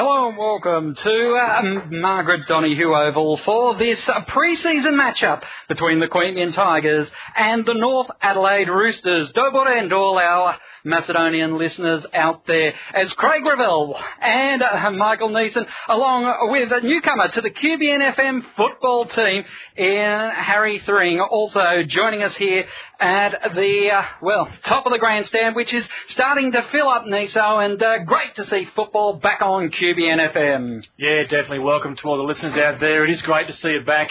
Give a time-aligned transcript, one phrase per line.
[0.00, 6.06] Hello and welcome to uh, Margaret Donohue Oval for this uh, pre-season matchup between the
[6.06, 9.32] Queanbeyan Tigers and the North Adelaide Roosters.
[9.32, 15.66] Dobor and all our Macedonian listeners out there as Craig Revell and uh, Michael Neeson
[15.88, 19.44] along with a newcomer to the QBN FM football team
[19.76, 22.64] in Harry Thring also joining us here
[23.00, 27.64] at the, uh, well, top of the grandstand which is starting to fill up Niso
[27.64, 30.84] and uh, great to see football back on QBN FM.
[30.98, 33.04] Yeah, definitely welcome to all the listeners out there.
[33.04, 34.10] It is great to see you back.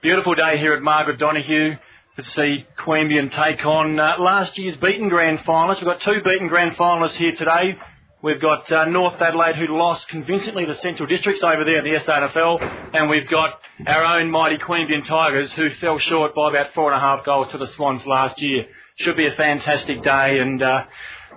[0.00, 1.76] Beautiful day here at Margaret Donohue
[2.16, 5.76] to see Queanbeyan take on uh, last year's beaten grand finalists.
[5.76, 7.78] We've got two beaten grand finalists here today.
[8.20, 12.00] We've got uh, North Adelaide who lost convincingly to Central Districts over there in the
[12.00, 16.92] SANFL, and we've got our own mighty Queanbeyan Tigers who fell short by about four
[16.92, 18.64] and a half goals to the Swans last year.
[18.96, 20.84] Should be a fantastic day, and uh,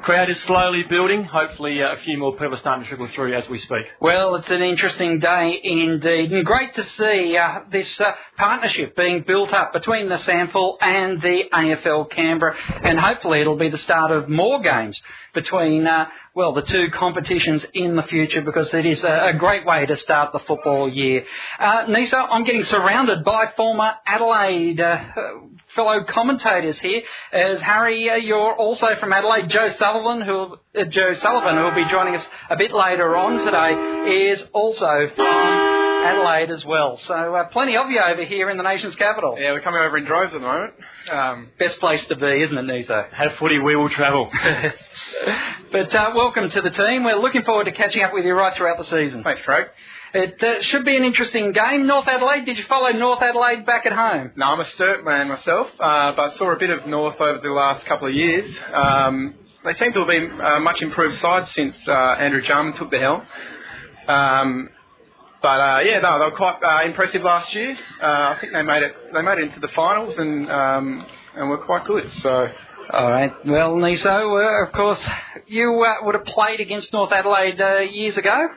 [0.02, 1.24] crowd is slowly building.
[1.24, 3.86] Hopefully, uh, a few more people are starting to trickle through as we speak.
[4.00, 9.24] Well, it's an interesting day indeed, and great to see uh, this uh, partnership being
[9.26, 14.12] built up between the SANFL and the AFL Canberra, and hopefully it'll be the start
[14.12, 15.00] of more games
[15.36, 19.66] between, uh, well, the two competitions in the future because it is a, a great
[19.66, 21.24] way to start the football year.
[21.60, 25.04] Uh, Niso, I'm getting surrounded by former Adelaide uh,
[25.76, 27.04] fellow commentators here.
[27.32, 29.50] As Harry, uh, you're also from Adelaide.
[29.50, 33.46] Joe Sullivan, who uh, Joe Sullivan, who will be joining us a bit later on
[33.46, 36.98] today, is also from Adelaide as well.
[36.98, 39.38] So uh, plenty of you over here in the nation's capital.
[39.40, 40.74] Yeah, we're coming over in droves at the moment.
[41.12, 43.12] Um, Best place to be, isn't it, Niso?
[43.14, 44.30] Have footy, we will travel.
[45.72, 47.04] but uh, welcome to the team.
[47.04, 49.24] We're looking forward to catching up with you right throughout the season.
[49.24, 49.68] Thanks, Craig.
[50.14, 51.88] It uh, should be an interesting game.
[51.88, 54.32] North Adelaide, did you follow North Adelaide back at home?
[54.38, 57.50] No, I'm a Sturt man myself, uh, but saw a bit of North over the
[57.50, 58.50] last couple of years.
[58.74, 62.92] Um, they seem to have been a much improved side since uh, Andrew Jarman took
[62.92, 63.24] the helm.
[64.08, 64.70] Um,
[65.46, 67.78] but uh, yeah, no, they were quite uh, impressive last year.
[68.02, 68.96] Uh, I think they made it.
[69.14, 72.12] They made it into the finals and um, and were quite good.
[72.24, 72.50] So.
[72.92, 73.32] All right.
[73.46, 75.00] Well, Niso, uh, of course,
[75.46, 78.48] you uh, would have played against North Adelaide uh, years ago.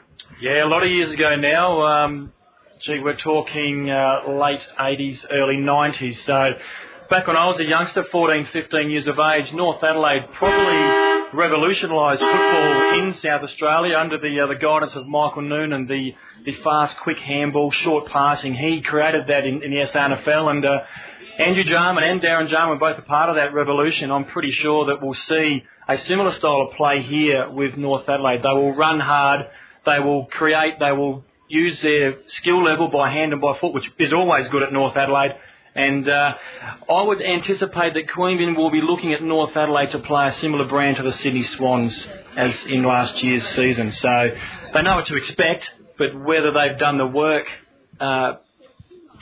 [0.40, 1.82] Yeah, a lot of years ago now.
[1.82, 2.32] Um,
[2.80, 6.24] gee, we're talking uh, late 80s, early 90s.
[6.24, 6.54] So
[7.10, 12.20] back when I was a youngster, 14, 15 years of age, North Adelaide probably revolutionised
[12.20, 16.14] football in South Australia under the uh, the guidance of Michael Nunan, the
[16.44, 18.54] the fast, quick handball, short passing.
[18.54, 20.80] He created that in, in the SANFL, and uh,
[21.38, 24.10] Andrew Jarman and Darren Jarman both a part of that revolution.
[24.10, 28.42] I'm pretty sure that we'll see a similar style of play here with North Adelaide.
[28.42, 29.46] They will run hard,
[29.86, 33.90] they will create, they will use their skill level by hand and by foot, which
[33.98, 35.36] is always good at North Adelaide.
[35.78, 36.34] And uh,
[36.90, 40.64] I would anticipate that Queanbeyan will be looking at North Adelaide to play a similar
[40.64, 41.94] brand to the Sydney Swans
[42.36, 43.92] as in last year's season.
[43.92, 44.32] So
[44.74, 47.46] they know what to expect, but whether they've done the work
[48.00, 48.34] uh,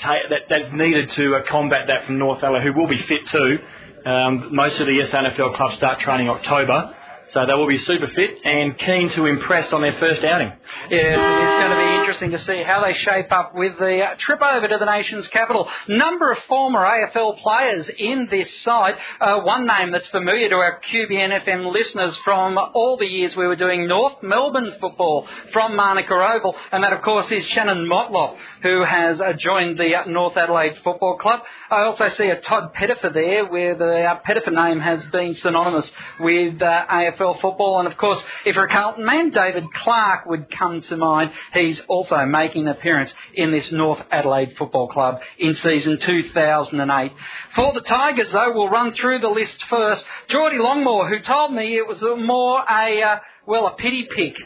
[0.02, 3.58] that, that's needed to uh, combat that from North Adelaide, who will be fit too.
[4.06, 6.95] Um, most of the SANFL clubs start training October.
[7.30, 10.52] So they will be super fit and keen to impress on their first outing.
[10.90, 14.40] Yes, it's going to be interesting to see how they shape up with the trip
[14.40, 15.68] over to the nation's capital.
[15.88, 18.94] Number of former AFL players in this side.
[19.20, 23.46] Uh, one name that's familiar to our QBN FM listeners from all the years we
[23.48, 28.36] were doing North Melbourne football from Manuka Oval, and that of course is Shannon Motlop,
[28.62, 31.40] who has uh, joined the North Adelaide Football Club.
[31.68, 35.90] I also see a Todd Pettifer there, where the uh, Pettifer name has been synonymous
[36.20, 37.80] with uh, AFL football.
[37.80, 41.32] And of course, if you're a Carlton man, David Clark would come to mind.
[41.52, 47.12] He's also making an appearance in this North Adelaide Football Club in season 2008.
[47.56, 50.04] For the Tigers, though, we'll run through the list first.
[50.28, 54.36] Geordie Longmore, who told me it was more a, uh, well, a pity pick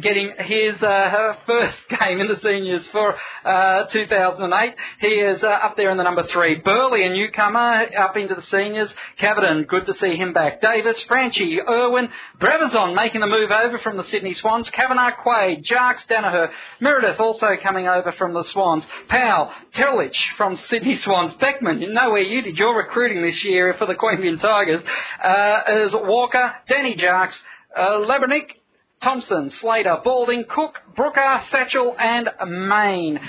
[0.00, 4.74] getting his uh, first game in the seniors for uh, 2008.
[5.00, 6.56] He is uh, up there in the number three.
[6.56, 8.90] Burley, a newcomer, up into the seniors.
[9.18, 10.60] Cavidan, good to see him back.
[10.60, 12.08] Davis, Franchi, Irwin,
[12.40, 14.68] Brabazon making the move over from the Sydney Swans.
[14.70, 16.50] Kavanagh, Quaid, Jarks, Danaher,
[16.80, 18.84] Meredith also coming over from the Swans.
[19.08, 21.34] Powell, Terelich from Sydney Swans.
[21.34, 24.82] Beckman, you know where you did your recruiting this year for the Queanbeyan Tigers.
[25.22, 27.34] Uh, is Walker, Danny Jarks,
[27.76, 27.98] uh,
[29.04, 32.30] Thompson, Slater, Balding, Cook, Brooker, Satchel, and
[32.68, 33.20] Main.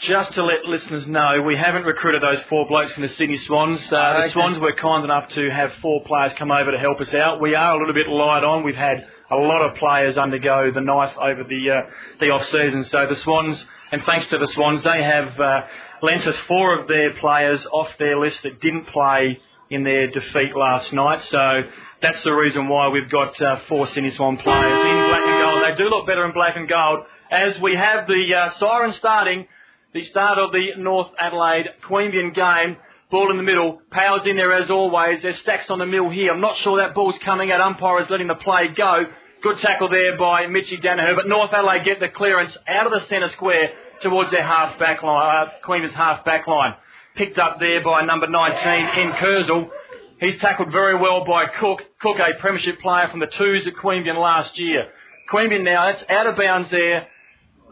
[0.00, 3.80] Just to let listeners know, we haven't recruited those four blokes from the Sydney Swans.
[3.90, 4.26] Uh, Okay.
[4.26, 7.40] The Swans were kind enough to have four players come over to help us out.
[7.40, 8.64] We are a little bit light on.
[8.64, 11.82] We've had a lot of players undergo the knife over the uh,
[12.20, 12.84] the off season.
[12.84, 15.62] So the Swans, and thanks to the Swans, they have uh,
[16.02, 20.54] lent us four of their players off their list that didn't play in their defeat
[20.54, 21.24] last night.
[21.30, 21.62] So
[22.04, 25.62] that's the reason why we've got uh, four Sydney Swan players in black and gold.
[25.64, 27.06] They do look better in black and gold.
[27.30, 29.46] As we have the uh, siren starting,
[29.94, 32.76] the start of the North Adelaide Queanbeyan game.
[33.10, 33.80] Ball in the middle.
[33.90, 35.22] Powers in there as always.
[35.22, 36.32] There's stacks on the mill here.
[36.32, 37.60] I'm not sure that ball's coming out.
[37.60, 39.06] Umpire is letting the play go.
[39.42, 41.14] Good tackle there by Mitchy Danaher.
[41.14, 43.70] But North Adelaide get the clearance out of the centre square
[44.02, 46.74] towards their half back line, uh, Queanbeyan's half back line.
[47.14, 49.70] Picked up there by number 19 in Kurzel.
[50.20, 51.82] He's tackled very well by Cook.
[52.00, 54.86] Cook, a premiership player from the twos at Queanbeyan last year.
[55.30, 57.08] Queanbeyan now, that's out of bounds there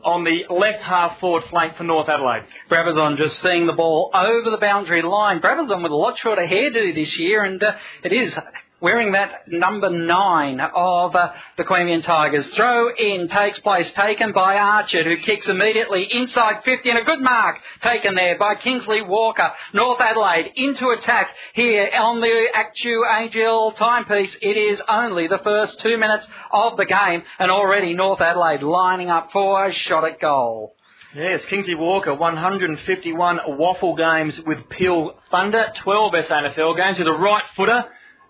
[0.05, 2.45] on the left half forward flank for North Adelaide.
[2.69, 5.41] Brabazon just seeing the ball over the boundary line.
[5.41, 7.73] Brabazon with a lot shorter hairdo this year, and uh,
[8.03, 8.35] it is
[8.83, 12.47] wearing that number nine of uh, the Queanbeyan Tigers.
[12.49, 17.21] Throw in takes place, taken by Archer, who kicks immediately inside 50, and a good
[17.21, 19.53] mark taken there by Kingsley Walker.
[19.73, 24.37] North Adelaide into attack here on the Actu Angel timepiece.
[24.43, 29.11] It is only the first two minutes of the game, and already North Adelaide lining
[29.11, 30.75] up for a shot at goal.
[31.15, 36.97] Yes, Kingsley Walker, 151 WAFL games with Peel Thunder, 12 SANFL games.
[36.97, 37.85] He's a right footer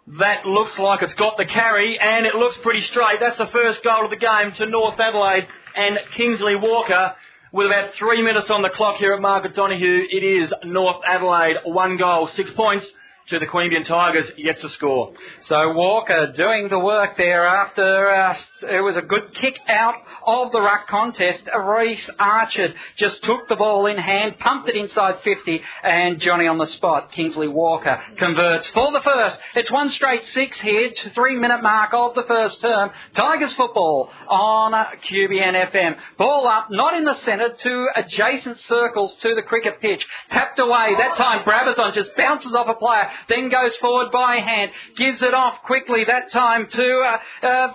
[0.07, 3.21] that looks like it's got the carry and it looks pretty straight.
[3.21, 5.47] That's the first goal of the game to North Adelaide
[5.77, 7.15] and Kingsley Walker.
[7.53, 11.59] With about three minutes on the clock here at Margaret Donohue, it is North Adelaide,
[11.65, 12.87] one goal, six points
[13.33, 15.15] to the Queanbeyan Tigers yet to score.
[15.45, 18.37] So Walker doing the work there after uh,
[18.71, 19.95] it was a good kick out
[20.27, 21.43] of the ruck contest.
[21.59, 26.59] Reese Archer just took the ball in hand, pumped it inside 50, and Johnny on
[26.59, 29.39] the spot, Kingsley Walker, converts for the first.
[29.55, 32.91] It's one straight six here to three minute mark of the first term.
[33.15, 35.97] Tigers football on QBN FM.
[36.19, 40.05] Ball up, not in the centre, to adjacent circles to the cricket pitch.
[40.31, 40.97] Tapped away.
[40.99, 45.35] That time Brabazon just bounces off a player then goes forward by hand, gives it
[45.35, 47.69] off quickly that time to, uh, uh,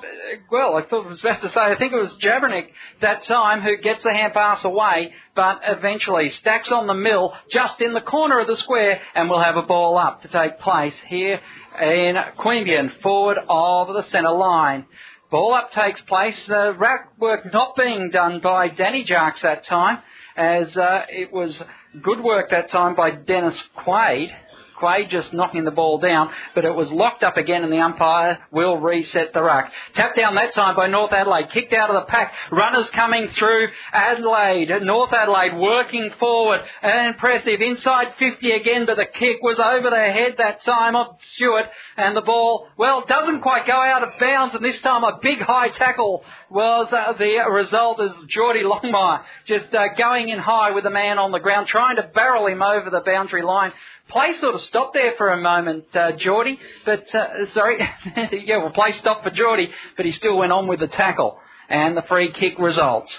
[0.51, 2.67] well, I thought it was best to say, I think it was Jabernick
[3.01, 7.79] that time who gets the hand pass away, but eventually stacks on the mill just
[7.81, 10.95] in the corner of the square and we'll have a ball up to take place
[11.07, 11.39] here
[11.81, 14.85] in Queanbeyan, forward of the centre line.
[15.29, 16.39] Ball up takes place.
[16.49, 19.99] Uh, ruck work not being done by Danny Jarks that time,
[20.37, 21.61] as uh, it was
[22.01, 24.33] good work that time by Dennis Quaid.
[24.79, 28.39] Quaid just knocking the ball down, but it was locked up again and the umpire
[28.51, 29.71] will reset the ruck.
[29.95, 33.67] Tapped down that time by North Adelaide, kicked out of the pack, runners coming through.
[33.91, 39.89] Adelaide, North Adelaide working forward, and impressive, inside 50 again, but the kick was over
[39.89, 41.65] the head that time of Stewart,
[41.95, 45.39] and the ball, well, doesn't quite go out of bounds, and this time a big
[45.39, 50.83] high tackle was uh, the result as Geordie Longmore just uh, going in high with
[50.83, 53.71] the man on the ground, trying to barrel him over the boundary line.
[54.09, 57.77] Play sort of stopped there for a moment, uh, Geordie, but, uh, sorry,
[58.31, 61.39] yeah, well, play stopped for Geordie, but he still went on with the tackle.
[61.69, 63.13] And the free kick results.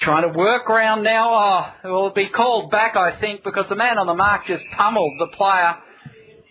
[0.00, 3.96] Trying to work around now, oh, will be called back, I think, because the man
[3.96, 5.76] on the mark just pummeled the player.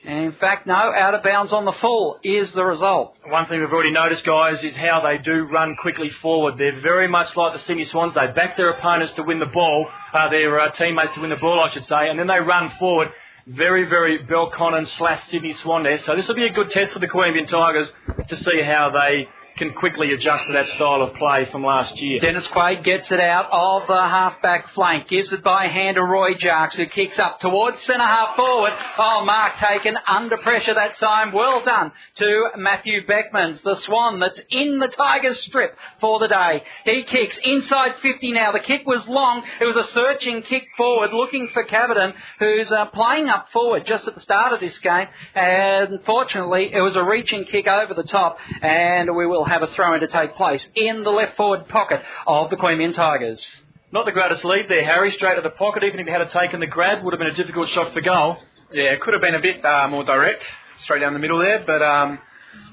[0.06, 3.16] And in fact, no, out of bounds on the full is the result.
[3.28, 6.58] One thing we've already noticed, guys, is how they do run quickly forward.
[6.58, 8.14] They're very much like the Sydney Swans.
[8.14, 11.36] They back their opponents to win the ball, uh, their uh, teammates to win the
[11.36, 13.12] ball, I should say, and then they run forward
[13.48, 16.00] very, very Belconnen slash Sydney Swan there.
[16.00, 17.90] So this will be a good test for the Queanbeyan Tigers
[18.28, 22.20] to see how they can quickly adjust to that style of play from last year.
[22.20, 26.34] Dennis Quaid gets it out of the half-back flank, gives it by hand to Roy
[26.34, 28.74] Jarks, who kicks up towards centre half forward.
[28.98, 31.32] Oh, mark taken under pressure that time.
[31.32, 36.64] Well done to Matthew Beckmans, the Swan that's in the Tigers strip for the day.
[36.84, 38.52] He kicks inside 50 now.
[38.52, 39.44] The kick was long.
[39.62, 44.08] It was a searching kick forward, looking for Cavidan, who's uh, playing up forward just
[44.08, 45.08] at the start of this game.
[45.34, 49.64] And fortunately, it was a reaching kick over the top, and we will will have
[49.64, 53.46] a throw in to take place in the left forward pocket of the Queanbeyan Tigers.
[53.92, 55.12] Not the greatest lead there, Harry.
[55.12, 55.84] Straight at the pocket.
[55.84, 58.38] Even if he had taken the grab, would have been a difficult shot for goal.
[58.74, 60.44] Yeah, it could have been a bit uh, more direct,
[60.80, 61.64] straight down the middle there.
[61.66, 62.20] But um,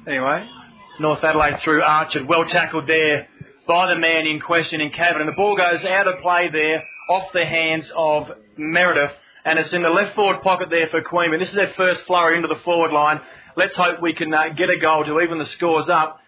[0.06, 0.48] anyway,
[0.98, 3.28] North Adelaide through Archer, well tackled there
[3.68, 6.82] by the man in question in Cavan, and the ball goes out of play there,
[7.10, 9.12] off the hands of Meredith,
[9.44, 11.38] and it's in the left forward pocket there for Queanbeyan.
[11.38, 13.20] This is their first flurry into the forward line.
[13.54, 16.18] Let's hope we can uh, get a goal to even the scores up.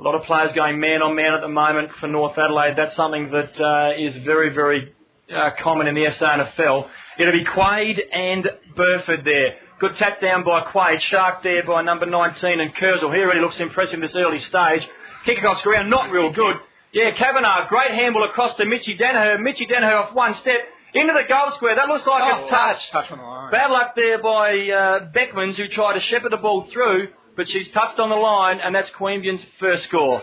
[0.00, 2.72] A lot of players going man on man at the moment for North Adelaide.
[2.74, 4.94] That's something that uh, is very, very
[5.30, 6.88] uh, common in the SANFL.
[7.18, 9.56] It'll be Quaid and Burford there.
[9.78, 11.00] Good tap down by Quaid.
[11.00, 13.12] Shark there by number 19 and Kurzel.
[13.12, 14.88] He really looks impressive this early stage.
[15.26, 16.56] Kick across the ground, not real good.
[16.94, 19.38] Yeah, Kavanagh, great handball across to Mitchy Danaher.
[19.38, 20.60] Mitchy Danaher off one step
[20.94, 21.74] into the goal square.
[21.74, 22.90] That looks like oh, a touch.
[22.90, 23.50] touch on the line.
[23.50, 27.08] Bad luck there by uh, Beckmans who tried to shepherd the ball through
[27.40, 30.22] but she's touched on the line, and that's Queanbeyan's first score.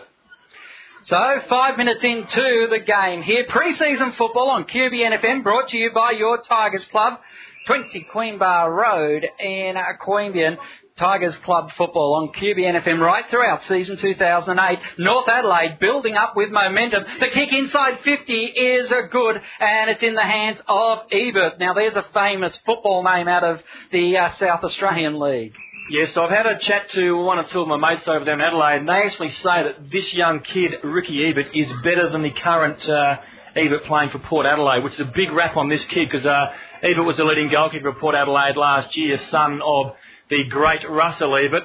[1.01, 3.43] So, five minutes into the game here.
[3.49, 7.19] Pre-season football on QBN FM brought to you by your Tigers Club.
[7.65, 10.59] 20 Queen Bar Road in Queanbeyan.
[10.99, 14.79] Tigers Club football on QBN FM right throughout season 2008.
[14.99, 17.03] North Adelaide building up with momentum.
[17.19, 21.59] The kick inside 50 is a good and it's in the hands of Ebert.
[21.59, 25.53] Now there's a famous football name out of the uh, South Australian League.
[25.89, 28.33] Yes, so I've had a chat to one or two of my mates over there
[28.33, 32.23] in Adelaide and they actually say that this young kid, Ricky Ebert, is better than
[32.23, 33.19] the current uh,
[33.55, 36.51] Ebert playing for Port Adelaide, which is a big rap on this kid because uh,
[36.83, 39.93] Ebert was the leading goalkeeper of Port Adelaide last year, son of
[40.29, 41.63] the great Russell Ebert.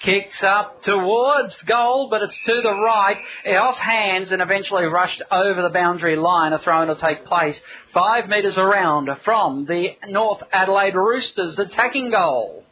[0.00, 3.16] Kicks up towards goal, but it's to the right,
[3.58, 6.52] off hands and eventually rushed over the boundary line.
[6.52, 7.58] A throw in to take place
[7.94, 12.64] five metres around from the North Adelaide Roosters attacking goal.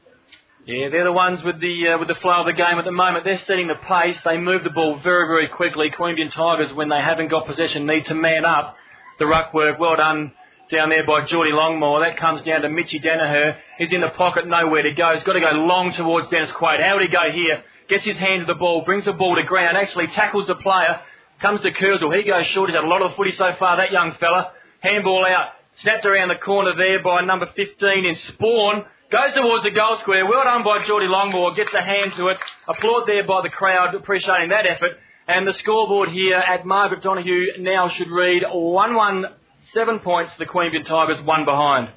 [0.68, 2.92] Yeah, they're the ones with the uh, with the flow of the game at the
[2.92, 3.24] moment.
[3.24, 4.18] They're setting the pace.
[4.22, 5.88] They move the ball very, very quickly.
[5.88, 8.76] Queanbeyan Tigers, when they haven't got possession, need to man up
[9.18, 9.78] the ruck work.
[9.78, 10.30] Well done
[10.70, 12.04] down there by Geordie Longmore.
[12.04, 13.56] That comes down to Mitchy Danaher.
[13.78, 15.14] He's in the pocket, nowhere to go.
[15.14, 16.84] He's got to go long towards Dennis Quaid.
[16.84, 17.62] How would he go here?
[17.88, 21.00] Gets his hand to the ball, brings the ball to ground, actually tackles the player,
[21.40, 22.14] comes to Kurzel.
[22.14, 22.68] He goes short.
[22.68, 24.52] He's had a lot of footy so far, that young fella.
[24.80, 25.48] Handball out.
[25.80, 28.84] Snapped around the corner there by number 15 in Spawn.
[29.10, 30.26] Goes towards the goal square.
[30.26, 31.56] Well done by Geordie Longmore.
[31.56, 32.36] Gets a hand to it.
[32.68, 34.98] Applaud there by the crowd, appreciating that effort.
[35.26, 39.24] And the scoreboard here at Margaret Donohue now should read 1 1
[39.72, 41.90] Seven points the Queanbeyan Tigers, one behind.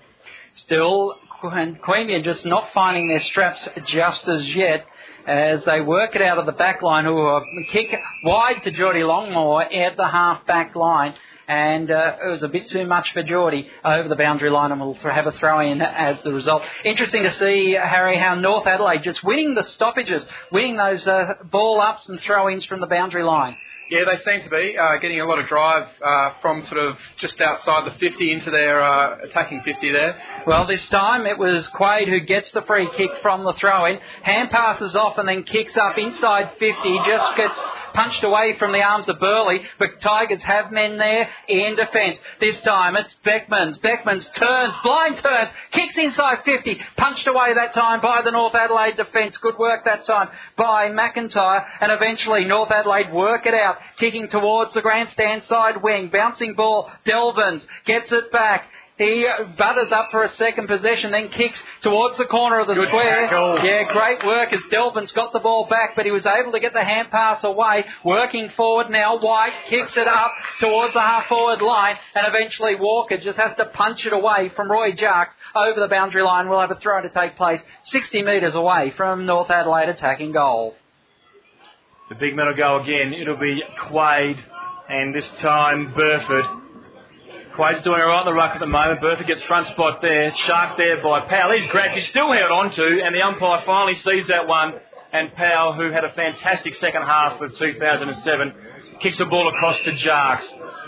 [0.55, 4.85] Still, Queanbeyan just not finding their straps just as yet
[5.27, 7.41] as they work it out of the back line, who
[7.73, 11.13] kick wide to Geordie Longmore at the half back line.
[11.51, 14.79] And uh, it was a bit too much for Geordie over the boundary line, and
[14.79, 16.63] we'll have a throw in as the result.
[16.85, 21.81] Interesting to see, Harry, how North Adelaide just winning the stoppages, winning those uh, ball
[21.81, 23.57] ups and throw ins from the boundary line.
[23.89, 26.95] Yeah, they seem to be uh, getting a lot of drive uh, from sort of
[27.17, 30.15] just outside the 50 into their uh, attacking 50 there.
[30.47, 33.99] Well, this time it was Quaid who gets the free kick from the throw in.
[34.23, 36.99] Hand passes off and then kicks up inside 50.
[37.05, 37.59] Just gets
[37.93, 42.17] punched away from the arms of Burley, but Tigers have men there in defence.
[42.39, 43.77] This time it's Beckman's.
[43.79, 48.97] Beckman's turns, blind turns, kicks inside 50, punched away that time by the North Adelaide
[48.97, 49.37] defence.
[49.37, 54.73] Good work that time by McIntyre, and eventually North Adelaide work it out, kicking towards
[54.73, 58.65] the grandstand side wing, bouncing ball, Delvins gets it back,
[58.97, 62.85] he butters up for a second possession, then kicks towards the corner of the goal
[62.85, 63.27] square.
[63.27, 63.59] Tackle.
[63.63, 66.73] Yeah, great work as Delvin's got the ball back, but he was able to get
[66.73, 67.85] the hand pass away.
[68.05, 73.17] Working forward now, White kicks it up towards the half forward line, and eventually Walker
[73.17, 76.47] just has to punch it away from Roy Jarks over the boundary line.
[76.47, 80.75] We'll have a throw to take place 60 metres away from North Adelaide attacking goal.
[82.09, 83.13] The big metal go again.
[83.13, 84.37] It'll be Quaid,
[84.89, 86.60] and this time Burford.
[87.55, 89.01] Quaid's doing all right in the ruck at the moment.
[89.01, 90.33] Bertha gets front spot there.
[90.45, 91.51] Shark there by Powell.
[91.51, 91.95] He's grabbed.
[91.95, 94.75] He's still held on to, and the umpire finally sees that one.
[95.11, 98.53] And Powell, who had a fantastic second half of 2007,
[99.01, 100.45] kicks the ball across to Jarks.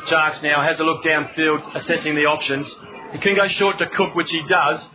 [0.07, 2.65] Jarks now has a look downfield, assessing the options.
[3.11, 4.85] He can go short to Cook, which he does.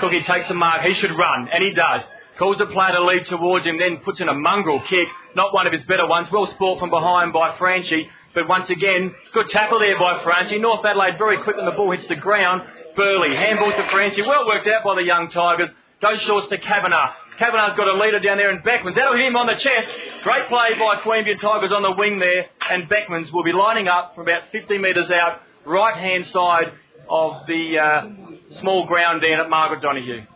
[0.00, 0.80] Cookie takes the mark.
[0.82, 2.02] He should run, and he does.
[2.38, 5.08] Calls the player to lead towards him, then puts in a mongrel kick.
[5.34, 6.28] Not one of his better ones.
[6.32, 8.08] Well sport from behind by Franchi.
[8.36, 10.58] But once again, good tackle there by Franchi.
[10.58, 12.60] North Adelaide very quick when the ball hits the ground.
[12.94, 14.20] Burley, handball to Franchi.
[14.20, 15.70] Well worked out by the young Tigers.
[16.02, 17.12] Goes shorts to Kavanagh.
[17.38, 18.94] Kavanagh's got a leader down there in Beckmans.
[18.94, 19.88] That'll hit him on the chest.
[20.22, 22.44] Great play by Queanbeyan Tigers on the wing there.
[22.70, 26.74] And Beckmans will be lining up from about 50 metres out, right hand side
[27.08, 30.26] of the uh, small ground down at Margaret Donohue.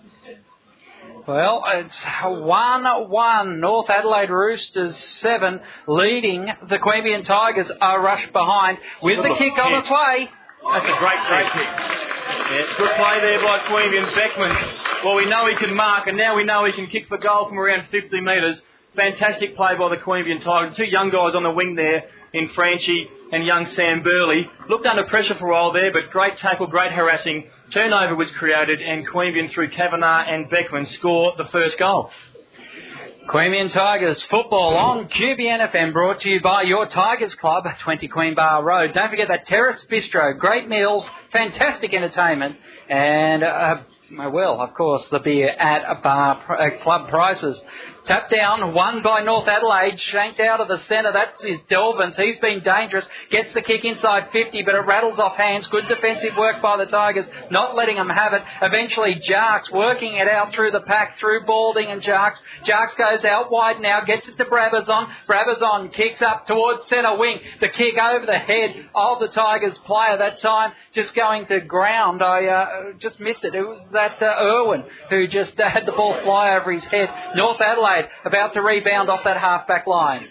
[1.27, 3.59] Well, it's 1-1.
[3.59, 9.75] North Adelaide Roosters 7 leading the Queanbeyan Tigers are rushed behind with the kick on
[9.75, 10.31] its way.
[10.73, 11.69] That's a great, great kick.
[12.51, 14.57] Yeah, good play there by Queanbeyan Beckman.
[15.05, 17.49] Well, we know he can mark, and now we know he can kick for goal
[17.49, 18.61] from around 50 metres.
[18.97, 20.77] Fantastic play by the Queanbeyan Tigers.
[20.77, 24.49] Two young guys on the wing there in Franchi and young Sam Burley.
[24.69, 27.45] Looked under pressure for a while there, but great tackle, great harassing.
[27.73, 32.11] Turnover was created, and Queanbeyan through Kavanagh and Beckman score the first goal.
[33.29, 38.35] Queanbeyan Tigers football on QBN FM brought to you by your Tigers Club, 20 Queen
[38.35, 38.93] Bar Road.
[38.93, 42.57] Don't forget that Terrace Bistro, great meals, fantastic entertainment,
[42.89, 43.77] and uh,
[44.11, 47.61] well, of course, the beer at a bar uh, club prices.
[48.07, 51.13] Tap down, won by North Adelaide, shanked out of the centre.
[51.13, 52.17] That is his Delvins.
[52.17, 53.07] He's been dangerous.
[53.31, 55.67] Gets the kick inside 50, but it rattles off hands.
[55.67, 58.43] Good defensive work by the Tigers, not letting them have it.
[58.63, 62.39] Eventually, Jarks working it out through the pack, through Balding and Jarks.
[62.65, 65.09] Jarks goes out wide now, gets it to Brabazon.
[65.29, 67.39] Brabazon kicks up towards centre wing.
[67.61, 72.23] The kick over the head of the Tigers player that time, just going to ground.
[72.23, 73.55] I uh, just missed it.
[73.55, 77.09] It was that uh, Irwin who just uh, had the ball fly over his head.
[77.37, 77.90] North Adelaide
[78.25, 80.29] about to rebound off that half-back line.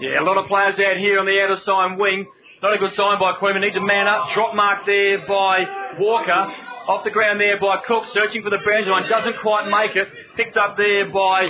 [0.00, 2.26] Yeah, a lot of players out here on the outer side wing.
[2.62, 3.60] Not a good sign by Queen.
[3.60, 4.32] Needs a man up.
[4.34, 5.64] Drop mark there by
[5.98, 6.52] Walker.
[6.88, 9.08] Off the ground there by Cook, searching for the boundary line.
[9.08, 10.08] Doesn't quite make it.
[10.36, 11.48] Picked up there by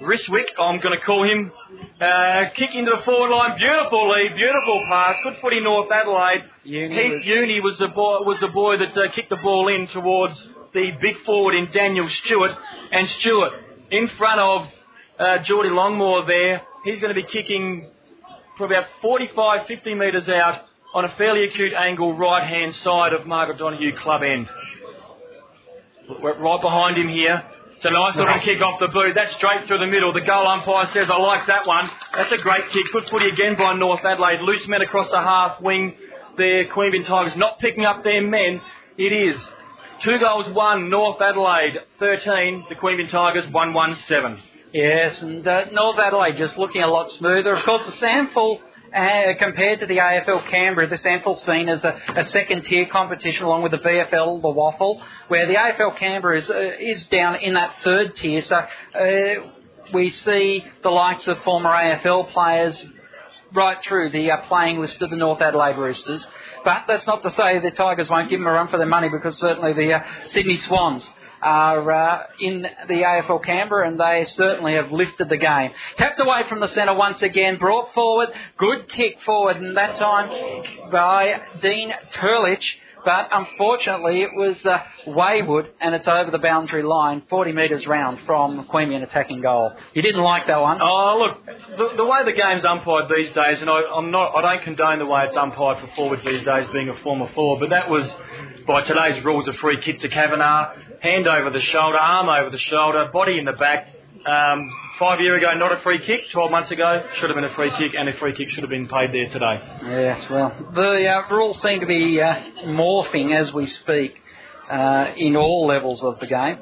[0.00, 1.50] Riswick, I'm going to call him.
[2.00, 3.56] Uh, kick into the forward line.
[3.56, 4.34] Beautiful lead.
[4.36, 5.14] Beautiful pass.
[5.22, 6.42] Good footy North Adelaide.
[6.64, 9.68] Uni Heath was- Uni was the boy, was the boy that uh, kicked the ball
[9.68, 10.36] in towards
[10.74, 12.50] the big forward in Daniel Stewart.
[12.92, 13.52] And Stewart
[13.90, 14.66] in front of
[15.18, 16.62] uh, Geordie Longmore there.
[16.84, 17.86] He's going to be kicking
[18.58, 20.62] for about 45, 50 metres out
[20.94, 24.48] on a fairly acute angle right hand side of Margaret Donahue club end.
[26.20, 27.42] We're right behind him here.
[27.76, 29.14] It's a nice little kick off the boot.
[29.14, 30.12] That's straight through the middle.
[30.12, 31.90] The goal umpire says, I like that one.
[32.14, 32.84] That's a great kick.
[32.92, 34.40] Good footy again by North Adelaide.
[34.40, 35.94] Loose men across the half wing.
[36.36, 38.60] The Queanbeyan Tigers not picking up their men.
[38.96, 39.40] It is
[40.02, 40.88] two goals, one.
[40.90, 42.66] North Adelaide 13.
[42.68, 44.40] The Queanbeyan Tigers 1 1 7.
[44.74, 47.54] Yes, and uh, North Adelaide just looking a lot smoother.
[47.54, 48.58] Of course, the SANFL,
[48.92, 53.44] uh, compared to the AFL Canberra, the SANFL scene is a, a second tier competition
[53.44, 57.54] along with the VFL, the WAFL, where the AFL Canberra is, uh, is down in
[57.54, 58.42] that third tier.
[58.42, 59.48] So uh,
[59.92, 62.84] we see the likes of former AFL players
[63.52, 66.26] right through the uh, playing list of the North Adelaide Roosters.
[66.64, 69.08] But that's not to say the Tigers won't give them a run for their money
[69.08, 70.02] because certainly the uh,
[70.32, 71.08] Sydney Swans
[71.44, 75.70] are uh, in the AFL Canberra and they certainly have lifted the game.
[75.98, 80.62] Tapped away from the centre once again, brought forward, good kick forward and that time
[80.90, 82.64] by Dean Turlich.
[83.04, 88.20] But unfortunately, it was uh, wayward, and it's over the boundary line, 40 metres round
[88.24, 89.72] from Queanbeyan attacking goal.
[89.92, 90.80] You didn't like that one?
[90.80, 91.46] Oh, look,
[91.76, 95.00] the, the way the game's umpired these days, and I, I'm not, I don't condone
[95.00, 98.10] the way it's umpired for forwards these days, being a former forward, but that was,
[98.66, 100.72] by today's rules, a free kick to Kavanagh,
[101.04, 103.88] hand over the shoulder, arm over the shoulder, body in the back.
[104.26, 106.30] Um, five year ago, not a free kick.
[106.32, 108.70] Twelve months ago, should have been a free kick, and a free kick should have
[108.70, 109.60] been paid there today.
[109.84, 114.18] Yes, well, the uh, rules seem to be uh, morphing as we speak
[114.70, 116.58] uh, in all levels of the game.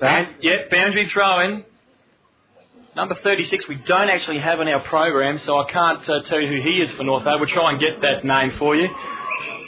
[0.00, 1.64] And, yeah, boundary throw in.
[2.94, 6.48] Number 36, we don't actually have in our program, so I can't uh, tell you
[6.48, 8.88] who he is for North We'll try and get that name for you.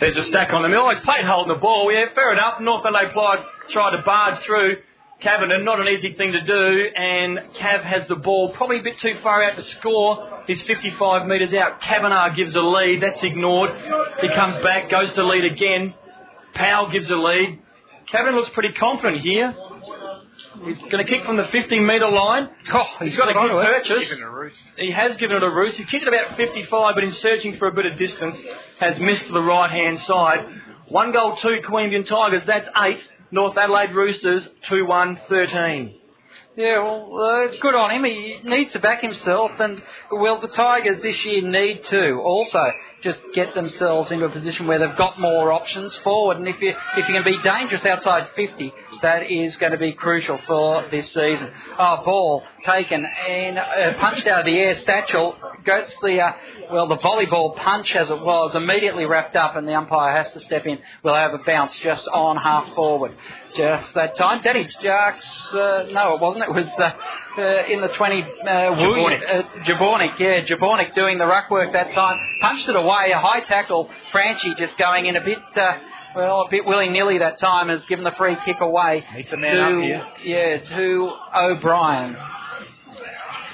[0.00, 0.88] There's a stack on the middle.
[0.90, 1.92] It's played holding the ball.
[1.92, 2.60] Yeah, fair enough.
[2.60, 4.76] North Adelaide Pride tried to barge through.
[5.20, 8.98] Cavendish, not an easy thing to do, and Cav has the ball probably a bit
[9.00, 10.42] too far out to score.
[10.46, 11.82] He's 55 metres out.
[11.82, 13.02] Kavanagh gives a lead.
[13.02, 13.70] That's ignored.
[14.22, 15.92] He comes back, goes to lead again.
[16.54, 17.58] Powell gives a lead.
[18.10, 19.54] Cavendish looks pretty confident here.
[20.64, 22.48] He's going to kick from the 15 metre line.
[22.72, 23.64] Oh, he's got a good it.
[23.64, 24.08] purchase.
[24.08, 24.56] Given a roost.
[24.76, 25.78] He has given it a roost.
[25.78, 28.36] He kicked it about 55, but in searching for a bit of distance,
[28.80, 30.46] has missed the right hand side.
[30.88, 32.42] One goal, two Queanbeyan Tigers.
[32.46, 33.00] That's eight.
[33.32, 35.94] North Adelaide Roosters, 2 1 13.
[36.56, 38.04] Yeah, well, uh, good on him.
[38.04, 42.58] He needs to back himself, and well, the Tigers this year need to also
[43.02, 46.38] just get themselves into a position where they've got more options forward.
[46.38, 49.92] And if you if you can be dangerous outside 50, that is going to be
[49.92, 51.50] crucial for this season.
[51.78, 54.74] Oh, ball taken and uh, punched out of the air.
[54.74, 56.32] Satchel gets the uh,
[56.72, 60.40] well the volleyball punch as it was immediately wrapped up, and the umpire has to
[60.42, 60.78] step in.
[61.02, 63.14] We'll have a bounce just on half forward.
[63.56, 65.26] Just that time, Danny Jarks.
[65.52, 66.44] Uh, no, it wasn't.
[66.44, 66.92] It was uh,
[67.38, 68.22] uh, in the 20.
[68.22, 69.22] Uh, Jabornik.
[69.22, 72.16] Uh, Jabornik, yeah, Jabornik doing the ruck work that time.
[72.40, 73.90] Punched it away, a high tackle.
[74.12, 75.78] Franchi just going in a bit, uh,
[76.14, 79.56] well, a bit willy-nilly that time, has given the free kick away Needs a man
[79.56, 80.06] to, up here.
[80.24, 82.16] yeah, to O'Brien.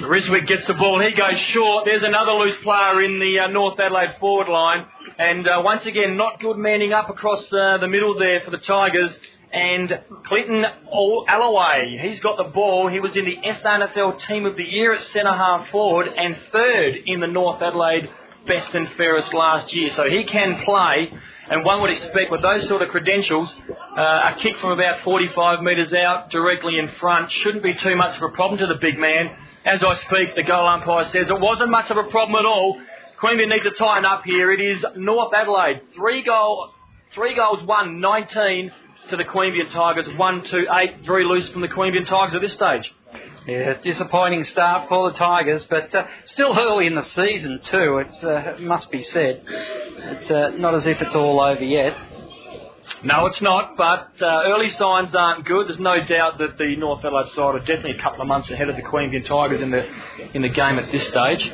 [0.01, 1.01] Riswick gets the ball.
[1.01, 1.87] He goes short.
[1.87, 4.85] There's another loose player in the uh, North Adelaide forward line.
[5.19, 8.59] And uh, once again, not good manning up across uh, the middle there for the
[8.59, 9.11] Tigers.
[9.53, 12.89] And Clinton Al- Alloway, he's got the ball.
[12.89, 16.97] He was in the SANFL Team of the Year at centre half forward and third
[17.07, 18.11] in the North Adelaide
[18.47, 19.91] Best and Fairest last year.
[19.93, 21.11] So he can play.
[21.49, 23.55] And one would expect with those sort of credentials,
[23.97, 28.17] uh, a kick from about 45 metres out directly in front shouldn't be too much
[28.17, 29.31] of a problem to the big man.
[29.65, 32.81] As I speak, the goal umpire says it wasn't much of a problem at all.
[33.21, 34.53] Queanbeyan needs to tighten up here.
[34.53, 35.83] It is North Adelaide.
[35.95, 36.71] Three goal,
[37.15, 38.73] three goals, one, 19
[39.11, 40.07] to the Queanbeyan Tigers.
[40.17, 41.07] One, two, eight.
[41.07, 42.93] Very loose from the Queanbeyan Tigers at this stage.
[43.47, 47.99] Yeah, disappointing start for the Tigers, but uh, still early in the season too.
[47.99, 49.43] It's, uh, it must be said.
[49.47, 51.97] It's uh, not as if it's all over yet.
[53.05, 55.69] No, it's not, but uh, early signs aren't good.
[55.69, 58.69] There's no doubt that the North Adelaide side are definitely a couple of months ahead
[58.69, 59.87] of the Queanbeyan Tigers in the
[60.35, 61.53] in the game at this stage.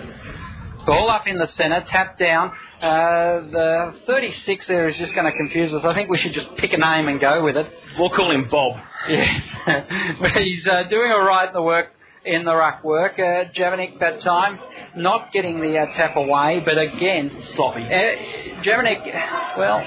[0.86, 2.52] Ball up in the centre, tap down.
[2.80, 5.84] Uh, the 36 there is just going to confuse us.
[5.84, 7.72] I think we should just pick a name and go with it.
[7.96, 8.80] We'll call him Bob.
[9.08, 11.88] Yeah, but he's uh, doing all right in the work
[12.24, 13.18] in the ruck work.
[13.18, 14.58] Uh, Javanik that time
[14.96, 17.82] not getting the uh, tap away, but again sloppy.
[17.82, 19.84] Uh, Javanik, well,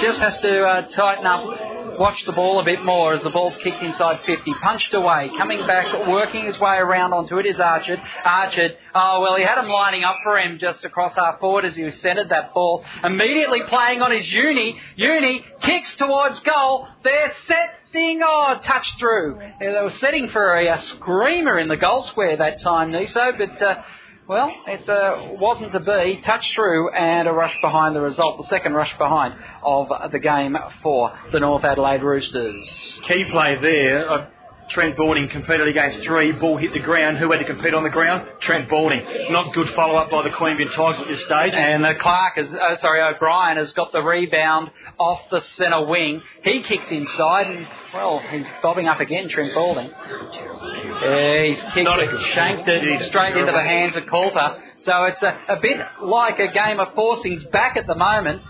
[0.00, 3.56] just has to uh, tighten up watch the ball a bit more as the ball's
[3.56, 4.54] kicked inside 50.
[4.54, 5.30] Punched away.
[5.36, 8.00] Coming back, working his way around onto it is Archard.
[8.24, 11.74] Archard, oh, well, he had him lining up for him just across half forward as
[11.74, 12.84] he was centred that ball.
[13.02, 14.78] Immediately playing on his uni.
[14.96, 16.88] Uni kicks towards goal.
[17.04, 17.74] They're set.
[17.90, 19.40] Thing, oh, touch through.
[19.60, 23.62] they were setting for a, a, screamer in the goal square that time, Niso, but
[23.62, 23.82] uh,
[24.28, 26.20] well, it uh, wasn't to be.
[26.24, 30.56] Touch through and a rush behind the result, the second rush behind of the game
[30.82, 33.00] for the North Adelaide Roosters.
[33.08, 34.30] Key play there.
[34.70, 36.32] Trent Balding competed against three.
[36.32, 37.18] Ball hit the ground.
[37.18, 38.28] Who had to compete on the ground?
[38.40, 39.02] Trent Balding.
[39.30, 41.54] Not good follow up by the Queanbeyan Tigers at this stage.
[41.54, 46.22] And uh, Clark, is, uh, sorry, O'Brien has got the rebound off the centre wing.
[46.42, 49.90] He kicks inside and, well, he's bobbing up again, Trent Balding.
[49.90, 54.62] Yeah, he's kicked Not it, shanked it straight into the hands of Coulter.
[54.82, 58.42] So it's a, a bit like a game of forcings back at the moment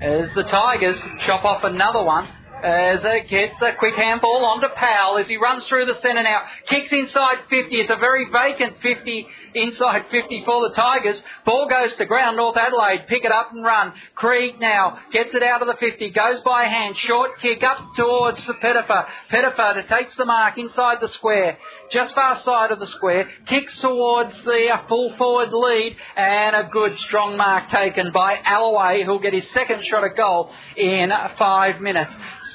[0.00, 2.28] as the Tigers chop off another one
[2.64, 6.42] as it gets a quick handball onto Powell as he runs through the centre now.
[6.66, 7.76] Kicks inside 50.
[7.76, 11.22] It's a very vacant 50, inside 50 for the Tigers.
[11.44, 12.38] Ball goes to ground.
[12.38, 13.92] North Adelaide pick it up and run.
[14.14, 16.08] Krieg now gets it out of the 50.
[16.10, 16.96] Goes by hand.
[16.96, 19.06] Short kick up towards Pettifer.
[19.28, 21.58] Pettifer takes the mark inside the square.
[21.92, 23.28] Just far side of the square.
[23.46, 25.96] Kicks towards the uh, full forward lead.
[26.16, 30.50] And a good strong mark taken by Alloway who'll get his second shot at goal
[30.78, 32.14] in five minutes.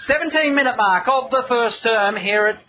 [0.09, 2.59] 17 minute mark of the first term here at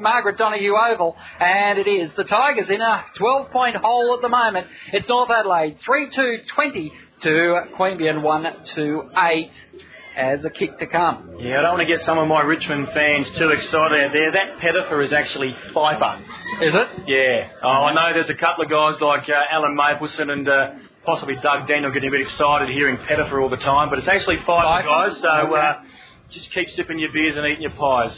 [0.00, 4.30] Margaret Donoghue Oval, and it is the Tigers in a 12 point hole at the
[4.30, 4.66] moment.
[4.94, 7.28] It's North Adelaide 3 2 20 to
[7.76, 9.50] Queanbeyan 1 2 8
[10.16, 11.36] as a kick to come.
[11.38, 14.32] Yeah, I don't want to get some of my Richmond fans too excited out there.
[14.32, 16.24] That Pettifer is actually Pfeiffer.
[16.62, 16.88] Is it?
[17.06, 17.50] Yeah.
[17.62, 20.70] Oh, I know there's a couple of guys like uh, Alan Mapleson and uh,
[21.04, 24.38] possibly Doug Daniel getting a bit excited hearing Pettifer all the time, but it's actually
[24.38, 25.20] Pfeiffer, guys.
[25.20, 25.54] So.
[25.54, 25.82] Uh,
[26.30, 28.16] just keep sipping your beers and eating your pies.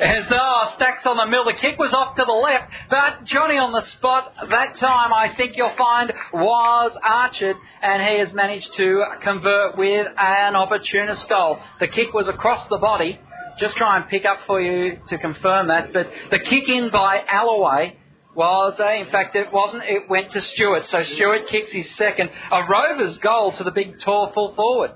[0.00, 1.44] As oh, Stacks on the mill.
[1.44, 5.34] The kick was off to the left, but Johnny on the spot that time, I
[5.36, 11.58] think you'll find, was Archard, and he has managed to convert with an opportunist goal.
[11.80, 13.18] The kick was across the body.
[13.58, 17.20] Just try and pick up for you to confirm that, but the kick in by
[17.28, 17.96] Alloway
[18.36, 19.82] was, uh, in fact, it wasn't.
[19.82, 20.86] It went to Stewart.
[20.86, 22.30] So Stewart kicks his second.
[22.52, 24.92] A Rovers goal to the big, tall full forward.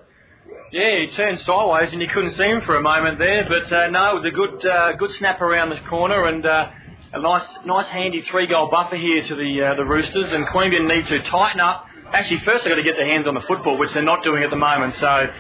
[0.73, 3.89] Yeah, he turned sideways and you couldn't see him for a moment there, but uh,
[3.89, 6.71] no, it was a good uh, good snap around the corner and uh,
[7.13, 10.89] a nice nice handy three goal buffer here to the uh, the Roosters and Queanbeyan
[10.89, 11.85] need to tighten up.
[12.15, 14.45] Actually, first they've got to get their hands on the football, which they're not doing
[14.45, 14.95] at the moment.
[14.95, 15.31] So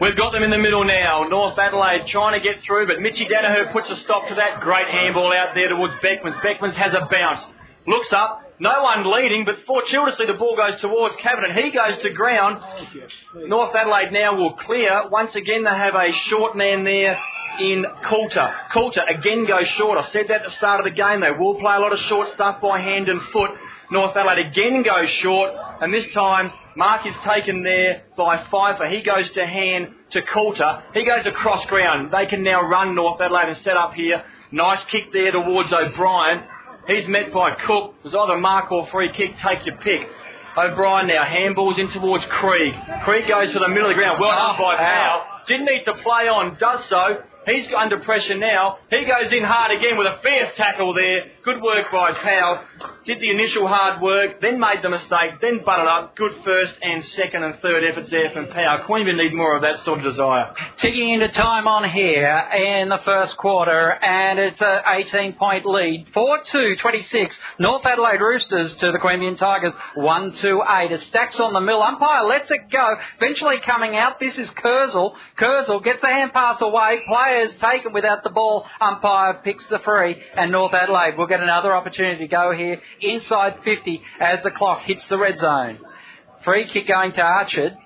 [0.00, 1.24] we've got them in the middle now.
[1.28, 4.60] North Adelaide trying to get through, but Mitchy Danaher puts a stop to that.
[4.60, 6.40] Great handball out there towards Beckmans.
[6.40, 7.44] Beckmans has a bounce,
[7.86, 11.56] looks up, no one leading, but fortuitously the ball goes towards Cabinet.
[11.56, 12.62] He goes to ground.
[13.46, 15.08] North Adelaide now will clear.
[15.08, 17.18] Once again, they have a short man there
[17.60, 18.54] in Coulter.
[18.72, 19.98] Coulter again goes short.
[19.98, 21.20] I said that at the start of the game.
[21.20, 23.50] They will play a lot of short stuff by hand and foot.
[23.90, 28.86] North Adelaide again goes short, and this time Mark is taken there by Pfeiffer.
[28.86, 30.82] He goes to hand to Coulter.
[30.94, 32.12] He goes across ground.
[32.12, 34.22] They can now run North Adelaide and set up here.
[34.52, 36.42] Nice kick there towards O'Brien.
[36.88, 37.94] He's met by Cook.
[38.00, 39.32] It was either mark or free kick.
[39.44, 40.08] Take your pick.
[40.56, 42.72] O'Brien now handballs in towards Krieg.
[43.04, 44.18] Krieg goes to the middle of the ground.
[44.18, 44.78] Well done ah, by ah.
[44.78, 45.44] Powell.
[45.46, 46.56] Didn't need to play on.
[46.58, 47.22] Does so.
[47.46, 48.78] He's under pressure now.
[48.90, 51.22] He goes in hard again with a fierce tackle there.
[51.44, 52.60] Good work by Powell.
[53.06, 56.14] Did the initial hard work, then made the mistake, then butted up.
[56.14, 58.80] Good first and second and third efforts there from Powell.
[58.80, 60.52] Queanbeyan need more of that sort of desire.
[60.76, 66.06] Ticking into time on here in the first quarter, and it's an 18 point lead.
[66.12, 67.36] 4 2 26.
[67.58, 69.72] North Adelaide Roosters to the Queanbeyan Tigers.
[69.94, 70.92] 1 2 8.
[70.92, 71.82] It stacks on the mill.
[71.82, 72.94] Umpire lets it go.
[73.16, 74.20] Eventually coming out.
[74.20, 75.14] This is Kurzel.
[75.38, 77.00] Kurzel gets the hand pass away.
[77.38, 78.66] Players taken without the ball.
[78.80, 83.60] Umpire picks the free, and North Adelaide will get another opportunity to go here inside
[83.62, 85.78] 50 as the clock hits the red zone.
[86.42, 87.76] Free kick going to Archard.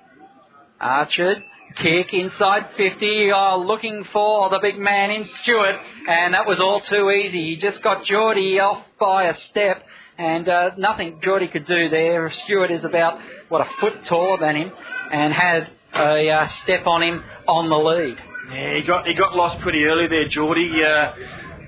[0.81, 1.43] Archard
[1.75, 5.75] Kick inside 50, oh, looking for the big man in Stewart,
[6.07, 7.55] and that was all too easy.
[7.55, 9.83] He just got Geordie off by a step,
[10.17, 12.29] and uh, nothing Geordie could do there.
[12.31, 14.71] Stewart is about, what, a foot taller than him,
[15.11, 18.32] and had a uh, step on him on the lead.
[18.51, 20.83] Yeah, he got he got lost pretty early there, Geordie.
[20.83, 21.13] Uh,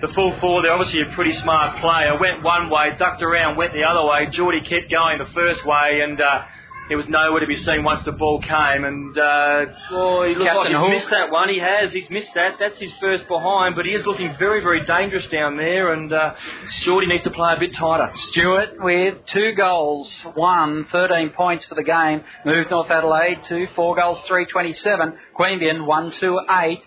[0.01, 2.17] the full forward, they're obviously a pretty smart player.
[2.19, 4.27] Went one way, ducked around, went the other way.
[4.29, 6.43] Geordie kept going the first way, and uh,
[6.87, 8.83] he was nowhere to be seen once the ball came.
[8.83, 11.49] And uh, well, he looks like he's missed that one.
[11.49, 11.91] He has.
[11.91, 12.57] He's missed that.
[12.59, 15.93] That's his first behind, but he is looking very, very dangerous down there.
[15.93, 16.35] And uh,
[16.81, 18.11] Geordie needs to play a bit tighter.
[18.29, 22.21] Stewart with two goals, one, 13 points for the game.
[22.45, 25.17] Moved North Adelaide to four goals, 327.
[25.37, 26.81] Queanbeyan, one, two, eight.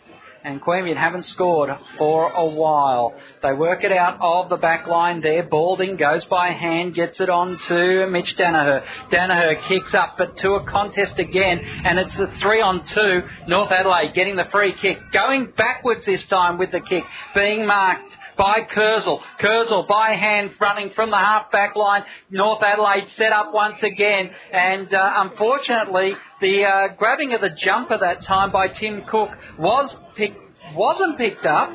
[0.49, 3.13] And Queanbeyan haven't scored for a while.
[3.43, 5.43] They work it out of the back line there.
[5.43, 8.83] Balding goes by hand, gets it on to Mitch Danaher.
[9.11, 13.25] Danaher kicks up, but to a contest again, and it's a three on two.
[13.47, 18.11] North Adelaide getting the free kick, going backwards this time with the kick, being marked
[18.39, 19.21] by Kurzel.
[19.41, 22.05] Kurzel by hand running from the half back line.
[22.31, 24.31] North Adelaide set up once again.
[24.53, 29.95] And uh, unfortunately, the uh, grabbing of the jumper that time by Tim Cook was
[30.15, 30.39] picked,
[30.75, 31.71] wasn't picked up.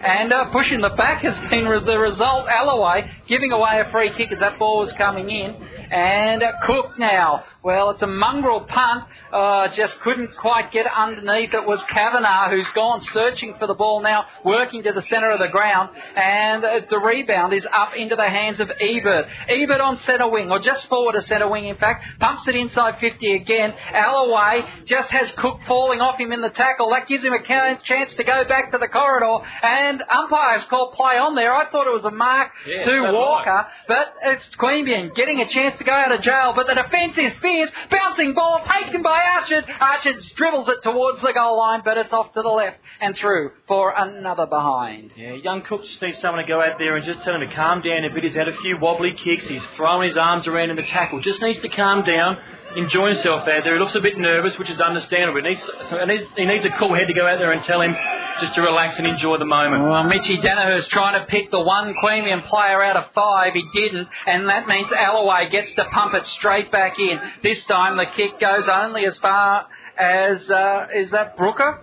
[0.00, 2.46] And uh, pushing the back has been re- the result.
[2.46, 5.54] Alloway giving away a free kick as that ball was coming in.
[5.90, 7.44] And uh, Cook now.
[7.66, 9.06] Well, it's a mongrel punt.
[9.32, 11.52] Uh, just couldn't quite get underneath.
[11.52, 15.40] It was Kavanagh who's gone searching for the ball now, working to the centre of
[15.40, 15.90] the ground.
[16.14, 19.26] And uh, the rebound is up into the hands of Ebert.
[19.48, 22.04] Ebert on centre wing, or just forward of centre wing, in fact.
[22.20, 23.74] Pumps it inside 50 again.
[23.92, 26.90] Alloway just has Cook falling off him in the tackle.
[26.90, 29.44] That gives him a chance to go back to the corridor.
[29.64, 31.52] And umpires called play on there.
[31.52, 35.76] I thought it was a mark Yeah, to Walker, but it's Queanbeyan getting a chance
[35.78, 36.52] to go out of jail.
[36.54, 37.55] But the defence is fierce.
[37.90, 39.64] Bouncing ball taken by Archard.
[39.80, 43.52] Archard dribbles it towards the goal line, but it's off to the left and through
[43.66, 45.12] for another behind.
[45.16, 47.54] Yeah, young Cook just needs someone to go out there and just tell him to
[47.54, 48.24] calm down a bit.
[48.24, 49.46] He's had a few wobbly kicks.
[49.46, 51.20] He's throwing his arms around in the tackle.
[51.20, 52.38] Just needs to calm down,
[52.76, 53.74] enjoy himself out there.
[53.74, 55.42] He looks a bit nervous, which is understandable.
[55.42, 57.80] He needs, he needs, he needs a cool head to go out there and tell
[57.80, 57.94] him
[58.40, 59.84] just to relax and enjoy the moment.
[59.84, 63.52] Well, Mitchy Danaher's trying to pick the one Queanbeyan player out of five.
[63.54, 67.18] He didn't, and that means Alloway gets to pump it straight back in.
[67.42, 69.66] This time the kick goes only as far
[69.98, 71.82] as, uh, is that Brooker?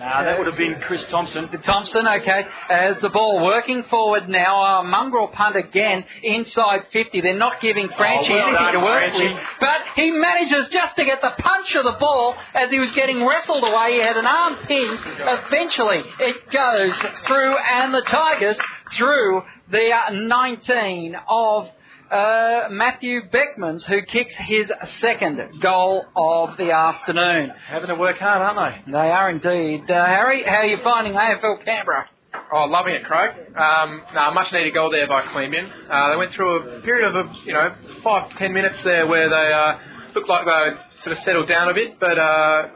[0.00, 1.46] Nah, that would have been Chris Thompson.
[1.62, 4.80] Thompson, okay, as the ball working forward now.
[4.80, 7.20] Uh, mongrel punt again inside 50.
[7.20, 9.34] They're not giving Franchi Oh, well anything done, to work Franchi.
[9.34, 12.90] with, but he manages just to get the punch of the ball as he was
[12.92, 13.92] getting wrestled away.
[13.92, 14.98] He had an arm pin.
[15.18, 16.94] Eventually, it goes
[17.26, 18.58] through, and the Tigers
[18.94, 21.68] through the uh, 19 of
[22.10, 24.70] uh, Matthew Beckmans, who kicks his
[25.00, 27.52] second goal of the afternoon.
[27.68, 28.92] Having to work hard, aren't they?
[28.92, 29.90] They are indeed.
[29.90, 32.06] Uh, Harry, how are you finding AFL Canberra?
[32.52, 33.30] Oh, loving it, Craig.
[33.56, 35.70] Um, no, much needed goal there by Queanbeyan.
[35.88, 39.52] Uh, they went through a period of, you know, five, ten minutes there where they
[39.52, 39.78] uh,
[40.14, 42.68] looked like they sort of settled down a bit, but uh,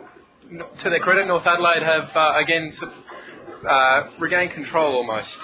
[0.83, 2.73] to their credit, North Adelaide have uh, again
[3.69, 5.37] uh, regained control almost.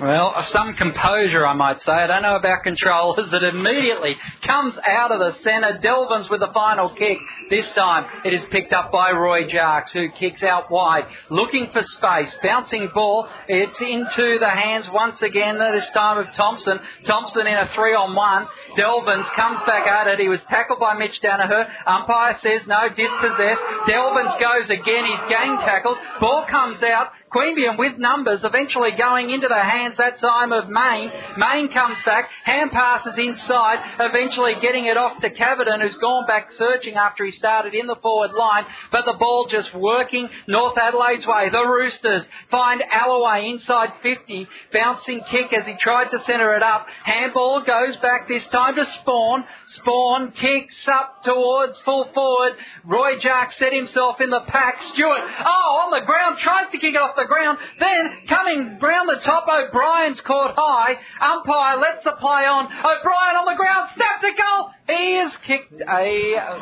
[0.00, 1.92] Well, some composure, I might say.
[1.92, 5.78] I don't know about control, as it immediately comes out of the centre.
[5.80, 7.18] Delvins with the final kick.
[7.48, 11.82] This time it is picked up by Roy Jarks, who kicks out wide, looking for
[11.82, 12.36] space.
[12.42, 13.28] Bouncing ball.
[13.46, 16.80] It's into the hands once again, this time of Thompson.
[17.04, 18.48] Thompson in a three on one.
[18.76, 20.18] Delvins comes back at it.
[20.18, 21.70] He was tackled by Mitch Danaher.
[21.86, 23.62] Umpire says no, dispossessed.
[23.86, 25.04] Delvins goes again.
[25.04, 25.98] He's gang tackled.
[26.20, 27.12] Ball comes out.
[27.34, 31.10] Queanbeyan with numbers, eventually going into the hands that time of Main.
[31.36, 36.52] Main comes back, hand passes inside, eventually getting it off to Cavidan, who's gone back
[36.52, 41.26] searching after he started in the forward line, but the ball just working North Adelaide's
[41.26, 41.48] way.
[41.50, 46.86] The Roosters find Alloway inside 50, bouncing kick as he tried to centre it up.
[47.02, 49.44] Handball goes back this time to Spawn.
[49.72, 52.52] Spawn kicks up towards full forward.
[52.84, 54.80] Roy Jack set himself in the pack.
[54.92, 57.58] Stewart, oh, on the ground, tries to kick it off the ground.
[57.78, 60.96] Then coming round the top, O'Brien's caught high.
[61.20, 62.66] Umpire lets the play on.
[62.66, 64.70] O'Brien on the ground, snaps a goal.
[64.88, 66.58] He has kicked a uh,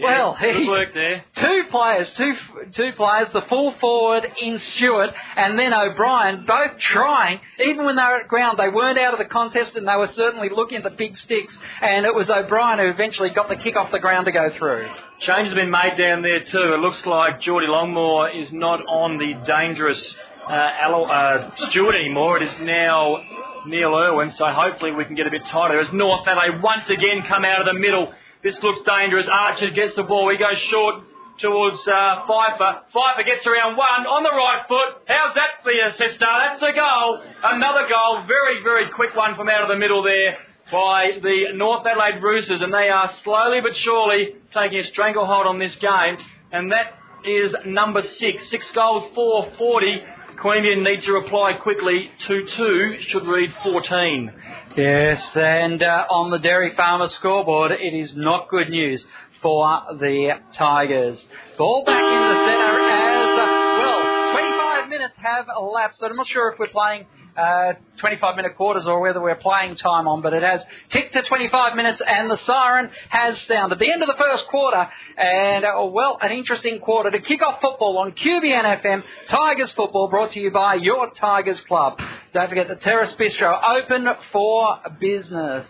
[0.00, 1.24] Well, good he- work there.
[1.36, 2.34] Two players, two
[2.72, 7.40] two players, the full forward in Stewart and then O'Brien, both trying.
[7.60, 10.10] Even when they were at ground, they weren't out of the contest and they were
[10.14, 11.56] certainly looking at the big sticks.
[11.80, 14.88] And it was O'Brien who eventually got the kick off the ground to go through.
[15.20, 16.72] Change has been made down there too.
[16.74, 20.14] It looks like Geordie Longmore is not on the dangerous
[20.48, 22.38] uh, Allo- uh, Stewart anymore.
[22.38, 23.18] It is now
[23.66, 25.78] Neil Irwin, so hopefully we can get a bit tighter.
[25.78, 28.12] As North Adelaide once again come out of the middle.
[28.42, 29.26] This looks dangerous.
[29.30, 30.28] Archer gets the ball.
[30.30, 31.04] He goes short
[31.38, 32.82] towards uh, Pfeiffer.
[32.92, 35.02] Pfeiffer gets around one on the right foot.
[35.06, 36.26] How's that for you, sister?
[36.26, 37.22] That's a goal.
[37.44, 38.24] Another goal.
[38.26, 40.38] Very, very quick one from out of the middle there
[40.72, 45.58] by the North Adelaide Roosters, and they are slowly but surely taking a stranglehold on
[45.58, 46.16] this game.
[46.50, 48.48] And that is number six.
[48.50, 50.02] Six goals, 440.
[50.42, 52.10] Queanbeyan needs to reply quickly.
[52.26, 54.32] 2-2 should read 14.
[54.76, 59.04] Yes, and uh, on the Dairy Farmer scoreboard, it is not good news
[59.42, 61.22] for the Tigers.
[61.58, 63.50] Ball back in the centre as, uh,
[63.82, 66.02] well, 25 minutes have elapsed.
[66.02, 67.04] I'm not sure if we're playing
[67.36, 71.22] uh, 25 minute quarters or whether we're playing time on, but it has ticked to
[71.22, 73.78] 25 minutes and the siren has sounded.
[73.78, 77.60] The end of the first quarter, and uh, well, an interesting quarter to kick off
[77.60, 79.02] football on QBN FM.
[79.28, 81.98] Tigers football brought to you by your Tigers Club.
[82.32, 85.66] Don't forget the Terrace Bistro open for business.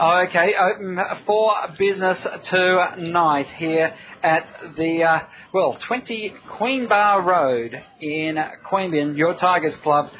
[0.00, 4.44] Okay, open for business tonight here at
[4.76, 5.20] the, uh,
[5.52, 10.10] well, 20 Queen Bar Road in Queanbeyan, your Tigers Club.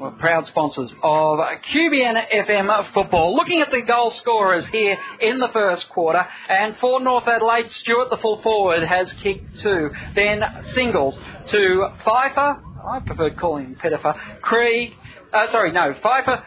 [0.00, 3.36] We're proud sponsors of QBN FM football.
[3.36, 8.10] Looking at the goal scorers here in the first quarter, and for North Adelaide, Stewart,
[8.10, 9.90] the full forward, has kicked two.
[10.16, 10.42] Then
[10.74, 11.16] singles
[11.50, 14.92] to Pfeiffer, I preferred calling him Pettifer, Krieg,
[15.32, 16.42] uh, sorry, no, Pfeiffer,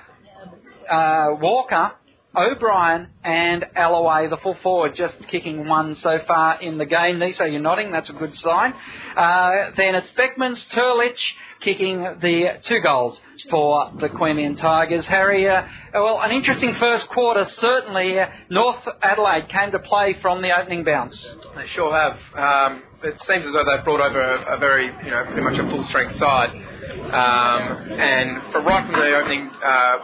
[0.91, 1.93] uh, Walker,
[2.35, 7.21] O'Brien and Alloway, the full forward, just kicking one so far in the game.
[7.33, 8.73] So you're nodding, that's a good sign.
[9.15, 11.19] Uh, then it's Beckman's Turlich
[11.61, 13.19] kicking the two goals
[13.49, 15.05] for the Queanbeyan Tigers.
[15.05, 17.45] Harry, uh, well, an interesting first quarter.
[17.45, 21.21] Certainly, uh, North Adelaide came to play from the opening bounce.
[21.55, 22.17] They sure have.
[22.35, 25.57] Um, it seems as though they've brought over a, a very, you know, pretty much
[25.59, 26.51] a full strength side.
[26.53, 29.97] Um, and for right from the opening uh,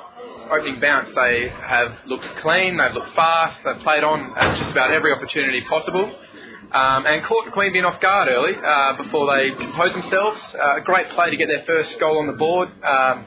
[0.51, 4.91] opening bounce, they have looked clean, they've looked fast, they've played on at just about
[4.91, 6.13] every opportunity possible.
[6.71, 10.39] Um, and caught Queanbeyan off guard early uh, before they composed themselves.
[10.53, 12.69] Uh, a great play to get their first goal on the board.
[12.83, 13.25] Um,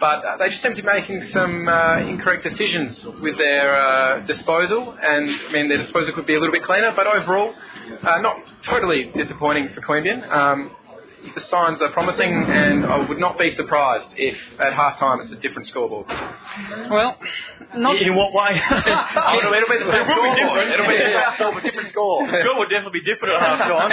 [0.00, 4.20] but uh, they just seem to be making some uh, incorrect decisions with their uh,
[4.26, 6.92] disposal, and I mean their disposal could be a little bit cleaner.
[6.96, 7.54] But overall,
[8.02, 10.28] uh, not totally disappointing for Queanbeyan.
[10.28, 10.72] Um,
[11.34, 15.30] the signs are promising, and I would not be surprised if at half time it's
[15.32, 16.06] a different scoreboard.
[16.08, 17.16] Well,
[17.76, 18.60] not In what way?
[18.60, 20.72] Oh, it'll, it'll be the same It will be different.
[20.72, 21.12] It'll be Yeah.
[21.12, 22.26] the same scoreboard, different score.
[22.30, 23.92] The score would definitely be different at half time.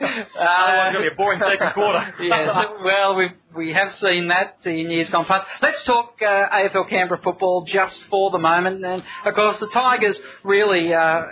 [0.00, 2.14] Otherwise, it's going to be a boring second quarter.
[2.20, 5.48] yes, well, we we have seen that in years gone past.
[5.62, 10.18] Let's talk uh, AFL Canberra football just for the moment, and of course the Tigers
[10.44, 11.22] really uh,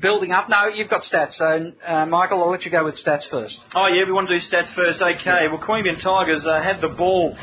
[0.00, 0.48] building up.
[0.48, 3.58] No, you've got stats, so uh, Michael, I'll let you go with stats first.
[3.74, 5.00] Oh, yeah, we want to do stats first.
[5.00, 7.36] Okay, well, Queanbeyan Tigers uh, had the ball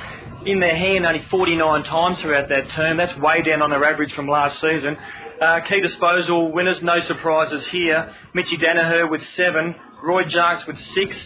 [0.45, 2.97] in their hand only 49 times throughout that term.
[2.97, 4.97] That's way down on their average from last season.
[5.41, 8.13] Uh, key disposal winners, no surprises here.
[8.33, 11.17] Mitchy Danaher with seven, Roy Jarks with six,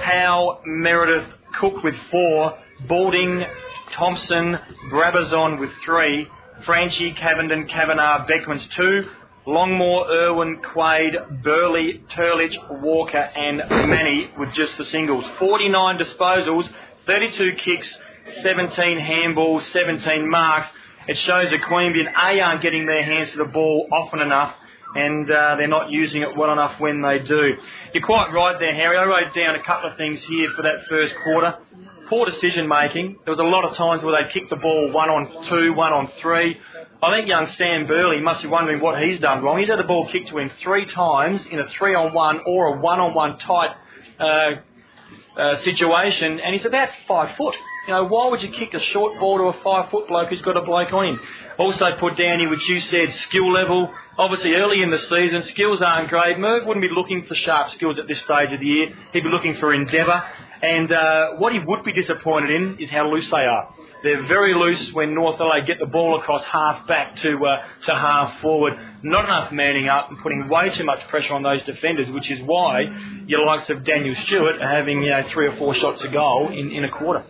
[0.00, 1.26] Powell, Meredith,
[1.60, 2.58] Cook with four,
[2.88, 3.44] Balding,
[3.92, 4.58] Thompson,
[4.90, 6.28] Brabazon with three,
[6.64, 9.08] Franchi, Cavenden, Kavanagh, Beckman's two,
[9.46, 13.58] Longmore, Irwin, Quaid, Burley, Turlich, Walker, and
[13.90, 15.24] Manny with just the singles.
[15.38, 16.70] 49 disposals,
[17.06, 17.92] 32 kicks,
[18.42, 20.68] 17 handballs, 17 marks.
[21.08, 24.54] It shows that Queanbeyan A aren't getting their hands to the ball often enough
[24.94, 27.54] and uh, they're not using it well enough when they do.
[27.94, 28.96] You're quite right there, Harry.
[28.96, 31.56] I wrote down a couple of things here for that first quarter.
[32.08, 33.16] Poor decision making.
[33.24, 35.92] There was a lot of times where they kicked the ball one on two, one
[35.92, 36.58] on three.
[37.02, 39.58] I think young Sam Burley must be wondering what he's done wrong.
[39.58, 42.76] He's had the ball kicked to him three times in a three on one or
[42.76, 43.70] a one on one tight
[44.20, 44.50] uh,
[45.36, 47.54] uh, situation, and he's about five foot.
[47.88, 50.42] You know, why would you kick a short ball to a five foot bloke who's
[50.42, 51.20] got a bloke on him?
[51.58, 53.92] Also put down here, which you said, skill level.
[54.18, 56.38] Obviously, early in the season, skills aren't great.
[56.38, 58.88] Merv wouldn't be looking for sharp skills at this stage of the year.
[59.14, 60.22] He'd be looking for endeavour.
[60.62, 63.74] And uh, what he would be disappointed in is how loose they are.
[64.02, 67.94] They're very loose when North Adelaide get the ball across half back to uh, to
[67.94, 68.74] half forward.
[69.02, 72.40] Not enough manning up and putting way too much pressure on those defenders, which is
[72.42, 72.82] why
[73.26, 76.48] your likes of Daniel Stewart are having you know three or four shots a goal
[76.48, 77.24] in, in a quarter.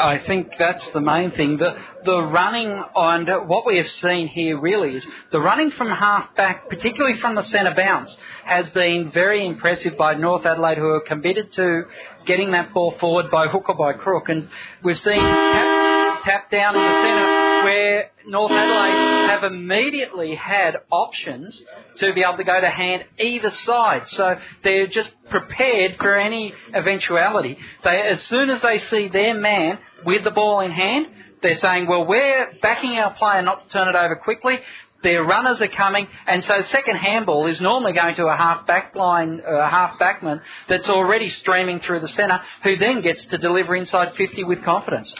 [0.00, 1.56] I think that's the main thing.
[1.56, 6.34] The the running on what we have seen here really is the running from half
[6.36, 8.14] back, particularly from the centre bounce,
[8.44, 11.84] has been very impressive by North Adelaide, who are committed to
[12.26, 14.28] getting that ball forward by hook or by crook.
[14.28, 14.48] And
[14.82, 21.60] we've seen tap, tap down in the centre where North Adelaide have immediately had options
[21.98, 24.02] to be able to go to hand either side.
[24.08, 27.58] So they're just prepared for any eventuality.
[27.84, 31.08] They, as soon as they see their man with the ball in hand,
[31.42, 34.58] they're saying, well, we're backing our player not to turn it over quickly.
[35.02, 38.94] Their runners are coming, and so second handball is normally going to a half back
[38.94, 43.74] line, uh, half backman that's already streaming through the centre, who then gets to deliver
[43.74, 45.14] inside 50 with confidence.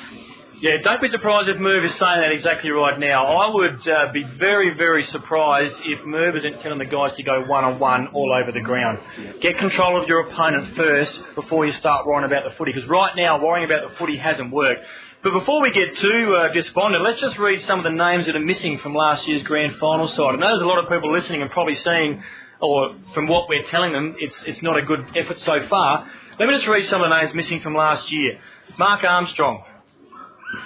[0.60, 3.24] Yeah, don't be surprised if Merv is saying that exactly right now.
[3.24, 7.46] I would uh, be very, very surprised if Merv isn't telling the guys to go
[7.46, 8.98] one on one all over the ground.
[9.40, 13.16] Get control of your opponent first before you start worrying about the footy, because right
[13.16, 14.82] now worrying about the footy hasn't worked.
[15.22, 18.36] But before we get too uh, despondent, let's just read some of the names that
[18.36, 20.34] are missing from last year's grand final side.
[20.34, 22.22] I know there's a lot of people listening and probably seeing,
[22.60, 26.06] or from what we're telling them, it's, it's not a good effort so far.
[26.38, 28.38] Let me just read some of the names missing from last year.
[28.78, 29.64] Mark Armstrong,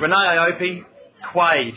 [0.01, 0.85] Renee Aopi,
[1.33, 1.75] Quaid,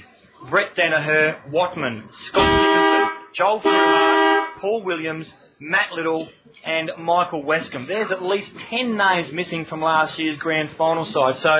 [0.50, 5.28] Brett Danaher, Watman, Scott Nicholson, Joel Fruhart, Paul Williams,
[5.60, 6.30] Matt Little,
[6.64, 7.88] and Michael Westcombe.
[7.88, 11.38] There's at least 10 names missing from last year's grand final side.
[11.40, 11.58] So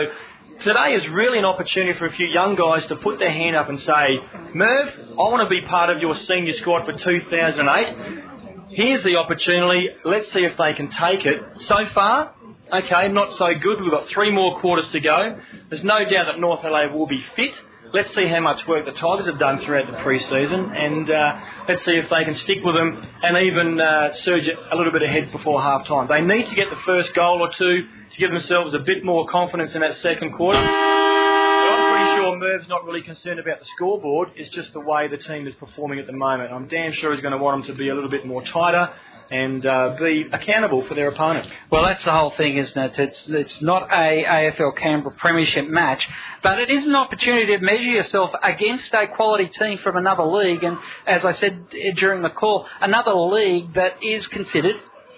[0.62, 3.70] today is really an opportunity for a few young guys to put their hand up
[3.70, 4.20] and say,
[4.54, 8.24] Merv, I want to be part of your senior squad for 2008.
[8.70, 9.90] Here's the opportunity.
[10.04, 11.42] Let's see if they can take it.
[11.62, 12.34] So far,
[12.74, 13.82] okay, not so good.
[13.82, 15.40] We've got three more quarters to go.
[15.70, 17.54] There's no doubt that North LA will be fit.
[17.94, 21.40] Let's see how much work the Tigers have done throughout the pre-season, and uh,
[21.70, 25.04] let's see if they can stick with them and even uh, surge a little bit
[25.04, 26.08] ahead before half time.
[26.10, 29.26] They need to get the first goal or two to give themselves a bit more
[29.28, 30.60] confidence in that second quarter.
[30.60, 34.32] I'm pretty sure Merv's not really concerned about the scoreboard.
[34.36, 36.52] It's just the way the team is performing at the moment.
[36.52, 38.92] I'm damn sure he's going to want them to be a little bit more tighter
[39.32, 41.48] and uh, be accountable for their opponent.
[41.70, 43.00] Well, that's the whole thing, isn't it?
[43.00, 46.08] It's, it's not a AFL Canberra Premiership match,
[46.44, 50.64] but it is an opportunity to measure yourself against a quality team from another league,
[50.64, 54.76] and as I said during the call, another league that is considered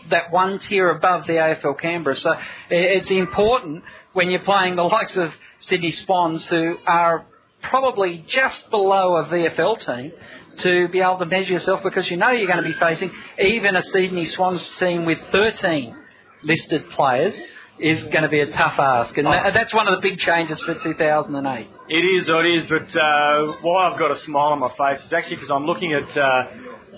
[0.09, 2.15] that one tier above the AFL Canberra.
[2.15, 2.35] So
[2.69, 3.83] it's important
[4.13, 7.25] when you're playing the likes of Sydney Swans, who are
[7.61, 10.11] probably just below a VFL team,
[10.59, 13.75] to be able to measure yourself because you know you're going to be facing even
[13.75, 15.95] a Sydney Swans team with 13
[16.43, 17.33] listed players
[17.79, 19.17] is going to be a tough ask.
[19.17, 21.67] And that's one of the big changes for 2008.
[21.87, 22.65] It is, it is.
[22.65, 25.93] But uh, why I've got a smile on my face is actually because I'm looking
[25.93, 26.47] at uh,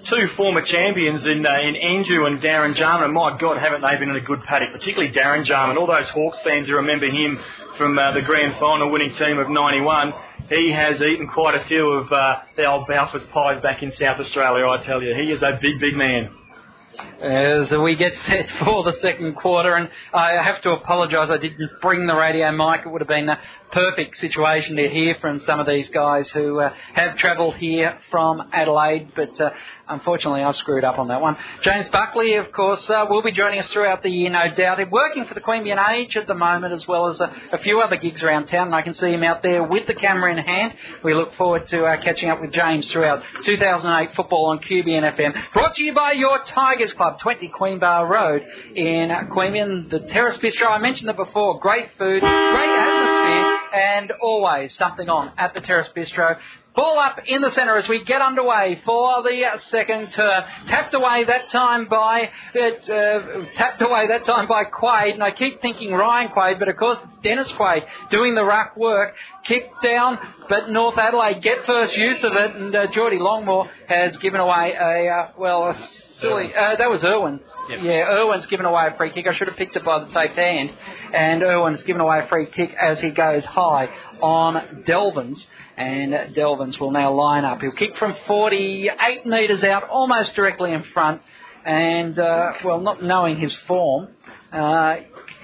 [0.06, 3.14] two former champions in uh, in Andrew and Darren Jarman.
[3.14, 4.72] My God, haven't they been in a good paddock?
[4.72, 5.78] Particularly Darren Jarman.
[5.78, 7.40] All those Hawks fans who remember him
[7.78, 10.14] from uh, the grand final winning team of '91
[10.52, 14.20] he has eaten quite a few of uh, the old Balfour's pies back in South
[14.20, 15.16] Australia, I tell you.
[15.16, 16.30] He is a big, big man
[17.22, 19.76] as we get set for the second quarter.
[19.76, 22.82] And I have to apologise, I didn't bring the radio mic.
[22.86, 23.40] It would have been a
[23.72, 28.50] perfect situation to hear from some of these guys who uh, have travelled here from
[28.52, 29.52] Adelaide, but uh,
[29.88, 31.38] unfortunately I screwed up on that one.
[31.62, 34.80] James Buckley, of course, uh, will be joining us throughout the year, no doubt.
[34.80, 37.80] He's working for the Queanbeyan Age at the moment, as well as a, a, few
[37.80, 40.38] other gigs around town, and I can see him out there with the camera in
[40.38, 40.74] hand.
[41.04, 45.54] We look forward to uh, catching up with James throughout 2008 football on QBN FM.
[45.54, 46.44] Brought to you by your
[46.82, 47.20] Tigers Club.
[47.20, 48.44] 20 Queenbar Road
[48.76, 49.90] in Queanbeyan.
[49.92, 51.60] The Terrace Bistro, I mentioned it before.
[51.60, 56.38] Great food, great atmosphere, and always something on at the Terrace Bistro.
[56.74, 60.44] Ball up in the centre as we get underway for the second term.
[60.68, 65.62] Tapped away that time by uh, tapped away that time by Quaid, and I keep
[65.62, 69.16] thinking Ryan Quaid, but of course it's Dennis Quade doing the ruck work.
[69.44, 70.18] Kicked down,
[70.48, 74.74] but North Adelaide get first use of it, and uh, Geordie Longmore has given away
[74.74, 75.88] a uh, well a
[76.22, 76.54] silly.
[76.56, 77.40] Uh, that was Irwin.
[77.70, 77.80] Yep.
[77.84, 79.28] Yeah, Irwin's given away a free kick.
[79.28, 80.72] I should have picked it by the safe hand.
[81.14, 83.90] And Irwin's given away a free kick as he goes high
[84.22, 85.46] on Delvins.
[85.78, 87.62] And Delvins will now line up.
[87.62, 91.22] He'll kick from 48 metres out, almost directly in front.
[91.66, 94.10] And, uh, well, not knowing his form,
[94.52, 94.96] uh,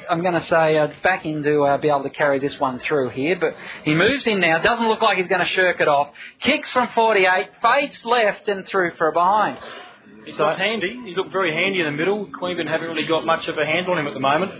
[0.09, 2.79] I'm going to say uh, back in to uh, be able to carry this one
[2.79, 3.37] through here.
[3.39, 4.59] But he moves in now.
[4.61, 6.09] Doesn't look like he's going to shirk it off.
[6.39, 9.57] Kicks from 48, fades left and through for a behind.
[10.27, 11.01] He's looked handy.
[11.05, 12.25] He's looked very handy in the middle.
[12.27, 14.51] Queanbeyan haven't really got much of a handle on him at the moment.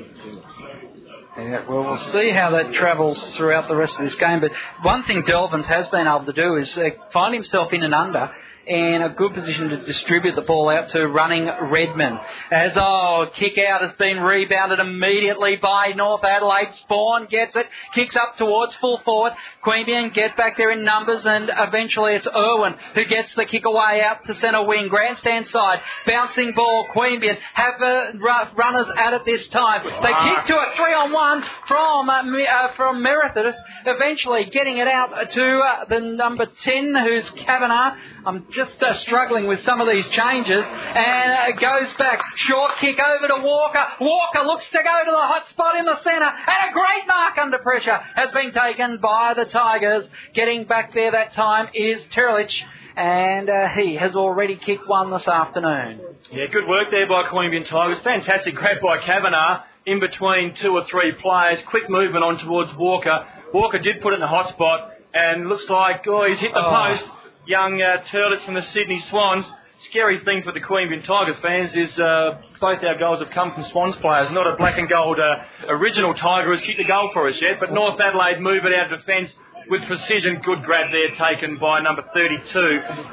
[1.37, 4.39] Yeah, well, we'll see how that travels throughout the rest of this game.
[4.39, 7.93] But one thing Delvins has been able to do is uh, find himself in and
[7.93, 8.31] under
[8.67, 12.19] in a good position to distribute the ball out to running Redman.
[12.51, 16.73] As, oh, kick out has been rebounded immediately by North Adelaide.
[16.79, 19.33] Spawn gets it, kicks up towards full forward.
[19.63, 24.01] Queanbeyan get back there in numbers and eventually it's Irwin who gets the kick away
[24.03, 24.89] out to centre wing.
[24.89, 26.87] Grandstand side, bouncing ball.
[26.93, 28.11] Queanbeyan have uh,
[28.55, 29.83] runners at it this time.
[29.83, 33.55] They kick to it, three on one from, uh, uh, from Meredith,
[33.85, 37.95] eventually getting it out to uh, the number 10 who's Kavanagh.
[38.25, 40.63] I'm just uh, struggling with some of these changes.
[40.65, 42.19] And uh, it goes back.
[42.35, 43.85] Short kick over to Walker.
[44.01, 46.25] Walker looks to go to the hot spot in the centre.
[46.25, 50.05] And a great mark under pressure has been taken by the Tigers.
[50.33, 52.53] Getting back there that time is Turlich
[52.97, 56.01] and uh, he has already kicked one this afternoon.
[56.31, 57.99] Yeah, good work there by Queanbeyan Tigers.
[58.03, 61.59] Fantastic grab by Kavanagh in between two or three players.
[61.67, 63.25] Quick movement on towards Walker.
[63.53, 66.59] Walker did put it in the hot spot and looks like, oh, he's hit the
[66.65, 66.69] Oh.
[66.89, 67.05] post.
[67.47, 69.45] Young uh, Turlich from the Sydney Swans.
[69.89, 73.63] Scary thing for the Queanbeyan Tigers fans is uh, both our goals have come from
[73.71, 75.37] Swans players, not a black and gold uh,
[75.69, 77.61] original Tiger who's kicked the goal for us yet.
[77.61, 79.31] But North Adelaide move it out of defence
[79.69, 80.41] with precision.
[80.43, 82.59] Good grab there taken by number 32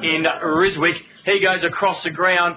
[0.02, 0.98] in Riswick.
[1.24, 2.56] He goes across the ground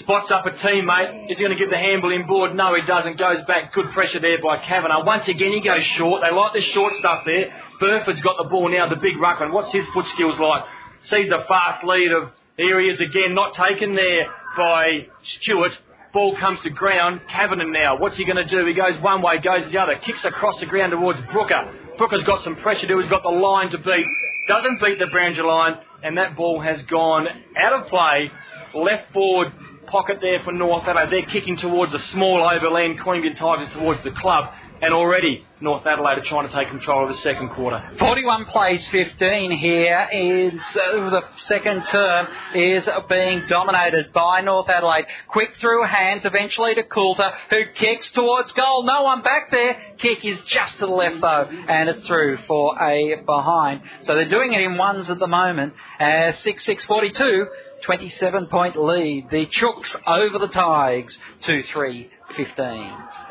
[0.00, 1.30] spots up a teammate.
[1.30, 2.54] Is he going to get the handball inboard?
[2.54, 3.18] No, he doesn't.
[3.18, 3.72] Goes back.
[3.72, 5.04] Good pressure there by Kavanagh.
[5.04, 6.22] Once again, he goes short.
[6.22, 7.50] They like the short stuff there.
[7.80, 9.52] Burford's got the ball now, the big ruckman.
[9.52, 10.64] What's his foot skills like?
[11.10, 14.26] Sees a fast lead of, here he is again, not taken there
[14.56, 15.06] by
[15.40, 15.72] Stewart.
[16.12, 17.20] Ball comes to ground.
[17.28, 17.98] Kavanagh now.
[17.98, 18.66] What's he going to do?
[18.66, 19.94] He goes one way, goes the other.
[19.96, 21.72] Kicks across the ground towards Brooker.
[21.98, 22.98] Brooker's got some pressure to.
[22.98, 24.06] He's got the line to beat.
[24.48, 25.76] Doesn't beat the Branger line.
[26.02, 28.30] And that ball has gone out of play.
[28.74, 29.52] Left forward
[29.86, 31.10] pocket there for North Adelaide.
[31.10, 34.52] They're kicking towards a small overland Queanbeyan Tigers towards the club.
[34.82, 37.82] And already North Adelaide are trying to take control of the second quarter.
[37.98, 45.06] 41 plays 15 here is uh, the second term is being dominated by North Adelaide.
[45.28, 48.84] Quick through hands eventually to Coulter who kicks towards goal.
[48.84, 49.78] No one back there.
[49.96, 53.80] Kick is just to the left though and it's through for a behind.
[54.04, 55.72] So they're doing it in ones at the moment.
[55.98, 57.46] Uh, 6-6-42,
[57.82, 59.28] 27 point lead.
[59.30, 63.25] The Chooks over the Tigers 2-3-15.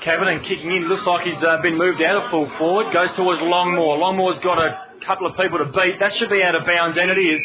[0.00, 0.88] Kavanagh kicking in.
[0.88, 2.92] Looks like he's uh, been moved out of full forward.
[2.92, 3.98] Goes towards Longmore.
[3.98, 5.98] Longmore's got a couple of people to beat.
[6.00, 7.42] That should be out of bounds, and it is.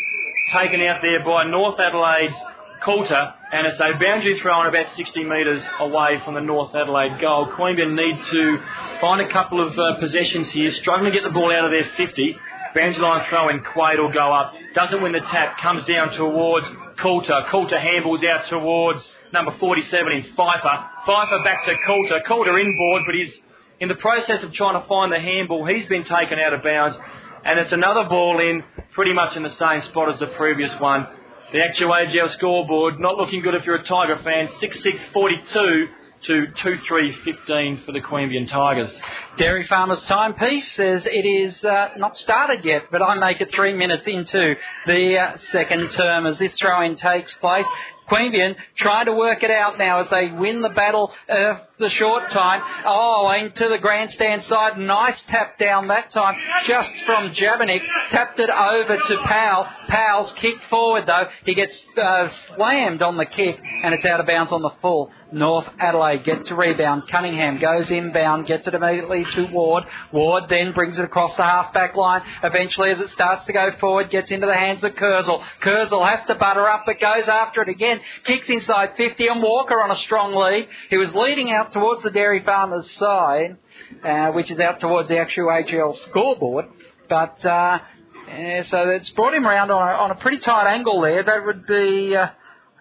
[0.52, 2.36] Taken out there by North Adelaide's
[2.84, 7.20] Coulter, and it's a boundary throw on about 60 metres away from the North Adelaide
[7.20, 7.48] goal.
[7.48, 8.62] Queanbeyan need to
[9.02, 10.72] find a couple of uh, possessions here.
[10.72, 12.38] Struggling to get the ball out of their 50.
[12.76, 14.54] Boundary line throw in, Quaid will go up.
[14.76, 16.68] Doesn't win the tap, comes down towards
[16.98, 17.46] Coulter.
[17.50, 20.86] Coulter handballs out towards number 47 in Pfeiffer.
[21.06, 22.22] Pfeiffer back to Coulter.
[22.28, 23.34] Coulter inboard, but he's
[23.80, 25.66] in the process of trying to find the handball.
[25.66, 26.96] He's been taken out of bounds.
[27.44, 31.08] And it's another ball in, pretty much in the same spot as the previous one.
[31.52, 34.48] The ActewAGL scoreboard, not looking good if you're a Tiger fan.
[34.60, 35.88] 6-6-42
[36.24, 38.92] to 2-3-15 for the Queanbeyan Tigers.
[39.38, 43.74] Dairy Farmers Timepiece says it is uh, not started yet, but I make it three
[43.74, 44.56] minutes into
[44.86, 47.66] the uh, second term as this throw-in takes place.
[48.10, 52.30] Queanbeyan trying to work it out now as they win the battle of the short
[52.30, 52.62] time.
[52.86, 54.78] Oh, into the grandstand side.
[54.78, 57.82] Nice tap down that time just from Jabanik.
[58.10, 59.66] Tapped it over to Powell.
[59.88, 61.28] Powell's kicked forward though.
[61.46, 65.12] He gets uh, slammed on the kick and it's out of bounds on the full.
[65.32, 67.08] North Adelaide gets a rebound.
[67.10, 69.84] Cunningham goes inbound, gets it immediately to Ward.
[70.12, 72.22] Ward then brings it across the half-back line.
[72.44, 75.44] Eventually, as it starts to go forward, gets into the hands of Kurzel.
[75.62, 78.00] Kurzel has to butter up, but goes after it again.
[78.26, 80.68] Kicks inside 50, and Walker on a strong lead.
[80.90, 83.58] He was leading out towards the Dairy Farmers side,
[84.04, 86.66] uh, which is out towards the ActewAGL scoreboard.
[87.08, 87.80] But uh,
[88.28, 91.24] yeah, so it's brought him around on a, on a pretty tight angle there.
[91.24, 92.28] That would be uh,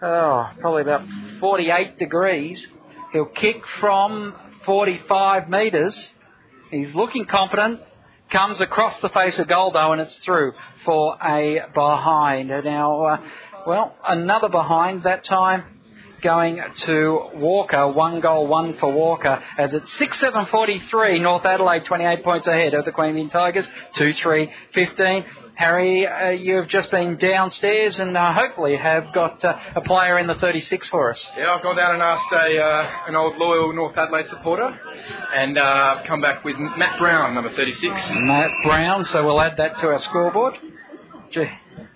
[0.02, 1.06] oh, probably about
[1.40, 2.66] 48 degrees.
[3.12, 4.34] He'll kick from
[4.64, 6.08] 45 metres.
[6.74, 7.80] He's looking confident.
[8.30, 10.54] Comes across the face of goal though, and it's through
[10.84, 12.48] for a behind.
[12.48, 13.20] Now, uh,
[13.64, 15.62] well, another behind that time
[16.20, 17.86] going to Walker.
[17.86, 19.40] One goal, one for Walker.
[19.56, 23.68] As it's 6 7 43, North Adelaide 28 points ahead of the Queanbeyan Tigers.
[23.94, 25.24] 2 3 15.
[25.56, 30.26] Harry, uh, you've just been downstairs and uh, hopefully have got uh, a player in
[30.26, 31.24] the 36 for us.
[31.36, 34.76] Yeah, I've gone down and asked a uh, an old loyal North Adelaide supporter,
[35.34, 37.94] and uh, come back with Matt Brown, number 36.
[38.14, 40.54] Matt Brown, so we'll add that to our scoreboard.
[41.30, 41.48] Gee.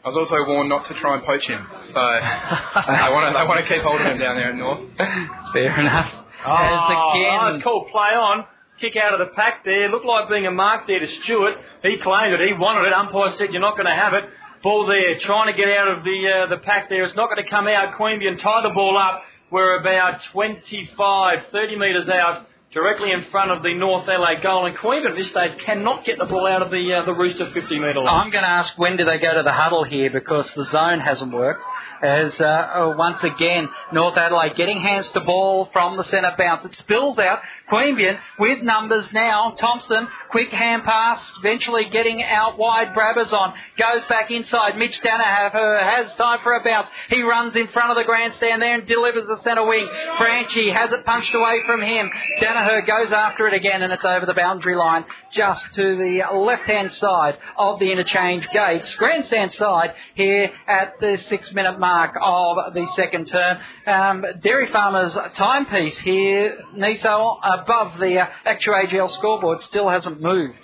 [0.05, 3.45] I was also warned not to try and poach him, so I want to I
[3.45, 4.89] want to keep holding him down there at North.
[5.53, 6.13] Fair enough.
[6.47, 7.89] Oh, As again, nice call.
[7.91, 8.45] Play on.
[8.81, 9.89] Kick out of the pack there.
[9.89, 11.55] Looked like being a mark there to Stewart.
[11.83, 12.41] He claimed it.
[12.47, 12.93] He wanted it.
[12.93, 14.25] Umpire said, you're not going to have it.
[14.63, 15.19] Ball there.
[15.19, 17.05] Trying to get out of the uh, the pack there.
[17.05, 17.95] It's not going to come out.
[17.95, 19.23] Queanbeyan tie the ball up.
[19.51, 22.47] We're about 25, 30 metres out.
[22.73, 26.19] Directly in front of the North Adelaide goal, and Queanbeyan at this stage cannot get
[26.19, 28.27] the ball out of the uh, the Rooster 50 metre line.
[28.27, 31.01] I'm going to ask when do they go to the huddle here because the zone
[31.01, 31.63] hasn't worked.
[32.03, 36.65] As uh, oh, once again, North Adelaide getting hands to ball from the centre bounce.
[36.65, 37.41] It spills out.
[37.69, 39.55] Queanbeyan with numbers now.
[39.59, 42.95] Thompson, quick hand pass, eventually getting out wide.
[42.95, 43.53] Brabbers on.
[43.77, 44.79] Goes back inside.
[44.79, 46.89] Mitch Danaher has time for a bounce.
[47.11, 49.89] He runs in front of the grandstand there and delivers the centre wing.
[50.19, 52.11] Franchi has it punched away from him.
[52.41, 56.93] Danaher goes after it again and it's over the boundary line just to the left-hand
[56.93, 58.95] side of the interchange gates.
[58.95, 61.88] Grandstand side here at the six-minute mark
[62.21, 63.59] of the second term.
[63.87, 70.59] Um, Dairy Farmers timepiece here, Niso, above the uh, ActewAGL scoreboard still hasn't moved.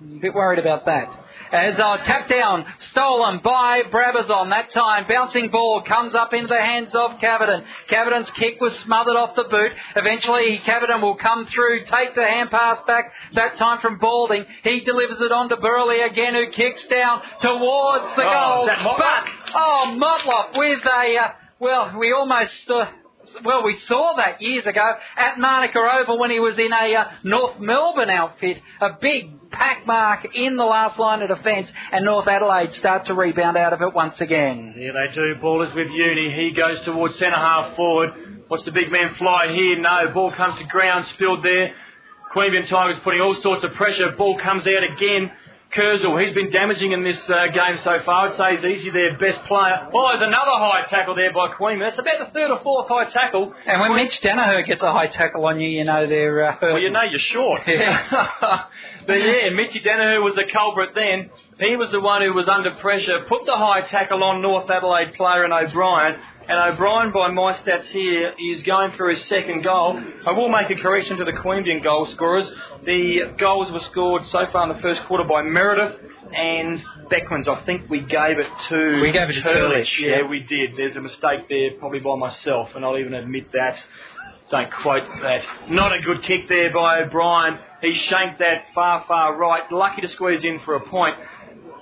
[0.00, 1.23] A bit worried about that
[1.54, 4.50] as uh, tapped down, stolen by Brabazon.
[4.50, 7.64] That time, bouncing ball comes up into the hands of Cavidan.
[7.88, 9.70] Cavidan's kick was smothered off the boot.
[9.94, 14.44] Eventually, Cavidan will come through, take the hand pass back, that time from Balding.
[14.64, 18.96] He delivers it on to Burley again, who kicks down towards the oh, goal.
[18.98, 19.24] But,
[19.54, 21.28] oh, Motlop with a, uh,
[21.60, 22.86] well, we almost, uh,
[23.44, 27.10] well, we saw that years ago at Manuka Oval when he was in a uh,
[27.22, 28.60] North Melbourne outfit.
[28.80, 33.14] A big pack mark in the last line of defence, and North Adelaide start to
[33.14, 34.74] rebound out of it once again.
[34.76, 35.34] Yeah, they do.
[35.40, 36.30] Ball is with Uni.
[36.30, 38.44] He goes towards centre half forward.
[38.48, 39.78] What's the big man fly here?
[39.78, 40.10] No.
[40.12, 41.72] Ball comes to ground, spilled there.
[42.34, 44.10] Queanbeyan Tigers putting all sorts of pressure.
[44.12, 45.30] Ball comes out again.
[45.74, 48.28] Kurzel, he's been damaging in this uh, game so far.
[48.28, 49.88] I'd say he's easily their best player.
[49.92, 51.80] Oh, there's another high tackle there by Queen.
[51.80, 53.52] That's about the third or fourth high tackle.
[53.66, 56.78] And when Mitch Danaher gets a high tackle on you, you know they're uh, Well,
[56.78, 57.62] you know you're short.
[57.74, 58.28] Yeah.
[59.06, 61.30] but yeah, Mitchy Danaher was the culprit then.
[61.58, 65.14] He was the one who was under pressure, put the high tackle on North Adelaide
[65.14, 70.00] player and O'Brien, and O'Brien, by my stats here, is going for his second goal.
[70.26, 72.46] I will make a correction to the Queanbeyan goal scorers.
[72.84, 76.00] The goals were scored so far in the first quarter by Meredith
[76.34, 77.48] and Beckmans.
[77.48, 79.00] I think we gave it to.
[79.00, 79.98] We gave it to Turlich.
[79.98, 80.76] Yeah, yeah, we did.
[80.76, 83.76] There's a mistake there, probably by myself, and I'll even admit that.
[84.50, 85.42] Don't quote that.
[85.70, 87.58] Not a good kick there by O'Brien.
[87.80, 89.70] He shanked that far, far right.
[89.72, 91.16] Lucky to squeeze in for a point.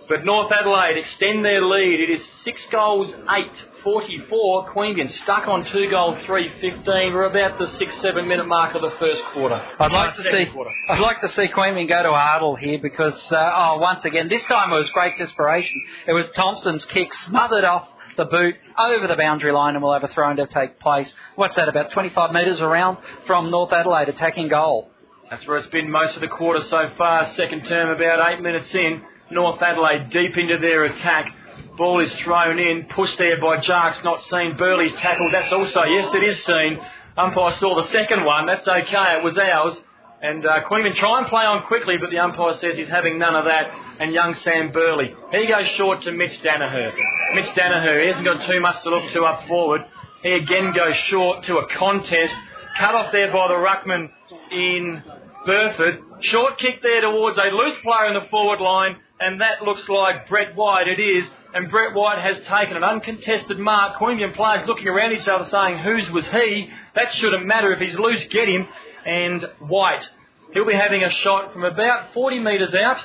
[0.09, 2.01] But North Adelaide extend their lead.
[2.01, 3.51] It is six goals, eight
[3.83, 4.71] 44.
[4.71, 7.13] Queanbeyan stuck on two goal, three fifteen.
[7.13, 9.63] We're about the six seven minute mark of the first quarter.
[9.81, 10.47] I'd like to see.
[10.53, 10.71] Quarter.
[10.89, 14.43] I'd like to see Queanbeyan go to Ardle here because uh, oh once again this
[14.45, 15.83] time it was great desperation.
[16.07, 20.05] It was Thompson's kick smothered off the boot over the boundary line and we'll have
[20.05, 21.13] a throw in to take place.
[21.35, 24.91] What's that, about 25 metres around from North Adelaide attacking goal?
[25.31, 27.33] That's where it's been most of the quarter so far.
[27.37, 29.03] Second term, about eight minutes in.
[29.31, 31.35] North Adelaide deep into their attack.
[31.77, 34.57] Ball is thrown in, pushed there by Jarks, not seen.
[34.57, 35.33] Burley's tackled.
[35.33, 36.81] That's also, yes, it is seen.
[37.17, 38.47] Umpire saw the second one.
[38.47, 39.17] That's okay.
[39.17, 39.77] It was ours.
[40.23, 43.35] And uh, Queanbeyan try and play on quickly, but the umpire says he's having none
[43.35, 43.71] of that.
[43.99, 45.15] And young Sam Burley.
[45.33, 46.93] He goes short to Mitch Danaher.
[47.35, 49.85] Mitch Danaher, he hasn't got too much to look to up forward.
[50.23, 52.35] He again goes short to a contest.
[52.79, 54.09] Cut off there by the Ruckman
[54.53, 55.03] in
[55.45, 56.01] Burford.
[56.21, 60.29] Short kick there towards a loose player in the forward line and that looks like
[60.29, 60.89] Brett White.
[60.89, 61.25] It is,
[61.55, 63.97] and Brett White has taken an uncontested mark.
[63.97, 66.69] Queanbeyan players looking around each other saying, whose was he?
[66.95, 67.73] That shouldn't matter.
[67.73, 68.67] If he's loose, get him.
[69.05, 70.09] And White,
[70.53, 72.99] he'll be having a shot from about 40 metres out.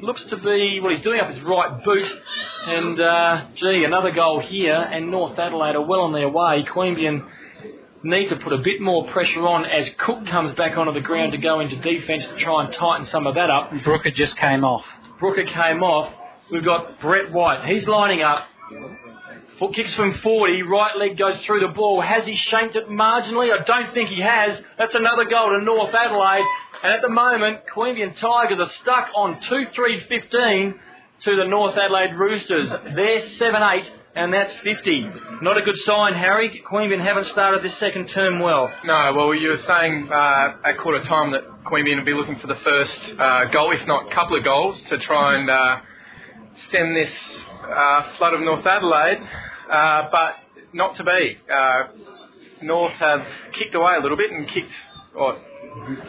[0.00, 2.10] Looks to be, well, he's doing up his right boot.
[2.66, 6.62] And, uh, gee, another goal here, and North Adelaide are well on their way.
[6.62, 7.26] Queanbeyan
[8.02, 11.32] need to put a bit more pressure on as Cook comes back onto the ground
[11.32, 13.72] to go into defence to try and tighten some of that up.
[13.84, 14.84] Brooker just came off.
[15.18, 16.12] Brooker came off.
[16.50, 17.64] We've got Brett White.
[17.64, 18.46] He's lining up.
[19.58, 20.62] Foot kicks from 40.
[20.62, 22.00] Right leg goes through the ball.
[22.00, 23.52] Has he shanked it marginally?
[23.52, 24.58] I don't think he has.
[24.78, 26.44] That's another goal to North Adelaide.
[26.82, 30.74] And at the moment, Queanbeyan Tigers are stuck on 2-3-15
[31.24, 32.70] to the North Adelaide Roosters.
[32.70, 35.10] They're 7-8 and that's 50.
[35.42, 36.62] Not a good sign, Harry.
[36.70, 38.72] Queanbeyan haven't started this second term well.
[38.84, 42.46] No, well, you were saying uh, at quarter time that Queanbeyan will be looking for
[42.46, 45.80] the first uh, goal, if not a couple of goals, to try and uh,
[46.68, 47.12] stem this
[47.64, 49.20] uh, flood of North Adelaide,
[49.70, 50.36] uh, but
[50.72, 51.38] not to be.
[51.52, 51.84] Uh,
[52.62, 54.72] North have kicked away a little bit and kicked,
[55.14, 55.38] what,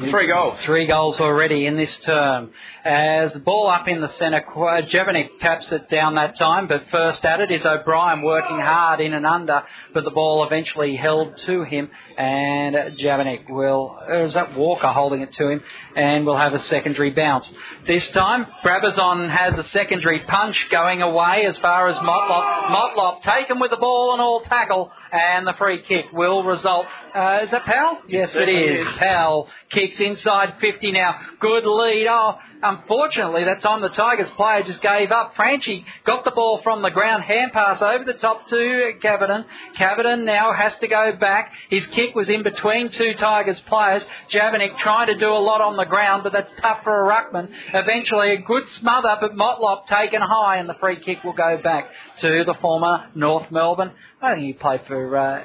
[0.10, 0.60] Three goals.
[0.62, 2.50] Three goals already in this term.
[2.84, 7.24] As the ball up in the centre, Jevanic taps it down that time, but first
[7.24, 9.62] at it is O'Brien working hard in and under,
[9.94, 15.22] but the ball eventually held to him, and Jevanic will, or is that Walker holding
[15.22, 15.62] it to him,
[15.96, 17.50] and will have a secondary bounce.
[17.86, 22.70] This time, Brabazon has a secondary punch going away as far as Motlop.
[22.70, 26.88] Motlop taken with the ball and all tackle, and the free kick will result.
[27.16, 28.00] Uh, is that Powell?
[28.08, 28.88] Yes, it is.
[28.98, 31.16] Powell kicks inside 50 now.
[31.40, 32.08] Good lead.
[32.10, 35.36] Oh, unfortunately, that time the Tigers player just gave up.
[35.36, 37.24] Franchi got the ball from the ground.
[37.24, 39.46] Hand pass over the top to Cavidan.
[39.76, 41.52] Cavidan now has to go back.
[41.70, 44.06] His kick was in between two Tigers players.
[44.32, 47.50] Javanik trying to do a lot on the ground, but that's tough for a ruckman.
[47.74, 51.90] Eventually, a good smother, but Motlop taken high, and the free kick will go back
[52.20, 53.92] to the former North Melbourne.
[54.22, 55.18] I think he played for.
[55.18, 55.44] Uh,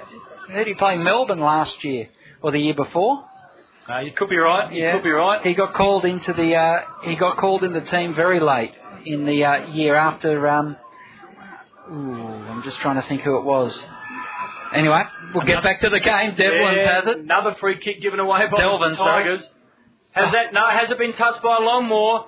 [0.49, 0.97] who did he play?
[0.97, 2.09] Melbourne last year
[2.43, 3.25] or the year before?
[3.89, 4.73] Uh, you could be right.
[4.73, 4.93] You Yeah.
[4.93, 5.43] could be right.
[5.43, 8.73] He got called into the uh, he got called in the team very late
[9.05, 10.49] in the uh, year after.
[10.49, 10.77] Um,
[11.93, 13.73] ooh, I'm just trying to think who it was.
[14.75, 16.35] Anyway, we'll get back to the game.
[16.37, 17.19] Devlin Yeah, has it.
[17.19, 19.23] Another free kick given away by Delvin, the sorry.
[19.23, 19.47] Tigers.
[20.13, 20.67] Has that no?
[20.69, 22.25] Has it been touched by Longmore?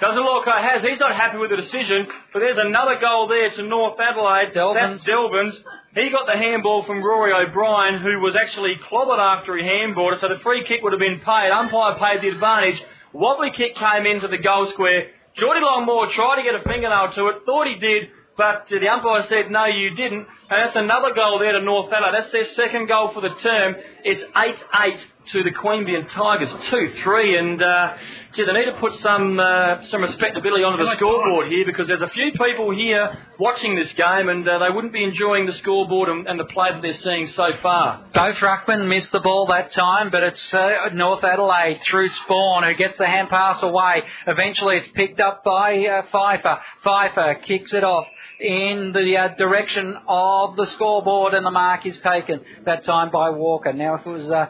[0.00, 0.82] Doesn't look like has.
[0.82, 2.06] He's not happy with the decision.
[2.32, 4.54] But there's another goal there to North Adelaide.
[4.54, 5.02] Delvin's.
[5.02, 5.58] That's Delvin's.
[5.94, 10.20] He got the handball from Rory O'Brien, who was actually clobbered after he handballed it.
[10.20, 11.50] So the free kick would have been paid.
[11.50, 12.80] Umpire paid the advantage.
[13.12, 15.10] Wobbly kick came into the goal square.
[15.36, 17.36] Geordie Longmore tried to get a fingernail to it.
[17.46, 18.10] Thought he did.
[18.36, 20.28] But the umpire said, no, you didn't.
[20.50, 22.22] And that's another goal there to North Adelaide.
[22.22, 23.76] That's their second goal for the term.
[24.02, 24.98] It's 8-8
[25.32, 27.38] to the Queanbeyan Tigers, 2-3.
[27.38, 27.94] And, uh,
[28.32, 32.00] gee, they need to put some, uh, some respectability onto the scoreboard here because there's
[32.00, 36.08] a few people here watching this game and uh, they wouldn't be enjoying the scoreboard
[36.08, 38.06] and, and the play that they're seeing so far.
[38.14, 42.72] Both ruckmen missed the ball that time, but it's uh, North Adelaide through Spawn who
[42.72, 44.02] gets the hand pass away.
[44.26, 46.58] Eventually, it's picked up by uh, Pfeiffer.
[46.82, 48.06] Pfeiffer kicks it off
[48.40, 53.30] in the uh, direction of the scoreboard, and the mark is taken that time by
[53.30, 53.72] Walker.
[53.72, 54.46] Now, if it was uh,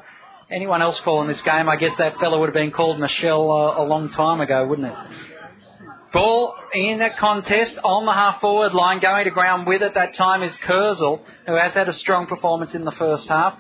[0.51, 3.83] anyone else calling this game, I guess that fellow would have been called Michelle uh,
[3.83, 4.95] a long time ago, wouldn't it?
[6.13, 10.15] Ball in a contest on the half forward line, going to ground with it that
[10.15, 13.59] time is Kurzel, who has had a strong performance in the first half.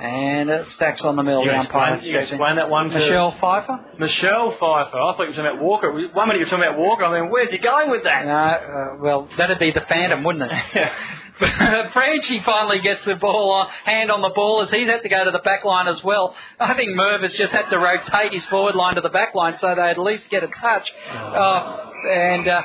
[0.00, 1.44] And it stacks on the middle.
[1.44, 3.80] You the explain- umpire you explain that one to- Michelle Pfeiffer?
[3.98, 4.96] Michelle Pfeiffer.
[4.98, 5.92] I thought you were talking about Walker.
[5.92, 7.04] One minute you were talking about Walker.
[7.04, 8.24] I mean, where's he going with that?
[8.24, 10.92] No, uh, well, that'd be the Phantom, wouldn't it?
[11.92, 15.24] Franchi finally gets the ball on, hand on the ball as he's had to go
[15.24, 16.34] to the back line as well.
[16.58, 19.56] I think Merv has just had to rotate his forward line to the back line
[19.58, 20.92] so they at least get a touch.
[21.10, 22.62] Uh, and uh,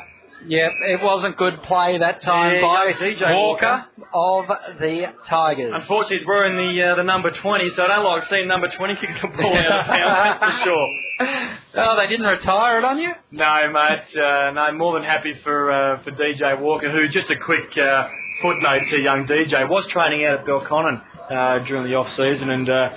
[0.47, 4.47] yeah, it wasn't good play that time by DJ Walker of
[4.79, 5.71] the Tigers.
[5.75, 8.95] Unfortunately, he's wearing the uh, the number 20, so I don't like seeing number 20
[8.95, 10.87] kick the ball out of bounds, that's for sure.
[11.77, 13.11] Oh, they didn't retire it on you?
[13.31, 17.37] No, mate, uh, no, more than happy for uh, for DJ Walker, who, just a
[17.37, 18.07] quick uh,
[18.41, 22.89] footnote to young DJ, was training out at Belconnen uh, during the off-season, and uh,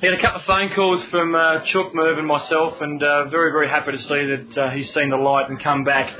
[0.00, 3.24] he had a couple of phone calls from uh, Chook, Merv and myself, and uh,
[3.30, 6.14] very, very happy to see that uh, he's seen the light and come back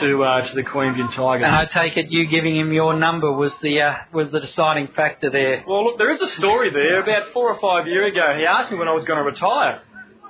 [0.00, 1.44] to uh, to the Queanbeyan Tigers.
[1.44, 4.88] And I take it you giving him your number was the uh, was the deciding
[4.88, 5.64] factor there.
[5.66, 7.02] Well, look, there is a story there.
[7.02, 9.82] About four or five years ago, he asked me when I was going to retire.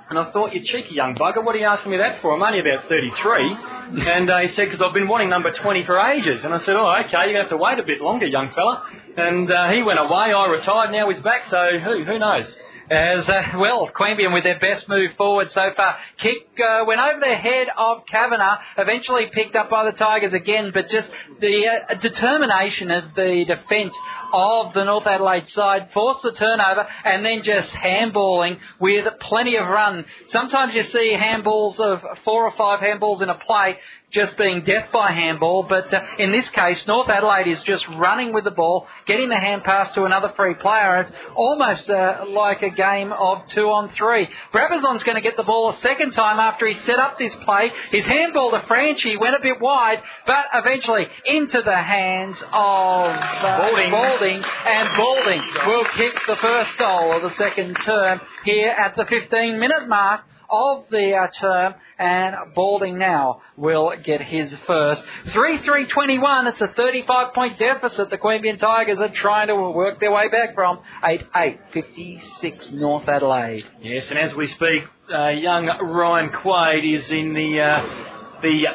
[0.09, 2.33] And I thought, you cheeky young bugger, what are you asking me that for?
[2.33, 3.57] I'm only about 33.
[4.07, 6.43] and uh, he said, because I've been wanting number 20 for ages.
[6.43, 8.51] And I said, oh, okay, you're going to have to wait a bit longer, young
[8.55, 8.87] fella.
[9.15, 12.51] And uh, he went away, I retired, now he's back, so who, who knows?
[12.89, 15.95] As uh, well, Queanbeyan with their best move forward so far.
[16.17, 20.71] Kick uh, went over the head of Kavanagh, eventually picked up by the Tigers again,
[20.73, 21.07] but just
[21.39, 23.93] the uh, determination of the defence
[24.33, 29.67] of the North Adelaide side forced the turnover and then just handballing with plenty of
[29.67, 30.03] run.
[30.29, 33.77] Sometimes you see handballs of four or five handballs in a play
[34.11, 38.33] just being death by handball, but uh, in this case, North Adelaide is just running
[38.33, 41.01] with the ball, getting the hand pass to another free player.
[41.01, 44.27] It's almost uh, like a game of two on three.
[44.51, 47.71] Brabazon's going to get the ball a second time after he set up this play.
[47.91, 53.57] His handball to Franchi went a bit wide, but eventually into the hands of uh,
[53.59, 53.91] Balding.
[53.91, 59.05] Balding, and Balding will kick the first goal of the second term here at the
[59.05, 65.03] 15 minute mark of the uh, term, and Balding now will get his first.
[65.29, 68.09] 3 3 21, it's a 35 point deficit.
[68.09, 73.07] The Queanbeyan Tigers are trying to work their way back from 8 8 56 North
[73.07, 73.65] Adelaide.
[73.81, 74.83] Yes, and as we speak,
[75.13, 78.65] uh, young Ryan Quaid is in the uh, the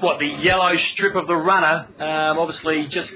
[0.00, 1.88] what the yellow strip of the runner.
[1.98, 3.10] Um, obviously, just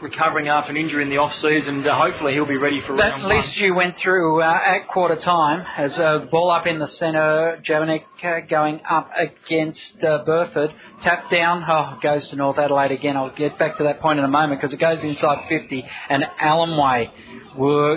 [0.00, 1.86] recovering after an injury in the off season.
[1.86, 3.36] Uh, hopefully, he'll be ready for That round one.
[3.36, 6.88] list you went through uh, at quarter time as uh, the ball up in the
[6.88, 10.74] centre, Jovanik uh, going up against uh, Burford.
[11.02, 13.16] Tap down, oh, goes to North Adelaide again.
[13.16, 16.24] I'll get back to that point in a moment because it goes inside 50 and
[16.40, 17.10] Alloway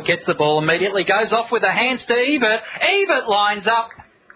[0.06, 2.62] gets the ball immediately, goes off with the hands to Ebert.
[2.82, 3.90] Ebert lines up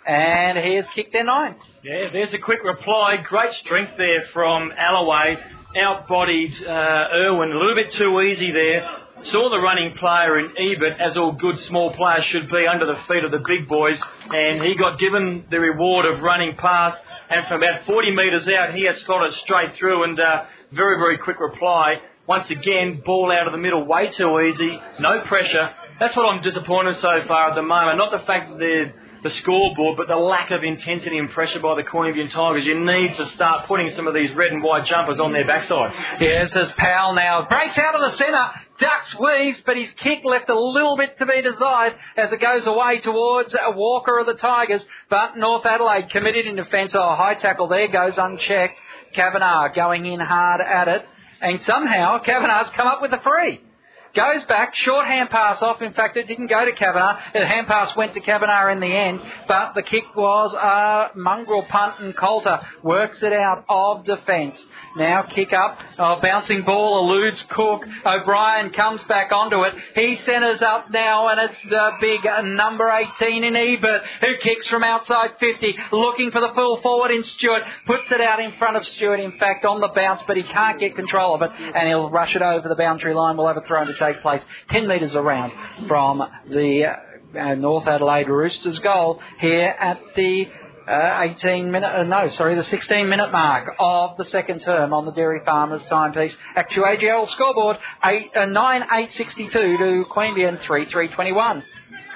[0.07, 1.55] and he has kicked their nine.
[1.83, 3.17] Yeah, there's a quick reply.
[3.17, 5.37] Great strength there from Alloway.
[5.75, 8.89] Outbodied uh, Irwin a little bit too easy there.
[9.23, 12.97] Saw the running player in Ebert, as all good small players should be, under the
[13.09, 13.99] feet of the big boys,
[14.33, 16.97] and he got given the reward of running past.
[17.29, 21.17] And from about 40 metres out, he had slotted straight through, and uh, very, very
[21.17, 21.95] quick reply.
[22.25, 25.71] Once again, ball out of the middle, way too easy, no pressure.
[25.99, 27.97] That's what I'm disappointed so far at the moment.
[27.97, 28.93] Not the fact that they're
[29.25, 32.63] the scoreboard, but the lack of intensity and pressure by the Queanbeyan Tigers.
[32.63, 35.91] You need to start putting some of these red and white jumpers on their backside.
[36.21, 38.47] Yes, as Powell now breaks out of the centre,
[38.79, 42.67] ducks weaves, but his kick left a little bit to be desired as it goes
[42.67, 44.85] away towards a Walker of the Tigers.
[45.09, 46.93] But North Adelaide committed in defence.
[46.93, 48.79] Oh, high tackle there goes unchecked.
[49.15, 51.03] Kavanagh going in hard at it.
[51.41, 53.59] And somehow Kavanagh's come up with a free.
[54.15, 55.81] Goes back, short hand pass off.
[55.81, 57.19] In fact, it didn't go to Kavanagh.
[57.33, 61.17] The hand pass went to Kavanagh in the end, but the kick was uh, a
[61.17, 64.55] mongrel punt and Coulter works it out of defence.
[64.95, 67.85] Now kick up, oh, bouncing ball eludes Cook.
[68.05, 69.73] O'Brien comes back onto it.
[69.95, 72.21] He centres up now and it's the big
[72.55, 77.23] number 18 in Ebert who kicks from outside 50, looking for the full forward in
[77.25, 77.63] Stewart.
[77.85, 80.79] Puts it out in front of Stewart, in fact, on the bounce, but he can't
[80.79, 83.35] get control of it and he'll rush it over the boundary line.
[83.35, 85.51] We'll have a throw to take place 10 metres around
[85.87, 86.95] from the
[87.37, 90.47] uh, North Adelaide Roosters goal here at the
[90.87, 95.05] uh, 18 minute, uh, no, sorry, the 16 minute mark of the second term on
[95.05, 96.35] the Dairy Farmers timepiece.
[96.55, 101.63] ActewAGL scoreboard 8, uh, 9 8 62 to Queanbeyan 3 3 21.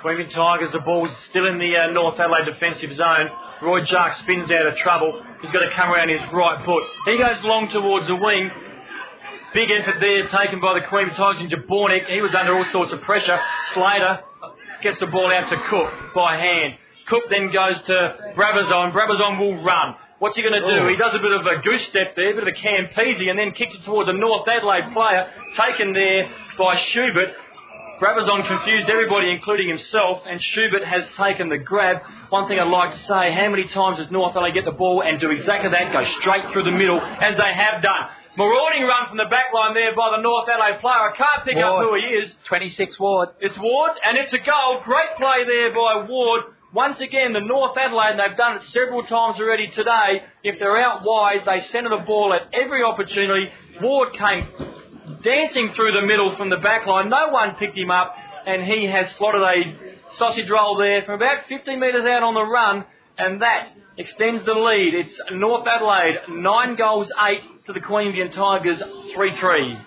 [0.03, 3.29] Queanbeyan Tigers, the ball is still in the uh, North Adelaide defensive zone.
[3.61, 5.21] Roy Jark spins out of trouble.
[5.41, 6.83] He's got to come around his right foot.
[7.05, 8.49] He goes long towards the wing.
[9.54, 12.06] Big effort there taken by the Queen Tigers in Jabornik.
[12.06, 13.39] He was under all sorts of pressure.
[13.74, 14.20] Slater
[14.84, 16.78] gets the ball out to Cook by hand.
[17.08, 18.93] Cook then goes to Brabazon.
[18.93, 19.95] Brabazon will run.
[20.20, 20.82] What's he going to do?
[20.84, 20.88] Oh.
[20.88, 23.39] He does a bit of a goose step there, a bit of a Campese, and
[23.39, 27.34] then kicks it towards a North Adelaide player, taken there by Schubert.
[28.00, 32.02] Brabazon confused everybody, including himself, and Schubert has taken the grab.
[32.30, 35.02] One thing I'd like to say, how many times does North Adelaide get the ball
[35.02, 38.10] and do exactly that, go straight through the middle, as they have done?
[38.39, 41.11] Marauding run from the back line there by the North Adelaide player.
[41.11, 41.83] I can't pick Ward.
[41.83, 42.31] up who he is.
[42.47, 43.29] 26 Ward.
[43.41, 44.79] It's Ward, and it's a goal.
[44.85, 46.55] Great play there by Ward.
[46.73, 50.79] Once again, the North Adelaide, and they've done it several times already today, if they're
[50.79, 53.49] out wide, they centre the ball at every opportunity.
[53.81, 54.47] Ward came
[55.21, 57.09] dancing through the middle from the back line.
[57.09, 58.15] No one picked him up,
[58.47, 62.45] and he has slotted a sausage roll there from about 15 metres out on the
[62.45, 62.85] run,
[63.17, 63.67] and that
[63.97, 64.93] extends the lead.
[64.93, 68.82] It's North Adelaide, nine goals, eight to the Queanbeyan Tigers
[69.13, 69.78] 3 3.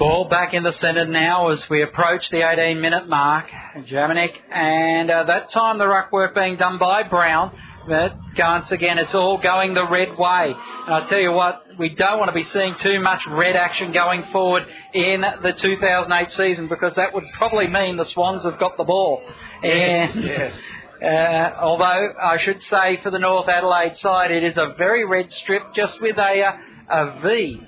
[0.00, 3.48] Ball back in the centre now as we approach the 18 minute mark.
[3.76, 7.56] Jaminek, and uh, that time the ruck work being done by Brown.
[7.86, 10.54] But once again, it's all going the red way.
[10.86, 13.92] And I tell you what, we don't want to be seeing too much red action
[13.92, 18.76] going forward in the 2008 season because that would probably mean the Swans have got
[18.76, 19.22] the ball.
[19.62, 20.54] Yes, and yes.
[21.02, 25.32] Uh, although I should say for the North Adelaide side, it is a very red
[25.32, 26.52] strip just with a, uh,
[26.88, 27.60] a V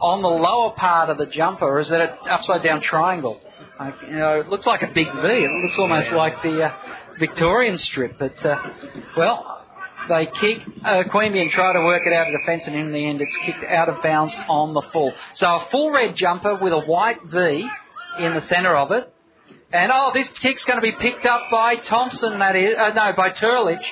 [0.00, 1.78] on the lower part of the jumper.
[1.80, 3.40] Is it an upside down triangle?
[3.78, 5.28] Uh, you know, it looks like a big V.
[5.28, 6.74] It looks almost like the uh,
[7.18, 8.18] Victorian strip.
[8.18, 8.70] But, uh,
[9.16, 9.64] well,
[10.08, 13.20] they kick, uh, Queanbeyan try to work it out of defence, and in the end,
[13.20, 15.12] it's kicked out of bounds on the full.
[15.34, 17.68] So a full red jumper with a white V
[18.18, 19.12] in the centre of it.
[19.72, 23.12] And oh, this kick's going to be picked up by Thompson, that is, uh, no,
[23.16, 23.84] by Turlich.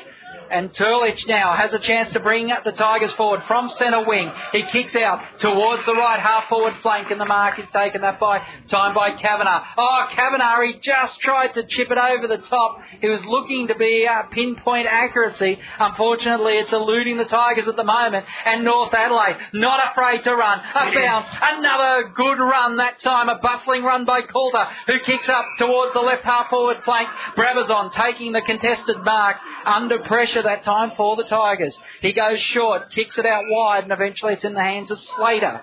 [0.51, 4.31] And Turlich now has a chance to bring the Tigers forward from centre wing.
[4.53, 8.21] He kicks out towards the right half forward flank, and the mark is taken that
[8.21, 8.39] by
[8.69, 9.65] time by Kavanagh.
[9.79, 12.81] Oh, Kavanagh, he just tried to chip it over the top.
[13.01, 15.59] He was looking to be uh, pinpoint accuracy.
[15.79, 18.25] Unfortunately, it's eluding the Tigers at the moment.
[18.45, 20.59] And North Adelaide, not afraid to run.
[20.59, 23.29] A bounce, another good run that time.
[23.29, 27.09] A bustling run by Coulter, who kicks up towards the left half forward flank.
[27.37, 31.77] Brabazon taking the contested mark under pressure pressure that time for the Tigers.
[32.01, 35.63] He goes short, kicks it out wide, and eventually it's in the hands of Slater.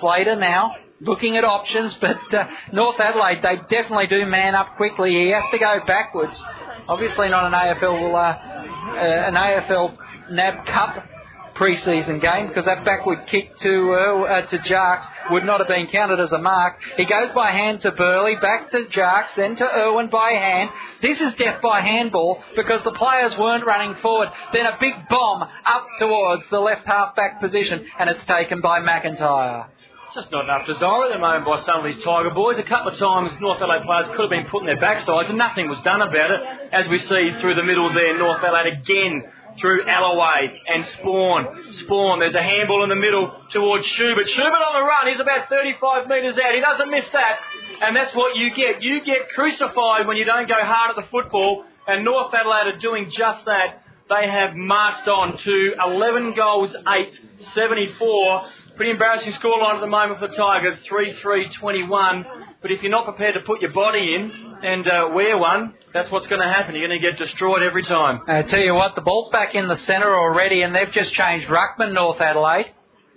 [0.00, 5.10] Slater now looking at options, but uh, North Adelaide, they definitely do man up quickly.
[5.10, 6.40] He has to go backwards.
[6.88, 9.96] Obviously not an AFL, uh, uh, an AFL
[10.30, 11.08] NAB Cup
[11.54, 15.86] pre-season game because that backward kick to uh, uh, to Jarks would not have been
[15.88, 16.78] counted as a mark.
[16.96, 20.70] He goes by hand to Burley, back to Jarks, then to Irwin by hand.
[21.02, 24.30] This is death by handball because the players weren't running forward.
[24.52, 28.80] Then a big bomb up towards the left half back position, and it's taken by
[28.80, 29.66] McIntyre
[30.14, 32.56] just not enough desire at the moment by some of these Tiger boys.
[32.58, 35.36] A couple of times North Adelaide players could have been put in their backsides and
[35.36, 36.40] nothing was done about it.
[36.72, 39.24] As we see through the middle there, North Adelaide again
[39.60, 41.74] through Alloway and Spawn.
[41.74, 44.28] Spawn, there's a handball in the middle towards Schubert.
[44.28, 46.54] Schubert on the run, he's about 35 metres out.
[46.54, 47.38] He doesn't miss that.
[47.82, 48.82] And that's what you get.
[48.82, 51.64] You get crucified when you don't go hard at the football.
[51.86, 53.82] And North Adelaide are doing just that.
[54.08, 57.20] They have marched on to 11 goals, 8,
[57.52, 58.44] 74.
[58.76, 62.26] Pretty embarrassing scoreline at the moment for the Tigers, 3-3-21.
[62.60, 66.10] But if you're not prepared to put your body in and uh, wear one, that's
[66.10, 66.74] what's going to happen.
[66.74, 68.20] You're going to get destroyed every time.
[68.26, 71.48] I tell you what, the ball's back in the centre already, and they've just changed
[71.48, 72.72] Ruckman, North Adelaide.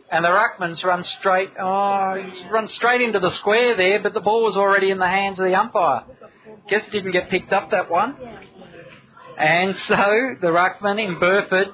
[0.09, 4.43] And the Ruckman's run straight, oh, run straight into the square there, but the ball
[4.43, 6.03] was already in the hands of the umpire.
[6.69, 8.15] Guess didn't get picked up that one.
[9.37, 9.95] And so
[10.41, 11.67] the Ruckman in Burford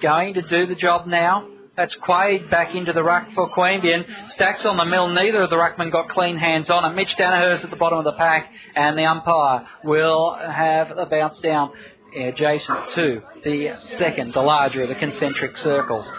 [0.00, 1.48] going to do the job now.
[1.76, 4.32] That's Quaid back into the ruck for Queanbeyan.
[4.32, 5.08] Stacks on the mill.
[5.08, 6.94] Neither of the ruckmen got clean hands on it.
[6.94, 11.38] Mitch Danaher's at the bottom of the pack, and the umpire will have a bounce
[11.40, 11.70] down
[12.14, 16.10] adjacent to the second, the larger of the concentric circles.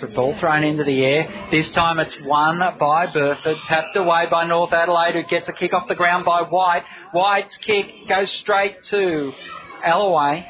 [0.00, 1.48] The ball thrown into the air.
[1.50, 5.72] This time it's won by Burford, tapped away by North Adelaide, who gets a kick
[5.72, 6.84] off the ground by White.
[7.12, 9.32] White's kick goes straight to
[9.84, 10.44] Alloway,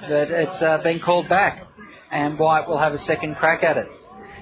[0.00, 1.66] but it's uh, been called back
[2.10, 3.88] and White will have a second crack at it.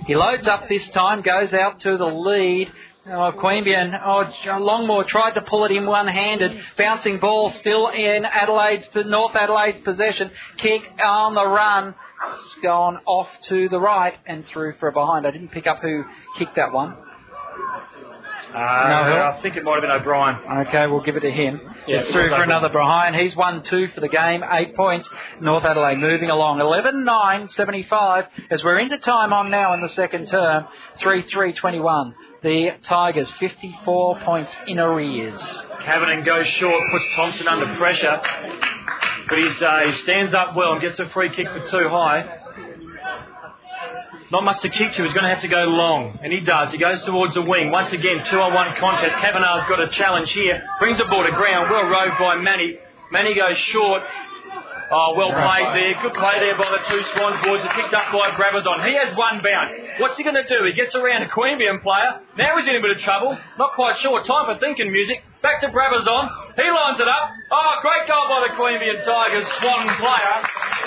[0.06, 2.70] He loads up this time, goes out to the lead.
[3.06, 6.58] Oh, Queanbeyan, oh, Longmore tried to pull it in one-handed.
[6.78, 10.30] Bouncing ball still in Adelaide's, North Adelaide's possession.
[10.56, 11.94] Kick on the run.
[12.32, 15.26] It's gone off to the right and through for a behind.
[15.26, 16.04] I didn't pick up who
[16.38, 16.96] kicked that one.
[18.54, 20.66] Uh, no, I think it might have been O'Brien.
[20.68, 21.60] Okay, we'll give it to him.
[21.88, 23.12] Yeah, it's through for another Brian.
[23.12, 25.08] He's won two for the game, eight points.
[25.40, 26.60] North Adelaide moving along.
[26.60, 30.66] 11 9 75 as we're into time on now in the second term.
[31.00, 32.14] 3 3 21.
[32.42, 35.40] The Tigers 54 points in arrears.
[35.80, 38.20] Kavanagh goes short, puts Thompson under pressure.
[39.28, 42.40] But he's, uh, he stands up well and gets a free kick for too high.
[44.30, 45.04] Not much to kick to.
[45.04, 46.18] He's going to have to go long.
[46.22, 46.72] And he does.
[46.72, 47.70] He goes towards the wing.
[47.70, 49.14] Once again, two on one contest.
[49.16, 50.64] Kavanagh's got a challenge here.
[50.78, 51.70] Brings the ball to ground.
[51.70, 52.78] Well rowed by Manny.
[53.12, 54.02] Manny goes short.
[54.90, 56.02] Oh, well played there.
[56.02, 57.60] Good play there by the two Swans boys.
[57.64, 58.86] It's picked up by Brabazon.
[58.86, 59.72] He has one bounce.
[59.98, 60.64] What's he going to do?
[60.66, 62.20] He gets around a Queanbeyan player.
[62.36, 63.38] Now he's in a bit of trouble.
[63.58, 64.22] Not quite sure.
[64.24, 65.22] Time for thinking music.
[65.44, 66.56] Back to Brabazon.
[66.56, 67.28] He lines it up.
[67.52, 70.36] Oh, great goal by the Queanbeyan Tigers Swan player.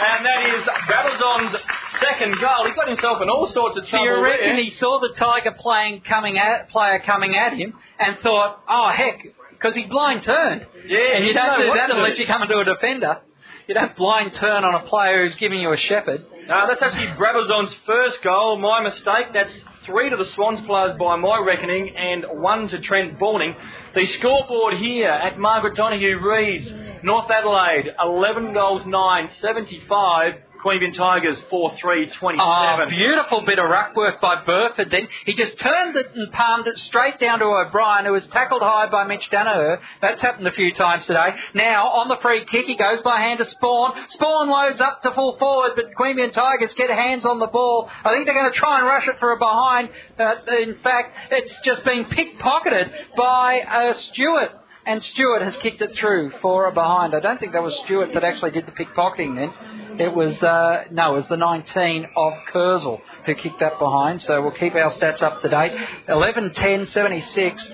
[0.02, 1.56] And that is Brabazon's
[2.02, 2.66] second goal.
[2.66, 4.06] He got himself in all sorts of trouble.
[4.06, 4.64] Do you reckon there.
[4.64, 9.28] he saw the Tiger playing coming at player coming at him and thought, oh heck,
[9.52, 10.66] because he blind turned.
[10.88, 13.20] Yeah, and you don't do that unless you come into a defender.
[13.68, 16.26] You don't blind turn on a player who's giving you a shepherd.
[16.48, 18.58] No, that's actually Brabazon's first goal.
[18.58, 19.34] My mistake.
[19.34, 19.54] That's
[19.88, 23.56] three to the Swans players by my reckoning, and one to Trent Borning.
[23.96, 26.70] The scoreboard here at Margaret Donoghue reads
[27.04, 30.34] North Adelaide 11 goals 9, 75.
[30.64, 32.40] Queanbeyan Tigers 4 3 27.
[32.40, 35.08] Oh, beautiful bit of ruck work by Burford then.
[35.26, 38.90] He just turned it and palmed it straight down to O'Brien, who was tackled high
[38.90, 39.80] by Mitch Danaher.
[40.02, 41.36] That's happened a few times today.
[41.54, 43.94] Now, on the free kick, he goes by hand to Spawn.
[44.10, 47.90] Spawn loads up to full forward, but Queanbeyan Tigers get hands on the ball.
[48.04, 49.90] I think they're going to try and rush it for a behind.
[50.20, 54.52] Uh, in fact, it's just been pickpocketed by uh, Stewart
[54.88, 57.14] and Stewart has kicked it through for a behind.
[57.14, 59.87] I don't think that was Stewart that actually did the pickpocketing then.
[60.00, 64.22] It was, uh, no, it was the 19 of Kurzel who kicked that behind.
[64.22, 65.74] So we'll keep our stats up to date.
[66.08, 67.72] 11 10 76.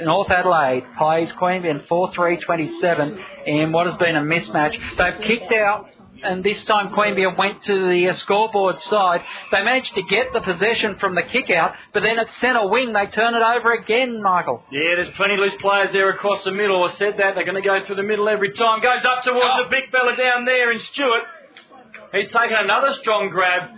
[0.00, 4.76] North Adelaide plays Queanbeyan 4 3 27 in what has been a mismatch.
[4.98, 5.86] They've kicked out
[6.22, 9.22] and this time Queanbeyan went to the uh, scoreboard side.
[9.52, 12.92] They managed to get the possession from the kick out, but then at centre wing
[12.92, 14.62] they turn it over again, Michael.
[14.70, 16.82] Yeah, there's plenty of loose players there across the middle.
[16.84, 17.34] I said that.
[17.34, 18.80] They're going to go through the middle every time.
[18.82, 19.64] Goes up towards Oh.
[19.64, 21.22] the big fella down there in Stewart.
[22.16, 23.70] He's taken another strong grab.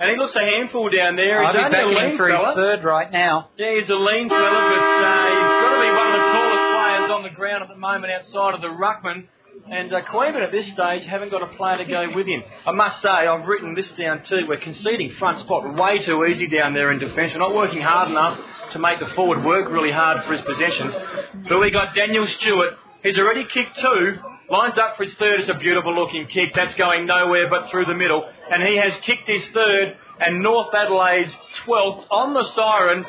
[0.00, 1.38] And he looks a handful down there.
[1.46, 2.54] He's I'll be only a lean for his fella.
[2.56, 3.50] third right now.
[3.56, 6.66] Yeah, he's a lean fella, but uh, he's got to be one of the tallest
[6.74, 9.28] players on the ground at the moment outside of the ruckman.
[9.70, 12.42] And uh, Queanbeyan at this stage haven't got a player to go with him.
[12.66, 14.46] I must say, I've written this down too.
[14.48, 17.32] We're conceding front spot way too easy down there in defence.
[17.32, 18.40] We're not working hard enough
[18.72, 20.92] to make the forward work really hard for his possessions.
[21.48, 22.74] But we got Daniel Stewart.
[23.04, 24.16] He's already kicked two.
[24.50, 25.40] Lines up for his third.
[25.40, 26.52] It's a beautiful looking kick.
[26.54, 28.28] That's going nowhere but through the middle.
[28.50, 29.96] And he has kicked his third.
[30.20, 31.32] And North Adelaide's
[31.66, 33.06] 12th on the siren.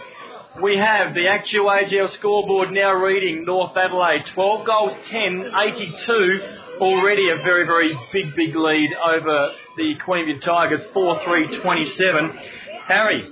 [0.61, 1.69] We have the actual
[2.13, 6.41] scoreboard now reading North Adelaide 12 goals 10, 82.
[6.79, 12.29] Already a very, very big, big lead over the Queanbeyan Tigers 4 3 27.
[12.87, 13.27] Harry,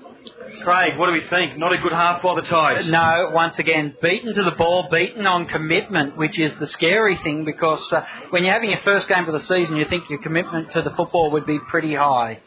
[0.63, 1.57] Craig, what do we think?
[1.57, 2.87] Not a good half by the Tigers.
[2.87, 7.43] No, once again, beaten to the ball, beaten on commitment, which is the scary thing
[7.45, 10.71] because uh, when you're having your first game of the season, you think your commitment
[10.73, 12.39] to the football would be pretty high.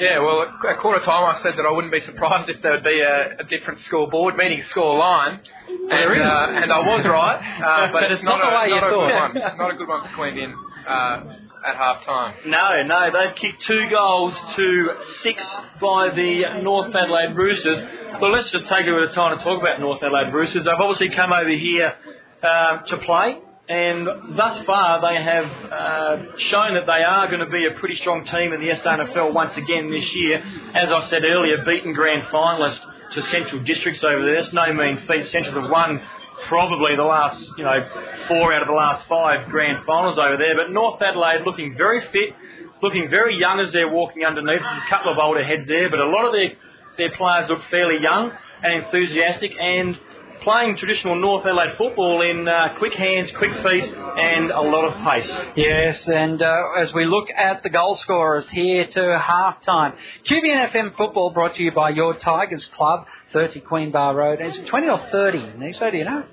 [0.00, 2.72] Yeah, well, at at quarter time I said that I wouldn't be surprised if there
[2.72, 5.40] would be a, a different scoreboard, meaning score line.
[5.68, 6.20] And, there is.
[6.30, 8.80] Uh, and I was right, uh, but, But it's not the a, way you a
[8.80, 9.32] thought.
[9.34, 9.56] good one.
[9.58, 10.54] Not a good one for Queanbeyan
[10.86, 11.34] uh,
[11.64, 12.34] at half time.
[12.46, 14.88] No, no, they've kicked two goals to
[15.22, 15.42] six
[15.80, 17.78] by the North Adelaide Roosters.
[18.20, 20.64] Well, let's just take a bit of time to talk about North Adelaide Roosters.
[20.64, 21.94] They've obviously come over here
[22.42, 23.38] um, to play.
[23.68, 24.06] and
[24.36, 28.24] thus far they have uh, shown that they are going to be a pretty strong
[28.26, 30.42] team in the SANFL once again this year.
[30.74, 32.78] As I said earlier, beaten grand finalist
[33.12, 34.42] to Central Districts over there.
[34.42, 35.26] That's no mean feat.
[35.28, 36.02] Central have won
[36.48, 37.88] probably the last, you know,
[38.28, 40.56] four out of the last five grand finals over there.
[40.56, 42.34] But North Adelaide looking very fit,
[42.82, 44.60] looking very young as they're walking underneath.
[44.60, 46.52] There's a couple of older heads there, but a lot of their,
[46.98, 48.32] their players look fairly young
[48.62, 49.98] and enthusiastic and
[50.44, 54.94] playing traditional North Adelaide football in uh, quick hands, quick feet, and a lot of
[55.02, 55.30] pace.
[55.56, 59.94] Yes, and uh, as we look at the goal scorers here to half time,
[60.28, 64.40] QBN FM football brought to you by your Tigers Club, 30 Queen Bar Road.
[64.42, 65.38] Is it 20 or 30?
[65.58, 66.24] Niso, do you know?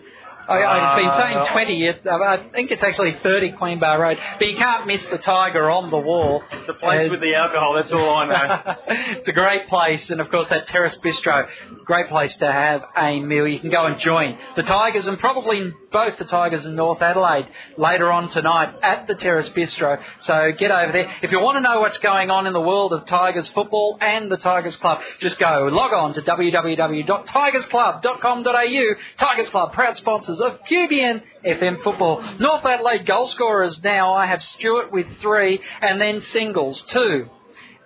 [0.51, 1.85] I, I've been saying Uh, 20.
[1.85, 4.17] It, I think it's actually 30 Queen Bar Road.
[4.37, 6.43] But you can't miss the tiger on the wall.
[6.51, 8.75] It's the place As- with the alcohol, that's all I know.
[9.17, 11.47] it's a great place, and of course that Terrace Bistro,
[11.85, 13.47] great place to have a meal.
[13.47, 17.47] You can go and join the Tigers, and probably both the Tigers and North Adelaide
[17.77, 19.99] later on tonight at the Terrace Bistro.
[20.21, 21.11] So get over there.
[21.21, 24.31] If you want to know what's going on in the world of Tigers football and
[24.31, 28.95] the Tigers Club, just go log on to www.tigersclub.com.au.
[29.19, 32.21] Tigers Club, proud sponsors of QBN FM football.
[32.39, 34.13] North Adelaide goal scorers now.
[34.13, 37.27] I have Stewart with three, and then singles two.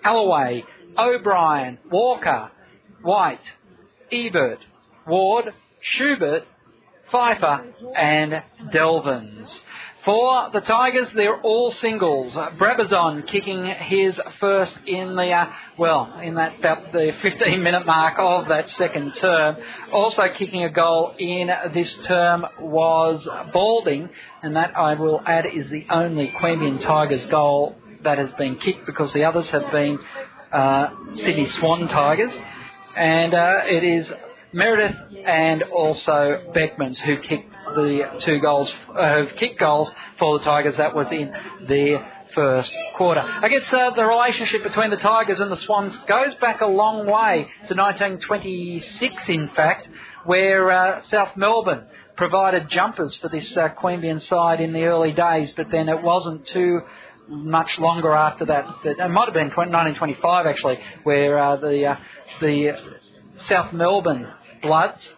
[0.03, 0.63] Alloway,
[0.97, 2.51] O'Brien, Walker,
[3.01, 3.39] White,
[4.11, 4.59] Ebert,
[5.07, 6.43] Ward, Schubert,
[7.11, 9.59] Pfeiffer, and Delvins.
[10.05, 12.37] For the Tigers, they're all singles.
[12.37, 17.87] Uh, Brabazon kicking his first in the, uh, well, in that about the 15 minute
[17.87, 19.57] mark of that second term.
[19.91, 24.07] Also kicking a goal in this term was Balding,
[24.43, 28.85] and that I will add is the only Queanbeyan Tigers goal that has been kicked
[28.85, 29.97] because the others have been
[30.51, 32.31] uh, Sydney Swan Tigers.
[32.95, 34.07] And uh, it is
[34.55, 34.95] Meredith
[35.25, 40.77] and also Beckmans who kicked the two goals, uh, who've kicked goals for the Tigers.
[40.77, 41.29] That was in
[41.67, 42.01] the
[42.33, 43.19] first quarter.
[43.19, 47.05] I guess uh, the relationship between the Tigers and the Swans goes back a long
[47.05, 49.89] way to 1926, in fact,
[50.23, 55.51] where uh, South Melbourne provided jumpers for this uh, Queanbeyan side in the early days,
[55.57, 56.79] but then it wasn't too
[57.27, 58.77] much longer after that.
[58.85, 61.95] it might have been 20, 1925 actually, where uh, the uh,
[62.39, 62.77] the
[63.49, 64.31] South Melbourne
[64.65, 65.09] Bloods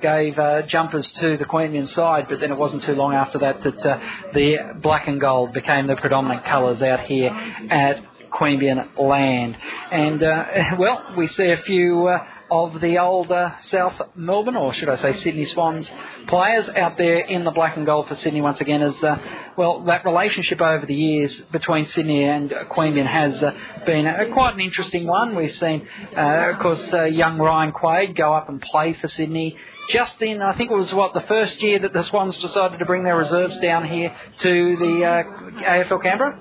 [0.00, 3.62] gave uh, jumpers to the Queanbeyan side, but then it wasn't too long after that
[3.62, 4.00] that uh,
[4.32, 9.58] the black and gold became the predominant colours out here at Queanbeyan land.
[9.90, 10.44] And, uh,
[10.78, 14.96] well, we see a few uh, of the old uh, South Melbourne, or should I
[14.96, 15.90] say Sydney Swans
[16.28, 19.16] players out there in the black and gold for Sydney once again as, uh,
[19.56, 23.52] well, that relationship over the years between Sydney and Queanbeyan has uh,
[23.86, 25.34] been uh, quite an interesting one.
[25.34, 29.56] We've seen, uh, of course, uh, young Ryan Quaid go up and play for Sydney
[29.88, 32.84] just in, I think it was what, the first year that the Swans decided to
[32.84, 35.22] bring their reserves down here to the uh,
[35.64, 36.38] AFL Canberra?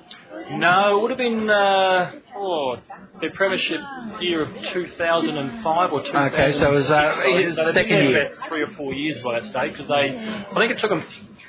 [0.52, 2.78] No, it would have been uh, oh,
[3.22, 3.80] the premiership
[4.20, 6.34] year of 2005 or 2006.
[6.34, 8.28] Okay, so it was, uh, his been second year.
[8.34, 11.04] about three or four years by that stage because they, I think it took them.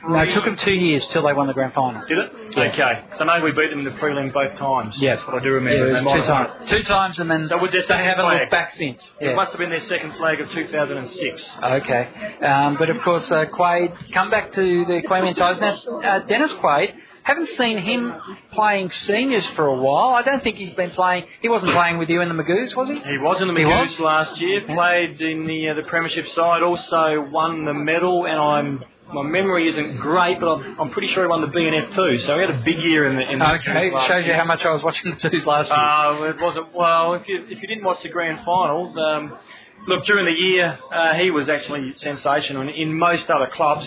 [0.09, 2.05] No, it took them two years till they won the grand final.
[2.09, 2.33] Did it?
[2.57, 2.73] Yeah.
[2.73, 3.05] Okay.
[3.19, 4.97] So maybe we beat them in the prelim both times.
[4.99, 5.21] Yes.
[5.27, 5.89] What I do Yeah, remember.
[5.91, 6.71] it was two times.
[6.71, 8.41] Two times, and then So their they haven't flag?
[8.41, 9.01] looked back since.
[9.21, 11.51] It must have been their second flag of 2006.
[11.63, 12.09] Okay.
[12.43, 15.61] Um, but of course, uh, Quaid, come back to the Queanbeyan Tigers.
[15.61, 18.15] Now, uh, Dennis Quaid, haven't seen him
[18.53, 20.15] playing seniors for a while.
[20.15, 22.89] I don't think he's been playing, he wasn't playing with you in the Magoos, was
[22.89, 22.95] he?
[22.95, 24.63] He was in the He Magoos last year.
[24.63, 26.63] Played in the uh, the premiership side.
[26.63, 31.25] Also won the medal, and I'm my memory isn't great, but I'm, I'm pretty sure
[31.25, 32.19] he won the BNF too.
[32.21, 34.45] So he had a big year in the in the Okay, last shows you how
[34.45, 35.79] much I was watching the twos last year.
[35.79, 37.15] Uh, it wasn't well.
[37.15, 39.39] If you if you didn't watch the grand final, um,
[39.87, 42.69] look during the year uh, he was actually sensational.
[42.69, 43.87] In most other clubs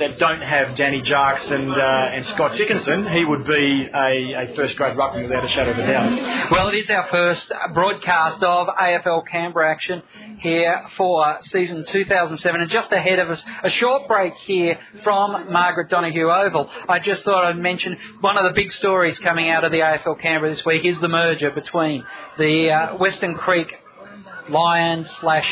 [0.00, 4.54] that don't have Danny Jarks and uh, and Scott Dickinson, he would be a, a
[4.56, 6.50] first grade ruckman without a shadow of a doubt.
[6.50, 10.02] Well, it is our first broadcast of AFL Canberra action
[10.38, 12.60] here for season 2007.
[12.62, 16.70] And just ahead of us, a short break here from Margaret Donoghue Oval.
[16.88, 20.18] I just thought I'd mention one of the big stories coming out of the AFL
[20.20, 22.04] Canberra this week is the merger between
[22.38, 23.72] the uh, Weston Creek
[24.48, 25.46] Lions slash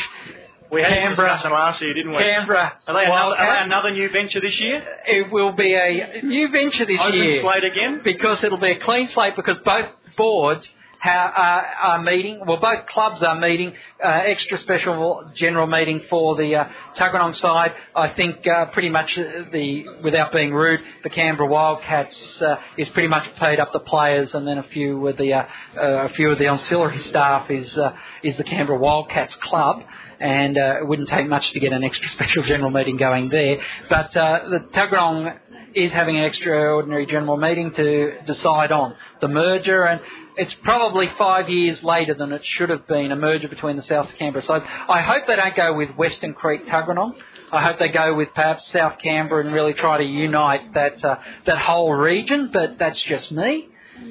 [0.71, 2.17] We had Canberra- discussion last year, didn't we?
[2.23, 4.83] Canberra Are they, another, are they another new venture this year?
[5.07, 8.01] It will be a new venture this Open year slate again?
[8.03, 10.67] because it'll be a clean slate because both boards
[10.99, 12.41] how, uh, are meeting.
[12.45, 13.73] Well, both clubs are meeting.
[14.03, 16.65] Uh, extra special general meeting for the uh,
[16.95, 17.73] Tuggeranong side.
[17.95, 23.07] I think uh, pretty much the, without being rude, the Canberra Wildcats uh, is pretty
[23.07, 25.45] much paid up the players, and then a few with the uh,
[25.77, 29.83] uh, a few of the ancillary staff is uh, is the Canberra Wildcats club
[30.19, 33.61] and uh, it wouldn't take much to get an extra special general meeting going there.
[33.89, 35.37] But uh, the Tuggeranong
[35.73, 40.01] is having an extraordinary general meeting to decide on the merger, and
[40.39, 44.09] it's probably five years later than it should have been, a merger between the South
[44.17, 44.65] Canberra sides.
[44.87, 47.15] I hope they don't go with Weston Creek Tuggeranong.
[47.51, 51.17] I hope they go with perhaps South Canberra and really try to unite that uh,
[51.45, 52.51] that whole region.
[52.53, 53.67] But that's just me.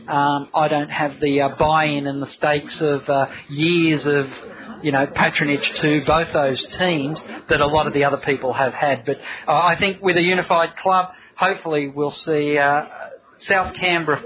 [0.06, 4.28] Um, I don't have the uh, buy-in and the stakes of uh, years of
[4.82, 7.18] you know, patronage to both those teams
[7.48, 9.04] that a lot of the other people have had.
[9.04, 12.84] But uh, I think with a unified club, hopefully we'll see uh,
[13.46, 14.22] South Canberra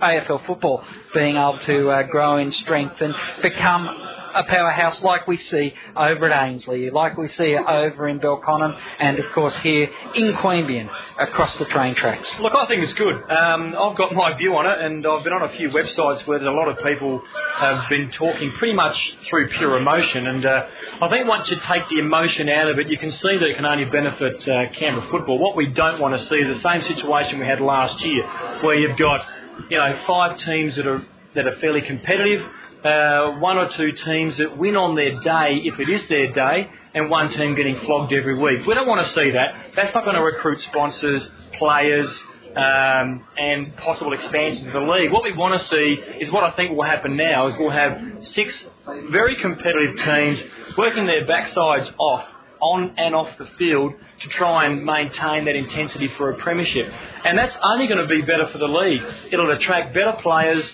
[0.00, 3.88] AFL football being able to uh, grow in strength and become
[4.34, 9.18] a powerhouse like we see over at Ainslie, like we see over in Belconnen, and
[9.18, 12.28] of course here in Queanbeyan across the train tracks.
[12.40, 13.14] Look, I think it's good.
[13.30, 16.44] Um, I've got my view on it, and I've been on a few websites where
[16.44, 17.22] a lot of people
[17.56, 18.96] have been talking pretty much
[19.28, 20.66] through pure emotion, and uh,
[21.00, 23.56] I think once you take the emotion out of it, you can see that it
[23.56, 25.38] can only benefit uh, Canberra football.
[25.38, 28.26] What we don't want to see is the same situation we had last year,
[28.62, 29.24] where you've got
[29.70, 31.02] you know five teams that are
[31.34, 32.46] that are fairly competitive
[32.84, 36.68] uh, one or two teams that win on their day, if it is their day,
[36.94, 38.66] and one team getting flogged every week.
[38.66, 39.54] We don't want to see that.
[39.74, 41.26] That's not going to recruit sponsors,
[41.58, 42.08] players,
[42.56, 45.10] um, and possible expansion of the league.
[45.10, 48.00] What we want to see is what I think will happen now is we'll have
[48.20, 48.64] six
[49.10, 50.40] very competitive teams
[50.76, 52.24] working their backsides off
[52.60, 56.90] on and off the field to try and maintain that intensity for a premiership.
[57.24, 59.02] And that's only going to be better for the league.
[59.32, 60.64] It'll attract better players,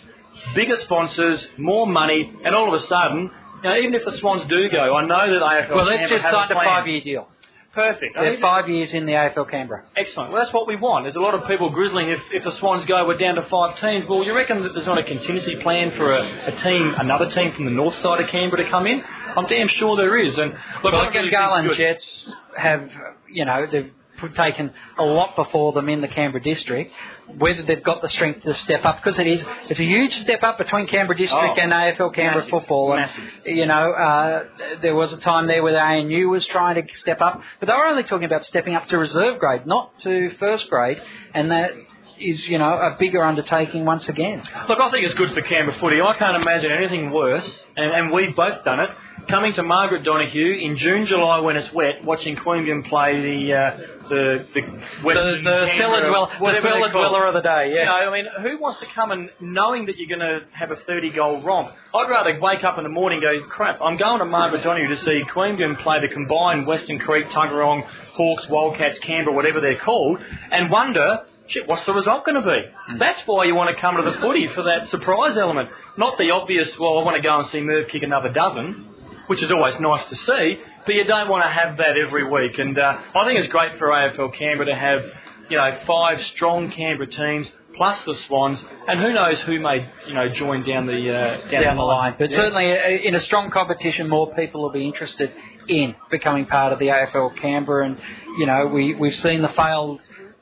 [0.55, 3.31] bigger sponsors, more money, and all of a sudden,
[3.63, 5.75] you know, even if the Swans do go, I know that AFL.
[5.75, 7.29] Well, let's just sign a five-year deal.
[7.73, 8.17] Perfect.
[8.17, 9.85] They're five years in the AFL Canberra.
[9.95, 10.33] Excellent.
[10.33, 11.05] Well, that's what we want.
[11.05, 13.79] There's a lot of people grizzling if, if the Swans go, we're down to five
[13.79, 14.09] teams.
[14.09, 17.53] Well, you reckon that there's not a contingency plan for a, a team, another team
[17.53, 19.05] from the north side of Canberra to come in?
[19.37, 20.37] I'm damn sure there is.
[20.37, 20.53] And
[20.83, 22.91] look, well, the Gungahlin Jets have,
[23.29, 23.93] you know, they've
[24.35, 26.93] taken a lot before them in the Canberra district.
[27.39, 30.43] Whether they've got the strength to step up, because it is, it's a huge step
[30.43, 32.93] up between Canberra district oh, and AFL Canberra massive, football.
[32.93, 33.25] And, massive.
[33.47, 34.45] You know, uh,
[34.83, 37.73] there was a time there where the ANU was trying to step up, but they
[37.73, 41.01] were only talking about stepping up to reserve grade, not to first grade,
[41.35, 41.73] and that
[42.19, 44.43] is, you know, a bigger undertaking once again.
[44.69, 46.01] Look, I think it's good for Canberra footy.
[46.01, 48.91] I can't imagine anything worse, and, and we've both done it.
[49.29, 53.77] Coming to Margaret Donoghue in June, July when it's wet, watching Queanbeyan play the uh,
[54.11, 54.63] the the
[55.03, 57.73] Western the, the cellar dweller, the cellar dweller of the day.
[57.73, 57.81] Yeah.
[57.81, 60.71] You know, I mean, who wants to come and knowing that you're going to have
[60.71, 61.71] a 30 goal romp?
[61.95, 64.89] I'd rather wake up in the morning and go, crap, I'm going to Margaret Donoghue
[64.89, 70.21] to see Queanbeyan play the combined Weston Creek, Tuggeranong, Hawks, Wildcats, Canberra, whatever they're called,
[70.51, 71.25] and wonder.
[71.49, 72.95] Shit, what's the result going to be?
[72.95, 72.99] Mm.
[73.01, 76.31] That's why you want to come to the footy for that surprise element, not the
[76.31, 76.69] obvious.
[76.79, 78.87] Well, I want to go and see Merv kick another dozen
[79.31, 82.59] which is always nice to see, but you don't want to have that every week.
[82.59, 85.05] And uh, I think it's great for AFL Canberra to have,
[85.49, 90.13] you know, five strong Canberra teams plus the Swans, and who knows who may, you
[90.13, 92.15] know, join down the uh, down, down the line.
[92.19, 92.37] But yeah.
[92.37, 95.33] certainly, uh, in a strong competition, more people will be interested
[95.69, 97.87] in becoming part of the AFL Canberra.
[97.87, 97.99] And
[98.39, 100.01] you know, we we've seen the failed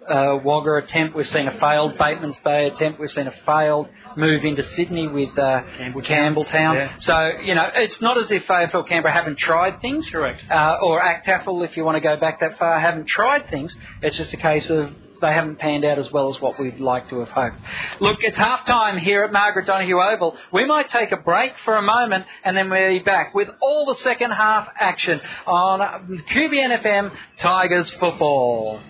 [0.09, 1.17] uh, Wagga attempt.
[1.17, 3.01] We've seen a failed Bateman's Bay attempt.
[3.01, 6.05] We've seen a failed move into Sydney with uh, Campbelltown.
[6.05, 6.75] Campbelltown.
[6.75, 6.99] Yeah.
[7.01, 10.09] So, you know, it's not as if AFL Canberra haven't tried things.
[10.09, 10.43] Correct.
[10.51, 13.75] Uh, or ACTAFL, if you want to go back that far, haven't tried things.
[14.03, 17.09] It's just a case of they haven't panned out as well as what we'd like
[17.11, 17.57] to have hoped.
[18.01, 20.37] Look, it's half time here at Margaret Donoghue Oval.
[20.53, 23.87] We might take a break for a moment and then we'll be back with all
[23.87, 25.81] the second half action on
[26.31, 28.81] QBN FM Tigers football.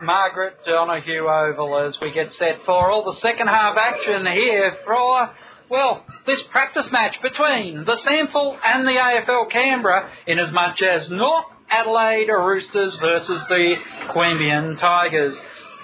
[0.00, 5.30] Margaret Donoghue Oval as we get set for all the second half action here for,
[5.70, 11.08] well, this practice match between the SANFL and the AFL Canberra in as much as
[11.08, 13.76] North Adelaide Roosters versus the
[14.08, 15.34] Queanbeyan Tigers.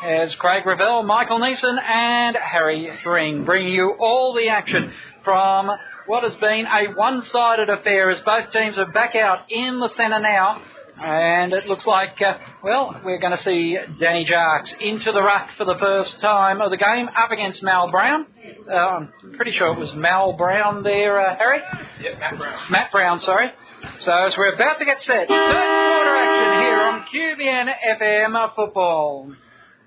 [0.05, 4.93] As Craig Revell, Michael Neeson and Harry Ring bring you all the action
[5.25, 5.71] from
[6.07, 10.21] what has been a one-sided affair as both teams are back out in the centre
[10.21, 10.61] now
[11.03, 15.51] and it looks like, uh, well, we're going to see Danny Jarks into the ruck
[15.57, 18.27] for the first time of the game up against Mal Brown.
[18.71, 21.61] Uh, I'm pretty sure it was Mal Brown there, uh, Harry?
[22.01, 22.59] Yeah, Matt Brown.
[22.71, 23.51] Matt Brown, sorry.
[23.99, 29.33] So as we're about to get set, third quarter action here on QBN FM football.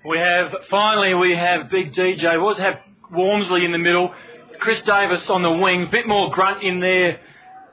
[0.04, 2.32] We have, finally, we have Big DJ.
[2.32, 2.80] We always have
[3.10, 4.14] Walmsley in the middle,
[4.60, 7.20] Chris Davis on the wing, a bit more grunt in there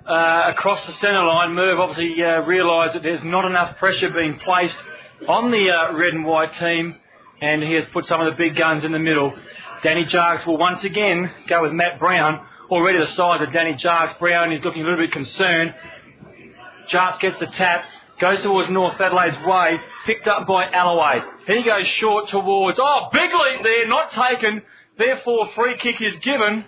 [0.08, 1.54] uh, across the centre line.
[1.54, 4.78] Merv obviously uh, realised that there's not enough pressure being placed
[5.28, 6.96] on the uh, red and white team,
[7.42, 9.34] and he has put some of the big guns in the middle.
[9.84, 12.46] Danny Jarks will once again go with Matt Brown.
[12.70, 14.18] Already the size of Danny Jarks.
[14.20, 15.74] Brown is looking a little bit concerned.
[16.90, 17.86] Jarks gets the tap,
[18.20, 21.22] goes towards North Adelaide's way, picked up by Alloway.
[21.48, 24.62] He goes short towards, oh, big leap there, not taken.
[24.98, 26.66] Therefore, free kick is given,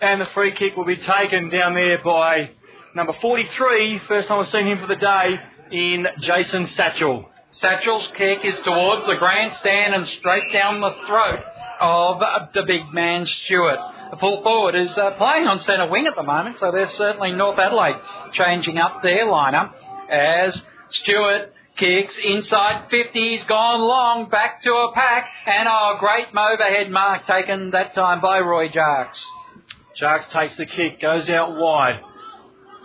[0.00, 2.50] and the free kick will be taken down there by
[2.94, 4.00] number 43.
[4.08, 5.40] First time I've seen him for the day
[5.70, 7.24] in Jason Satchell.
[7.60, 11.40] Satchel's kick is towards the grandstand and straight down the throat
[11.80, 12.20] of
[12.54, 13.78] the big man Stewart.
[14.10, 17.32] The full forward is uh, playing on centre wing at the moment, so there's certainly
[17.32, 17.96] North Adelaide
[18.32, 19.72] changing up their lineup
[20.10, 20.60] as
[20.90, 23.18] Stewart kicks inside 50.
[23.18, 28.20] He's gone long back to a pack, and oh, great overhead mark taken that time
[28.20, 29.18] by Roy Jarks.
[30.00, 32.00] Jarks takes the kick, goes out wide.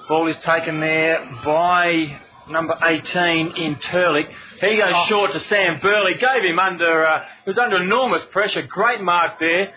[0.07, 2.17] Ball is taken there by
[2.49, 4.29] number 18 in Turlich.
[4.61, 5.05] He goes oh.
[5.09, 6.13] short to Sam Burley.
[6.13, 8.61] Gave him under, uh, he was under enormous pressure.
[8.61, 9.73] Great mark there.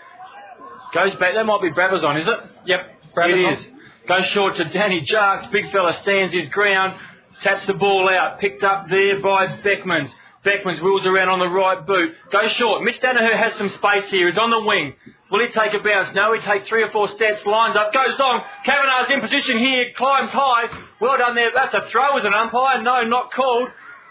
[0.93, 1.33] Goes back.
[1.33, 2.39] That might be Brabazon, is it?
[2.65, 3.13] Yep.
[3.13, 3.51] Brabazon.
[3.51, 3.65] It is.
[4.07, 5.51] Goes short to Danny Jarks.
[5.51, 6.97] Big fella stands his ground.
[7.43, 8.39] Taps the ball out.
[8.39, 10.09] Picked up there by Beckmans.
[10.45, 12.13] Beckmans wheels around on the right boot.
[12.31, 12.83] Goes short.
[12.83, 14.29] Mitch Danaher has some space here.
[14.29, 14.93] He's on the wing.
[15.31, 16.13] Will he take a bounce?
[16.13, 18.41] No, he takes three or four steps, lines up, goes long.
[18.65, 20.67] Kavanagh's in position here, climbs high.
[20.99, 21.51] Well done there.
[21.55, 22.81] That's a throw as an umpire.
[22.81, 23.69] No, not called.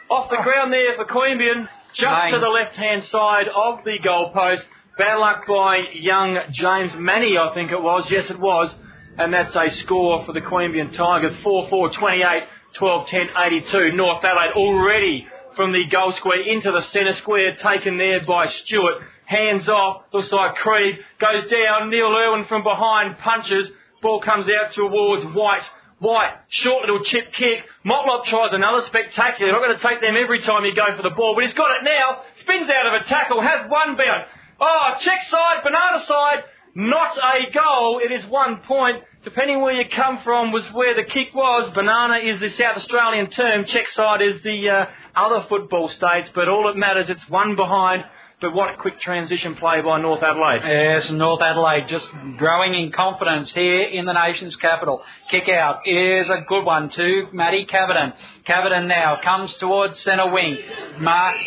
[0.09, 0.43] Off the oh.
[0.43, 4.63] ground there for Queanbeyan, just to the left hand side of the goalpost.
[4.97, 8.07] Bad luck by young James Manny, I think it was.
[8.11, 8.75] Yes, it was.
[9.19, 12.43] And that's a score for the Queanbeyan Tigers 4 4 28,
[12.75, 13.93] 12 10 82.
[13.93, 19.03] North Adelaide already from the goal square into the centre square, taken there by Stewart
[19.31, 23.71] hands off, looks like Creed, goes down, Neil Irwin from behind, punches,
[24.03, 25.63] ball comes out towards White.
[26.01, 27.63] White, short little chip kick.
[27.85, 29.53] Motlop tries another spectacular.
[29.53, 31.71] Not going to take them every time you go for the ball, but he's got
[31.77, 32.23] it now.
[32.41, 34.25] Spins out of a tackle, has one bounce.
[34.59, 36.45] Oh, check side, banana side.
[36.75, 38.01] Not a goal.
[38.03, 39.03] It is one point.
[39.25, 41.71] Depending where you come from was where the kick was.
[41.75, 43.67] Banana is the South Australian term.
[43.67, 46.31] Check side is the uh, other football states.
[46.35, 48.05] But all that matters, it's one behind.
[48.41, 50.63] But what a quick transition play by North Adelaide.
[50.65, 55.03] Yes, North Adelaide just growing in confidence here in the nation's capital.
[55.31, 58.15] Kick out is a good one to Matty Cavidan.
[58.47, 60.57] Cavidan now comes towards centre wing.
[60.99, 61.39] Marked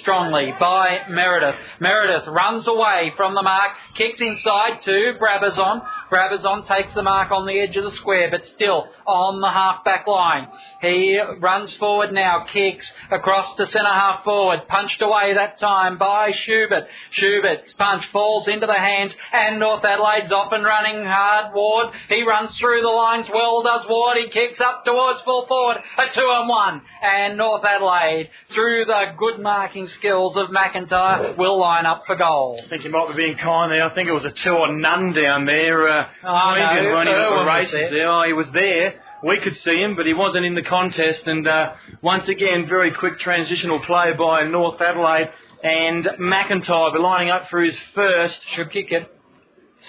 [0.00, 1.54] strongly by Meredith.
[1.78, 5.86] Meredith runs away from the mark, kicks inside to Brabazon.
[6.12, 9.82] Brabazon takes the mark on the edge of the square, but still on the half
[9.82, 10.46] back line.
[10.82, 16.32] He runs forward now, kicks across the centre half forward, punched away that time by
[16.32, 16.86] Schubert.
[17.12, 21.54] Schubert's punch falls into the hands, and North Adelaide's off and running hard.
[21.54, 24.18] Ward, he runs through the lines well, does Ward.
[24.18, 29.14] He kicks up towards full forward, a two and one, and North Adelaide through the
[29.16, 32.60] good marking skills of McIntyre will line up for goal.
[32.62, 33.84] I think you might be being kind there.
[33.84, 35.88] I think it was a two or none down there.
[35.88, 38.10] Uh, oh, no, running the races there.
[38.10, 39.00] Oh, he was there.
[39.24, 41.26] We could see him, but he wasn't in the contest.
[41.26, 45.30] And uh, once again, very quick transitional play by North Adelaide.
[45.62, 48.40] And McIntyre lining up for his first.
[48.54, 49.08] Should kick it.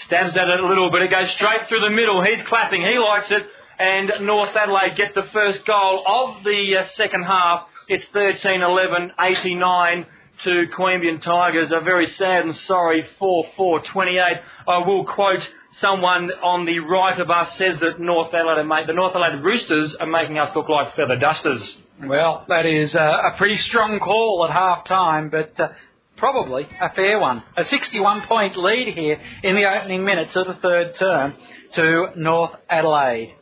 [0.06, 2.24] Stabs at it a little but It goes straight through the middle.
[2.24, 2.82] He's clapping.
[2.82, 3.44] He likes it.
[3.80, 7.68] And North Adelaide get the first goal of the uh, second half.
[7.88, 10.06] It's 13-11, 89
[10.44, 11.72] to Queanbeyan Tigers.
[11.72, 14.42] A very sad and sorry 4-4-28.
[14.68, 15.48] I will quote
[15.80, 19.96] someone on the right of us says that North Adelaide make, the North Adelaide Roosters
[20.00, 21.78] are making us look like feather dusters.
[22.04, 25.70] Well, that is uh, a pretty strong call at half time, but uh,
[26.18, 27.44] probably a fair one.
[27.56, 31.36] A 61 point lead here in the opening minutes of the third term
[31.74, 33.36] to North Adelaide.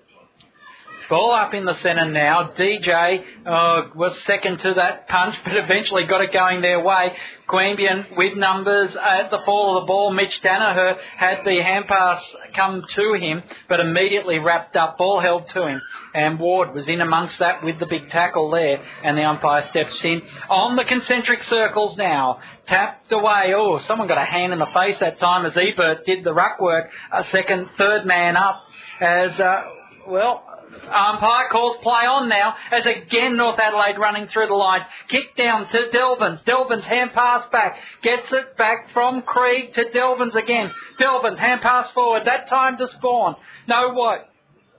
[1.12, 2.54] Ball up in the centre now.
[2.58, 7.12] DJ uh, was second to that punch, but eventually got it going their way.
[7.50, 10.14] Queanbeyan with numbers at the fall of the ball.
[10.14, 12.24] Mitch Danaher had the hand pass
[12.56, 14.98] come to him, but immediately wrapped up.
[14.98, 15.82] Ball held to him.
[16.16, 18.82] And Ward was in amongst that with the big tackle there.
[19.04, 22.40] And the umpire steps in on the concentric circles now.
[22.68, 23.54] Tapped away.
[23.54, 26.62] Oh, someone got a hand in the face that time as Ebert did the ruck
[26.62, 26.90] work.
[27.12, 28.64] A second, third man up
[29.02, 29.64] as, uh,
[30.08, 34.82] well, Umpire calls play on now as again North Adelaide running through the line.
[35.10, 36.44] Kick down to Delvins.
[36.44, 37.78] Delvins hand pass back.
[38.02, 40.72] Gets it back from Krieg to Delvins again.
[41.00, 42.26] Delvins hand pass forward.
[42.26, 43.36] That time to Spawn.
[43.68, 44.22] No White.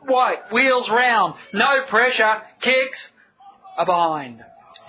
[0.06, 1.34] White wheels round.
[1.52, 2.42] No pressure.
[2.60, 2.98] Kicks.
[3.78, 4.38] A bind.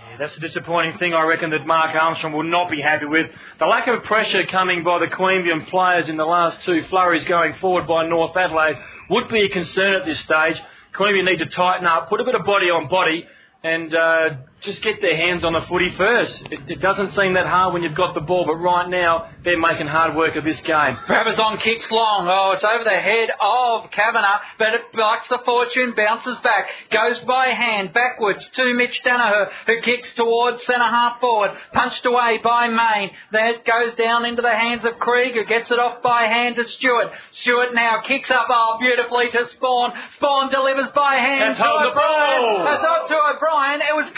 [0.09, 3.29] Yeah, that's a disappointing thing I reckon that Mark Armstrong will not be happy with.
[3.59, 7.53] The lack of pressure coming by the Queanbeyan players in the last two flurries going
[7.55, 8.77] forward by North Adelaide
[9.09, 10.61] would be a concern at this stage.
[10.93, 13.25] Queanbeyan need to tighten up, put a bit of body on body,
[13.63, 14.29] and uh,
[14.63, 16.41] just get their hands on the footy first.
[16.49, 19.59] It, it, doesn't seem that hard when you've got the ball, but right now they're
[19.59, 20.95] making hard work of this game.
[21.07, 22.27] Brabazon kicks long.
[22.29, 27.19] Oh, it's over the head of Kavanagh, but it likes the fortune, bounces back, goes
[27.19, 32.67] by hand, backwards to Mitch Danaher, who kicks towards centre half forward, punched away by
[32.67, 33.11] Main.
[33.31, 36.65] That goes down into the hands of Krieg, who gets it off by hand to
[36.65, 37.11] Stewart.
[37.33, 39.91] Stewart now kicks up, oh, beautifully to Spawn.
[40.15, 42.63] Spawn delivers by hand That's to O'Brien.
[42.63, 43.81] That's to O'Brien.
[43.81, 44.11] It was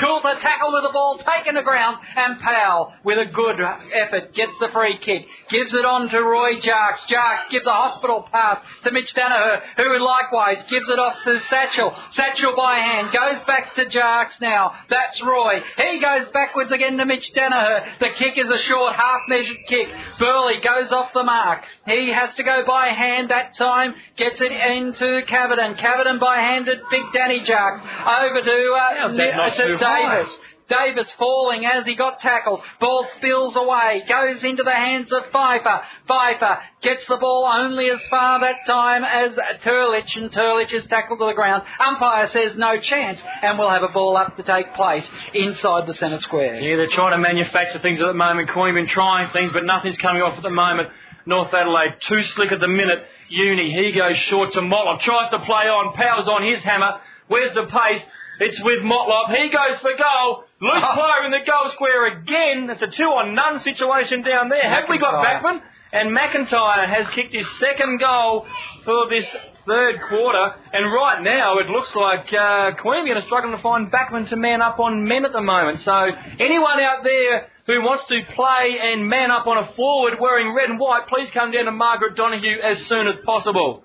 [0.00, 4.32] Coulter Coulter tackle with the ball, taken to ground, and Powell, with a good effort,
[4.34, 5.26] gets the free kick.
[5.50, 7.06] Gives it on to Roy Jarks.
[7.08, 11.94] Jarks gives a hospital pass to Mitch Danaher, who likewise gives it off to Satchel.
[12.12, 14.72] Satchel by hand, goes back to Jarks now.
[14.88, 15.60] That's Roy.
[15.76, 17.84] He goes backwards again to Mitch Danaher.
[18.00, 19.88] The kick is a short, half-measured kick.
[20.18, 21.64] Burley goes off the mark.
[21.86, 25.78] He has to go by hand that time, gets it into Cavidan.
[25.78, 27.80] Cavidan by hand at Big Danny Jarks.
[27.80, 29.08] Over to, uh,
[29.56, 30.32] to Davis.
[30.68, 32.60] Davis falling as he got tackled.
[32.80, 35.82] Ball spills away, goes into the hands of Pfeiffer.
[36.08, 41.18] Pfeiffer gets the ball only as far that time as Turlich, and Turlich is tackled
[41.18, 41.64] to the ground.
[41.78, 45.94] Umpire says no chance, and we'll have a ball up to take place inside the
[45.94, 46.54] centre square.
[46.54, 48.48] Yeah, they're trying to manufacture things at the moment.
[48.48, 50.88] Queanbeyan trying things, but nothing's coming off at the moment.
[51.26, 53.04] North Adelaide, too slick at the minute.
[53.28, 57.00] Uni, he goes short to Motlop, tries to play on, powers on his hammer.
[57.28, 58.02] Where's the pace?
[58.40, 59.30] It's with Motlop.
[59.36, 60.44] He goes for goal.
[60.60, 60.94] Loose oh.
[60.94, 62.68] player in the goal square again.
[62.70, 64.62] It's a two on none situation down there.
[64.62, 65.60] Have we got Backman?
[65.92, 68.46] And McIntyre has kicked his second goal
[68.84, 69.24] for this
[69.64, 70.54] third quarter.
[70.72, 74.60] And right now, it looks like uh, Queanbeyan are struggling to find Backman to man
[74.60, 75.80] up on men at the moment.
[75.80, 76.08] So
[76.40, 80.68] anyone out there who wants to play and man up on a forward wearing red
[80.68, 83.84] and white, please come down to Margaret Donoghue as soon as possible.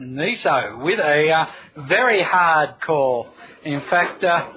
[0.00, 3.28] Niso with a uh, very hard call.
[3.64, 4.48] In fact, uh,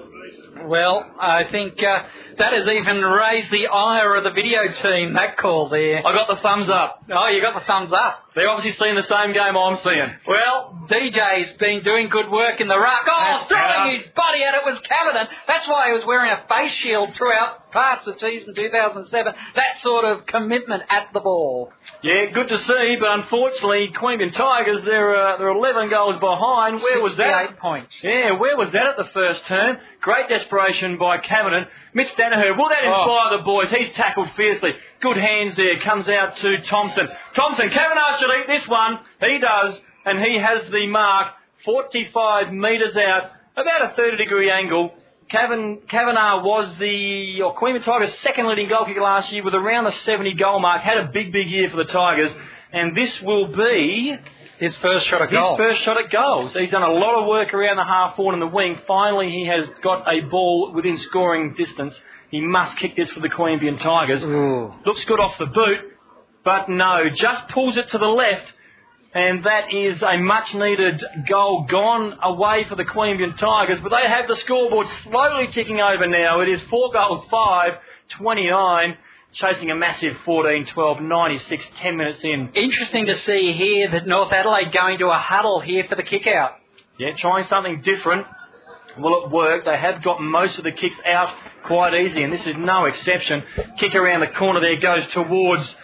[0.66, 2.02] well, I think uh,
[2.38, 5.98] that has even raised the ire of the video team, that call there.
[6.06, 7.04] I got the thumbs up.
[7.10, 8.30] Oh, you got the thumbs up.
[8.34, 10.10] They're obviously seeing the same game I'm seeing.
[10.26, 13.02] Well, DJ's been doing good work in the ruck.
[13.06, 15.28] Oh, throwing his body at it was Cavidan.
[15.46, 19.34] That's why he was wearing a face shield throughout parts of season 2007.
[19.56, 21.72] That sort of commitment at the ball.
[22.02, 26.80] Yeah, good to see, but unfortunately, Queanbeyan Tigers, they're, uh, they're 11 goals behind.
[26.80, 27.50] Where was that?
[27.50, 27.92] Eight points.
[28.02, 29.78] Yeah, where was that at the first turn?
[30.00, 31.66] Great desperation by Cavidan.
[31.94, 33.38] Mitch Danaher, will that inspire oh.
[33.38, 33.68] the boys?
[33.70, 34.72] He's tackled fiercely.
[35.00, 35.80] Good hands there.
[35.80, 37.08] Comes out to Thompson.
[37.34, 39.00] Thompson, Kavanagh should eat this one.
[39.20, 39.74] He does,
[40.06, 41.34] and he has the mark
[41.64, 44.94] 45 metres out, about a 30 degree angle.
[45.28, 49.92] Kavanagh was the or Queanbeyan Tigers' second leading goal kicker last year with around the
[50.04, 50.82] 70 goal mark.
[50.82, 52.32] Had a big, big year for the Tigers,
[52.72, 54.16] and this will be
[54.58, 55.56] his first shot at goal.
[55.56, 56.52] His first shot at goals.
[56.54, 58.78] He's done a lot of work around the half forward and the wing.
[58.86, 61.98] Finally, he has got a ball within scoring distance.
[62.30, 64.22] He must kick this for the Queanbeyan Tigers.
[64.22, 64.74] Ooh.
[64.84, 65.78] Looks good off the boot,
[66.44, 68.52] but no, just pulls it to the left.
[69.14, 73.78] And that is a much needed goal gone away for the Queanbeyan Tigers.
[73.80, 76.40] But they have the scoreboard slowly ticking over now.
[76.40, 77.74] It is four goals, five,
[78.18, 78.96] 29
[79.34, 82.50] chasing a massive 14 12 96 10 minutes in.
[82.54, 86.26] Interesting to see here that North Adelaide going to a huddle here for the kick
[86.26, 86.52] out.
[86.98, 88.26] Yeah, trying something different.
[88.96, 89.64] Will it work?
[89.64, 91.34] They have got most of the kicks out
[91.64, 93.42] quite easy, and this is no exception.
[93.78, 95.74] Kick around the corner there goes towards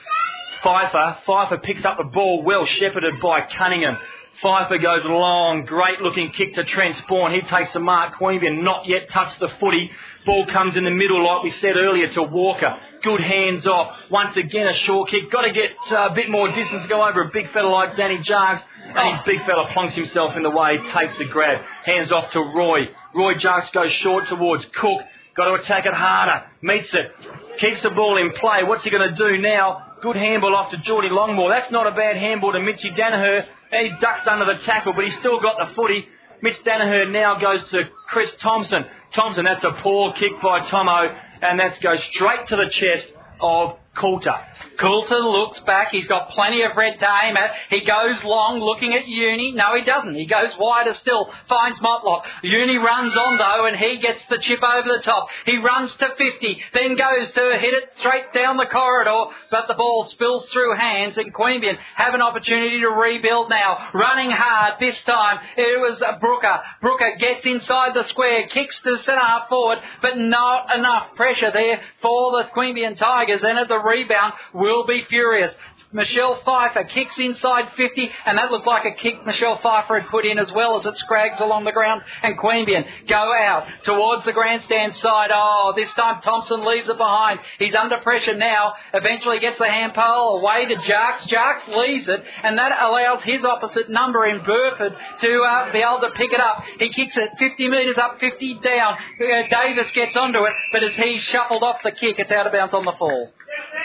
[0.63, 1.19] Pfeiffer.
[1.27, 3.99] Pfeiffer picks up the ball, well shepherded by Cunningham.
[4.43, 7.35] Pfeiffer goes long, great looking kick to Trent Spawn.
[7.35, 8.15] He takes the mark.
[8.15, 9.91] Queanbeyan not yet touched the footy.
[10.25, 12.79] Ball comes in the middle, like we said earlier, to Walker.
[13.03, 13.99] Good hands off.
[14.11, 15.31] Once again, a short kick.
[15.31, 17.97] Got to get uh, a bit more distance to go over a big fella like
[17.97, 18.63] Danny Jarks.
[18.95, 21.63] And his big fella plonks himself in the way, takes the grab.
[21.85, 22.89] Hands off to Roy.
[23.15, 25.03] Roy Jarks goes short towards Cook.
[25.37, 26.45] Got to attack it harder.
[26.63, 27.13] Meets it.
[27.59, 28.63] Keeps the ball in play.
[28.65, 29.87] What's he going to do now?
[30.03, 31.51] Good handball off to Geordie Longmore.
[31.51, 33.45] That's not a bad handball to Mitchy Danaher.
[33.71, 36.09] He ducks under the tackle, but he's still got the footy.
[36.41, 38.87] Mitch Danaher now goes to Chris Thompson.
[39.15, 43.09] Thompson, that's a poor kick by Tomo, and that goes straight to the chest
[43.43, 44.39] of Coulter.
[44.79, 45.89] Coulter looks back.
[45.91, 47.51] He's got plenty of red to aim at.
[47.51, 49.53] Uh, he goes long, looking at Uni.
[49.53, 50.15] No, he doesn't.
[50.15, 51.31] He goes wider still.
[51.49, 52.23] Finds Motlop.
[52.43, 55.29] Uni runs on though, and he gets the chip over the top.
[55.45, 59.75] He runs to 50, then goes to hit it straight down the corridor, but the
[59.75, 63.91] ball spills through hands, and Queanbeyan have an opportunity to rebuild now.
[63.93, 65.41] Running hard this time.
[65.57, 66.61] It was Brooker.
[66.81, 71.81] Brooker gets inside the square, kicks to centre half forward, but not enough pressure there
[72.01, 73.43] for the Queanbeyan Tigers.
[73.43, 75.55] And at the rebound will be furious.
[75.93, 80.25] Michelle Pfeiffer kicks inside 50, and that looked like a kick Michelle Pfeiffer had put
[80.25, 82.03] in as well as it scrags along the ground.
[82.23, 85.31] And Queanbeyan go out towards the grandstand side.
[85.35, 87.41] Oh, this time Thompson leaves it behind.
[87.59, 88.75] He's under pressure now.
[88.95, 91.27] Eventually gets the hand pole away to Jarks.
[91.27, 96.01] Jarks leaves it, and that allows his opposite number in Burford to uh, be able
[96.03, 96.63] to pick it up.
[96.79, 98.95] He kicks it 50 metres up, 50 down.
[98.95, 102.53] Uh, Davis gets onto it, but as he shuffled off the kick, it's out of
[102.53, 103.33] bounds on the fall.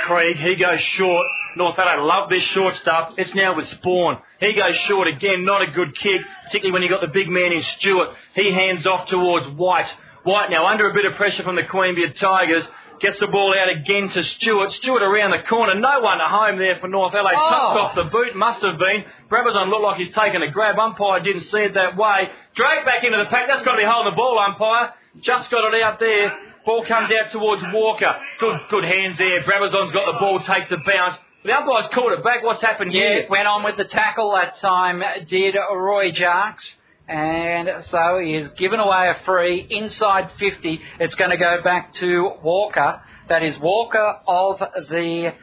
[0.02, 1.26] Craig, he goes short.
[1.56, 3.14] North Adelaide love this short stuff.
[3.18, 4.20] It's now with Spawn.
[4.40, 7.54] He goes short again, not a good kick, particularly when you got the big man
[7.54, 8.10] in Stewart.
[8.34, 9.92] He hands off towards White.
[10.24, 12.66] White now under a bit of pressure from the Queanbeyan Tigers.
[13.00, 14.72] Gets the ball out again to Stewart.
[14.74, 15.76] Stewart around the corner.
[15.76, 17.36] No one at home there for North Adelaide.
[17.36, 17.50] Oh.
[17.50, 18.36] Tucked off the boot.
[18.36, 19.04] Must have been.
[19.30, 20.80] Brabazon looked like he's taken a grab.
[20.80, 22.30] Umpire didn't see it that way.
[22.56, 23.48] Drag back into the pack.
[23.48, 24.94] That's got to be holding the ball, umpire.
[25.22, 26.32] Just got it out there.
[26.66, 28.12] Ball comes out towards Walker.
[28.40, 29.44] Good, good hands there.
[29.44, 31.18] Brabazon's got the ball, takes a bounce.
[31.44, 32.44] The umpire's called it back.
[32.44, 33.28] What's happened here?
[33.30, 36.64] went on with the tackle that time, did Roy Jarks.
[37.08, 40.82] And so he has given away a free inside 50.
[41.00, 43.00] It's going to go back to Walker.
[43.30, 44.58] That is Walker of
[44.90, 45.36] the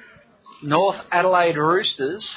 [0.64, 2.28] North Adelaide Roosters.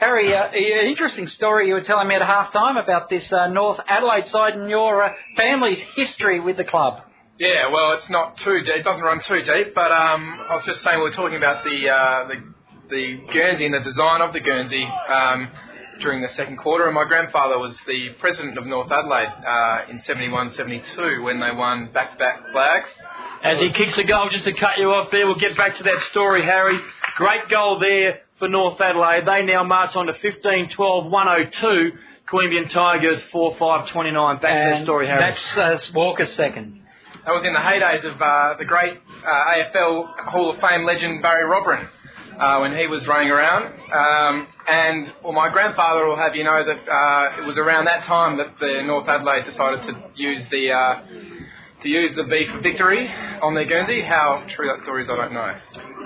[0.00, 3.46] Harry, uh, an interesting story you were telling me at half time about this uh,
[3.46, 7.02] North Adelaide side and your uh, family's history with the club.
[7.38, 8.76] Yeah, well, it's not too deep.
[8.76, 9.74] It doesn't run too deep.
[9.74, 12.36] But um, I was just saying we were talking about the uh, the,
[12.88, 15.50] the Guernsey and the design of the Guernsey um,
[16.00, 16.86] during the second quarter.
[16.86, 21.50] And my grandfather was the president of North Adelaide uh, in 71, 72 when they
[21.54, 22.88] won back-to-back flags.
[23.42, 25.82] As he kicks a goal, just to cut you off there, we'll get back to
[25.82, 26.78] that story, Harry.
[27.16, 29.26] Great goal there for North Adelaide.
[29.26, 31.92] They now march on to 15 12 102.
[32.32, 34.40] Queanbeyan Tigers 4 5 29.
[34.40, 35.34] Back to that story, Harry.
[35.56, 36.82] That's uh, Walker's second.
[37.26, 41.22] That was in the heydays of uh, the great uh, AFL Hall of Fame legend
[41.22, 41.88] Barrie Robran
[42.38, 43.64] uh, when he was running around.
[43.90, 48.04] Um, and well, my grandfather will have you know that uh, it was around that
[48.04, 51.02] time that the North Adelaide decided to use the uh,
[51.82, 53.10] to use the B for victory
[53.42, 54.02] on their Guernsey.
[54.02, 55.52] How true that story is, I don't know.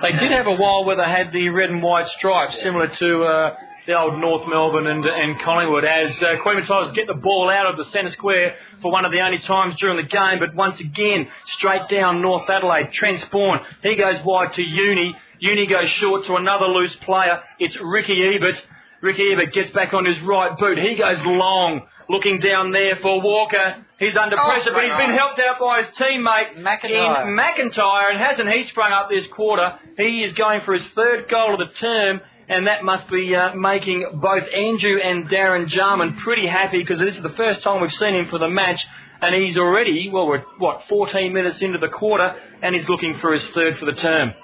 [0.00, 3.22] They did have a while where they had the red and white stripes, similar to
[3.24, 3.56] uh,
[3.90, 7.66] the old North Melbourne and, and Collingwood, as uh, Queanbeyan Tigers get the ball out
[7.66, 10.38] of the centre square for one of the only times during the game.
[10.38, 12.92] But once again, straight down North Adelaide.
[12.92, 15.16] Trent Spawn, he goes wide to Uni.
[15.40, 17.42] Uni goes short to another loose player.
[17.58, 18.62] It's Ricky Ebert.
[19.00, 20.78] Ricky Ebert gets back on his right boot.
[20.78, 23.84] He goes long, looking down there for Walker.
[23.98, 27.26] He's under Oh, pressure, but he's been helped out by his teammate McIntyre.
[27.26, 29.78] in McIntyre, and hasn't he sprung up this quarter?
[29.96, 33.54] He is going for his third goal of the term, and that must be uh,
[33.54, 37.92] making both Andrew and Darren Jarman pretty happy because this is the first time we've
[37.92, 38.84] seen him for the match,
[39.22, 43.32] and he's already, well, we're, what, 14 minutes into the quarter, and he's looking for
[43.32, 44.34] his third for the term.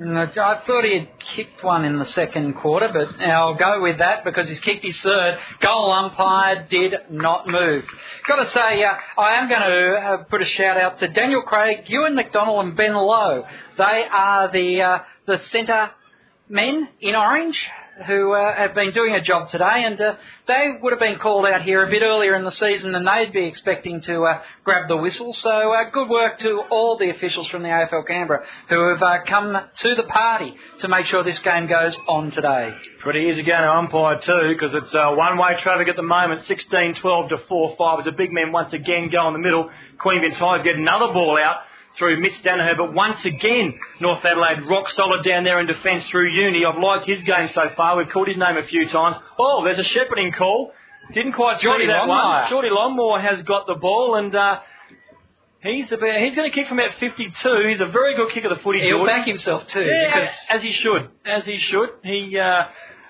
[0.00, 0.26] I
[0.66, 4.46] thought he had kicked one in the second quarter, but I'll go with that because
[4.46, 5.38] he's kicked his third.
[5.60, 7.84] Goal umpire did not move.
[8.28, 11.42] Got to say, uh, I am going to uh, put a shout out to Daniel
[11.42, 13.44] Craig, Ewan McDonald, and Ben Lowe.
[13.76, 15.90] They are the uh, the centre
[16.48, 17.58] men in orange
[18.06, 20.16] who uh, have been doing a job today, and uh,
[20.46, 23.32] they would have been called out here a bit earlier in the season than they'd
[23.32, 25.32] be expecting to uh, grab the whistle.
[25.32, 29.18] So uh, good work to all the officials from the AFL Canberra who have uh,
[29.26, 32.72] come to the party to make sure this game goes on today.
[33.00, 36.42] Pretty easy going to umpire too, because it's uh, one-way traffic at the moment.
[36.42, 39.70] 16-12 to 4-5 as a big man once again go in the middle.
[39.98, 41.56] Queanbeyan Tigers get another ball out
[41.98, 46.30] through Mitch Danaher, but once again North Adelaide rock solid down there in defence through
[46.32, 46.64] Uni.
[46.64, 47.96] I've liked his game so far.
[47.96, 49.16] We've called his name a few times.
[49.38, 50.72] Oh, there's a shepherding call.
[51.12, 52.40] Didn't quite Geordie see that Longmore.
[52.42, 52.48] one.
[52.50, 54.34] Geordie Longmore has got the ball and.
[54.34, 54.60] Uh,
[55.60, 57.32] He's about, he's going to kick from about 52.
[57.68, 59.12] He's a very good kicker of the footy, He'll Geordie.
[59.12, 59.80] back himself too.
[59.80, 61.08] Yeah, because as, as he should.
[61.26, 61.88] As he should.
[62.04, 62.66] He, uh,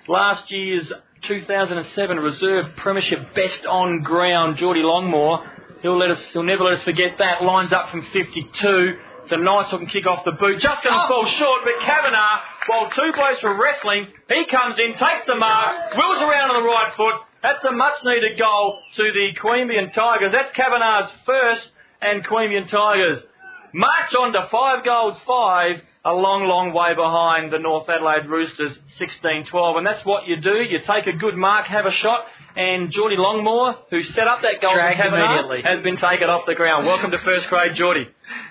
[0.08, 0.90] last year's
[1.24, 5.46] 2007 reserve premiership best on ground, Geordie Longmore.
[5.82, 7.42] He'll let us, he'll never let us forget that.
[7.42, 8.96] Lines up from 52.
[9.22, 10.58] It's a nice looking kick off the boot.
[10.58, 11.08] Just going to Oh.
[11.08, 15.94] fall short, but Kavanagh, while two blokes were wrestling, he comes in, takes the mark,
[15.96, 17.14] wheels around on the right foot.
[17.42, 20.32] That's a much needed goal to the Queanbeyan Tigers.
[20.32, 21.68] That's Kavanagh's first
[22.00, 23.22] and Queanbeyan Tigers
[23.74, 28.76] march on to five goals, five, a long, long way behind the North Adelaide Roosters
[28.98, 29.76] 16-12.
[29.76, 30.54] And that's what you do.
[30.62, 32.24] You take a good mark, have a shot,
[32.58, 35.62] and Geordie Longmore, who set up that goal Dragged for Kavanagh, immediately.
[35.62, 36.86] has been taken off the ground.
[36.86, 38.08] Welcome to first grade, Geordie.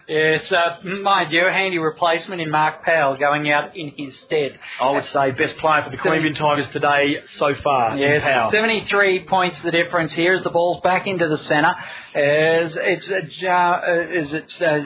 [0.08, 4.58] Yes, uh, mind you, a handy replacement in Mark Powell going out in his stead.
[4.80, 7.98] I would say best player for the Queanbeyan Tigers today so far.
[7.98, 8.50] Yes, Powell.
[8.52, 11.76] 73 points the difference here as the ball's back into the centre.
[12.16, 14.86] As it's uh, ja, uh, is it uh,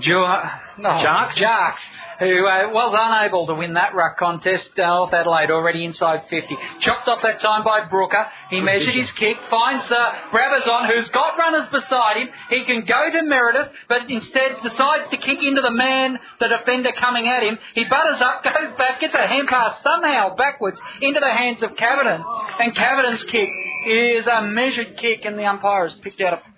[0.00, 0.42] jo-
[0.76, 1.34] no, Jarks?
[1.34, 1.80] Jarks,
[2.18, 4.70] who uh, was unable to win that ruck contest.
[4.76, 6.56] Uh, North Adelaide already inside 50.
[6.80, 8.26] Chopped off that time by Brooker.
[8.50, 12.28] He measured his kick, finds uh, Brabazon, who's got runners beside him.
[12.50, 16.90] He can go to Meredith, but instead decides to kick into the man, the defender
[16.98, 17.56] coming at him.
[17.74, 21.74] He butters up, goes back, gets a hand pass somehow backwards into the hands of
[21.76, 22.22] Cavaden.
[22.58, 23.48] And Cavaden's kick
[23.86, 26.53] is a measured kick, and the umpire has picked out a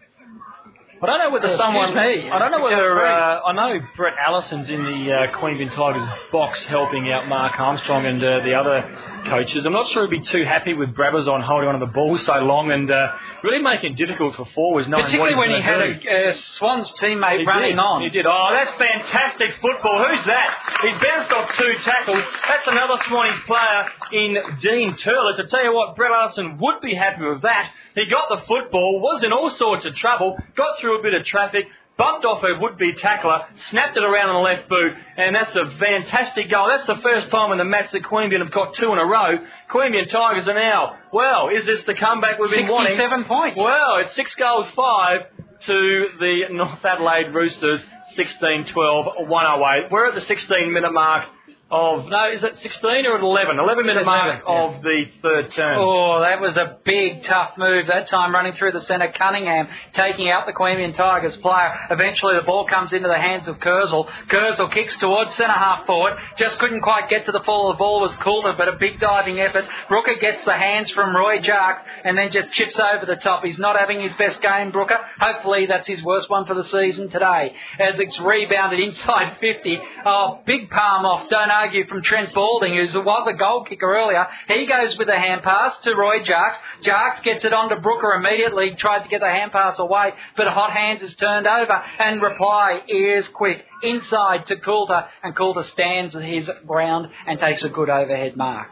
[1.02, 1.94] I don't know whether Excuse someone.
[1.94, 2.30] me.
[2.30, 3.04] I don't know whether.
[3.06, 8.06] Uh, I know Brett Allison's in the uh, Queanbeyan Tigers box helping out Mark Armstrong
[8.06, 9.66] and uh, the other coaches.
[9.66, 12.70] I'm not sure he'd be too happy with Brabazon holding onto the ball so long
[12.70, 13.12] and uh,
[13.42, 14.88] really making it difficult for forwards.
[14.88, 16.08] Knowing Particularly when he had do.
[16.08, 17.78] a uh, Swans teammate He running did.
[17.78, 18.02] on.
[18.02, 18.26] He did.
[18.26, 20.04] Oh, that's fantastic football.
[20.06, 20.78] Who's that?
[20.82, 22.22] He's bounced off two tackles.
[22.48, 25.36] That's another Swannies player in Dean Turler.
[25.36, 27.70] To tell you what, Brett Allison would be happy with that.
[27.94, 31.24] He got the football, was in all sorts of trouble, got through a bit of
[31.24, 31.66] traffic,
[31.98, 35.70] bumped off her would-be tackler, snapped it around on the left boot, and that's a
[35.78, 36.68] fantastic goal.
[36.68, 39.38] That's the first time in the match that Queanbeyan have got two in a row.
[39.70, 42.96] Queanbeyan Tigers are now, well, is this the comeback we've been wanting?
[42.96, 43.58] 67 points.
[43.58, 45.22] Well, it's six goals, five
[45.66, 47.80] to the North Adelaide Roosters,
[48.16, 49.90] 16-12, 108.
[49.90, 51.24] We're at the 16-minute mark
[51.68, 53.56] of, no, is it 16 or 11?
[53.56, 54.54] 11-minute mark yeah.
[54.54, 55.78] of the third term.
[55.80, 59.12] Oh, that was a big, tough move that time running through the centre.
[59.18, 61.76] Cunningham taking out the Queanbeyan Tigers player.
[61.90, 64.08] Eventually the ball comes into the hands of Kurzel.
[64.28, 66.16] Kurzel kicks towards centre half forward.
[66.38, 67.72] Just couldn't quite get to the ball.
[67.72, 69.64] The ball was Coulter, but a big diving effort.
[69.88, 73.44] Brooker gets the hands from Roy Jark and then just chips over the top.
[73.44, 75.00] He's not having his best game, Brooker.
[75.18, 77.52] Hopefully that's his worst one for the season today.
[77.80, 79.78] As it's rebounded inside 50.
[80.04, 81.28] Oh, big palm off.
[81.28, 84.26] Don't argue from Trent Balding, who was a goal kicker earlier.
[84.48, 86.56] He goes with a hand pass to Roy Jarks.
[86.82, 88.74] Jarks gets it onto Brooker immediately.
[88.76, 91.82] Tried to get the hand pass away, but Hot Hands is turned over.
[91.98, 93.64] And reply is quick.
[93.82, 98.70] Inside to Coulter, and Coulter stands his ground and takes a good overhead mark.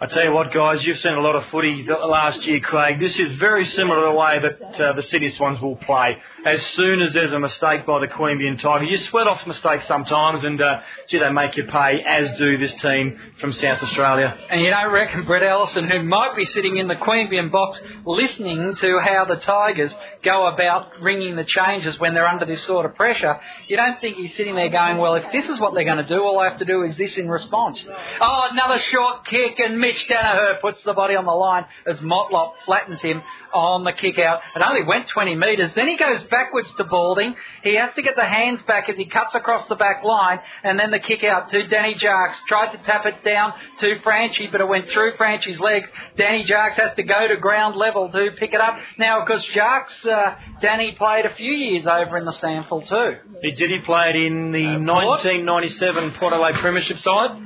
[0.00, 2.98] I tell you what, guys, you've seen a lot of footy last year, Craig.
[2.98, 6.18] This is very similar to the way that uh, the City Swans will play.
[6.44, 10.44] As soon as there's a mistake by the Queanbeyan Tiger, you sweat off mistakes sometimes,
[10.44, 14.36] and uh, gee, they make you pay, as do this team from South Australia.
[14.50, 18.74] And you don't reckon Brett Ellison, who might be sitting in the Queanbeyan box listening
[18.74, 22.94] to how the Tigers go about ringing the changes when they're under this sort of
[22.94, 25.96] pressure, you don't think he's sitting there going, well, if this is what they're going
[25.96, 27.82] to do, all I have to do is this in response.
[28.20, 32.54] Oh, another short kick, and Mitch Danaher puts the body on the line as Motlop
[32.64, 34.40] flattens him on the kick out.
[34.56, 35.72] It only went 20 metres.
[35.74, 37.34] Then he goes backwards to Balding.
[37.62, 40.78] He has to get the hands back as he cuts across the back line, and
[40.78, 42.36] then the kick out to Danny Jarks.
[42.48, 45.86] Tried to tap it down to Franchi, but it went through Franchi's legs.
[46.16, 48.78] Danny Jarks has to go to ground level to pick it up.
[48.98, 53.18] Now, because Jarks, uh, Danny played a few years over in the SANFL too.
[53.42, 53.70] He did.
[53.70, 55.24] He played in the Port?
[55.24, 57.38] 1997 Port Adelaide Premiership side,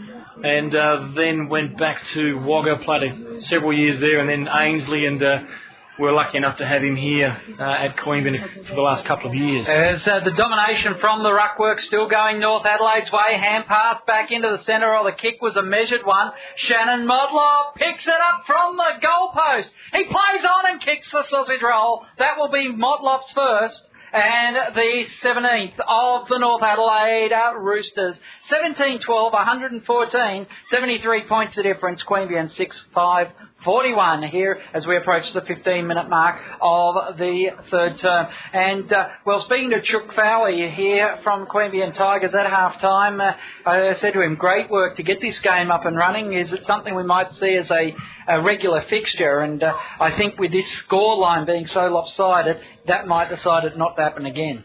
[0.45, 5.23] and uh, then went back to Wagga, played several years there, and then Ainslie, and
[5.23, 5.43] uh,
[5.99, 9.31] we were lucky enough to have him here uh, at Queanbeyan for the last couple
[9.31, 9.67] of years.
[9.67, 14.31] As uh, the domination from the ruckwork still going North Adelaide's way, hand pass back
[14.31, 16.31] into the centre, or the kick was a measured one.
[16.55, 19.71] Shannon Motlop picks it up from the goalpost.
[19.93, 22.07] He plays on and kicks the sausage roll.
[22.19, 23.88] That will be Motlop's first.
[24.13, 28.17] And the 17th of the North Adelaide Roosters.
[28.49, 32.03] 17 12, 114, 73 points the difference.
[32.03, 33.29] Queanbeyan 6 5
[33.65, 38.29] 41 here as we approach the 15 minute mark of the third term.
[38.53, 43.33] And, uh, well, speaking to Chuck Fowley here from Queanbeyan Tigers at half time, uh,
[43.67, 46.35] I said to him, great work to get this game up and running.
[46.35, 47.97] Is it something we might see as a,
[48.29, 49.41] a regular fixture?
[49.41, 53.97] And uh, I think with this scoreline being so lopsided, that might decide it not
[53.97, 54.65] to happen again.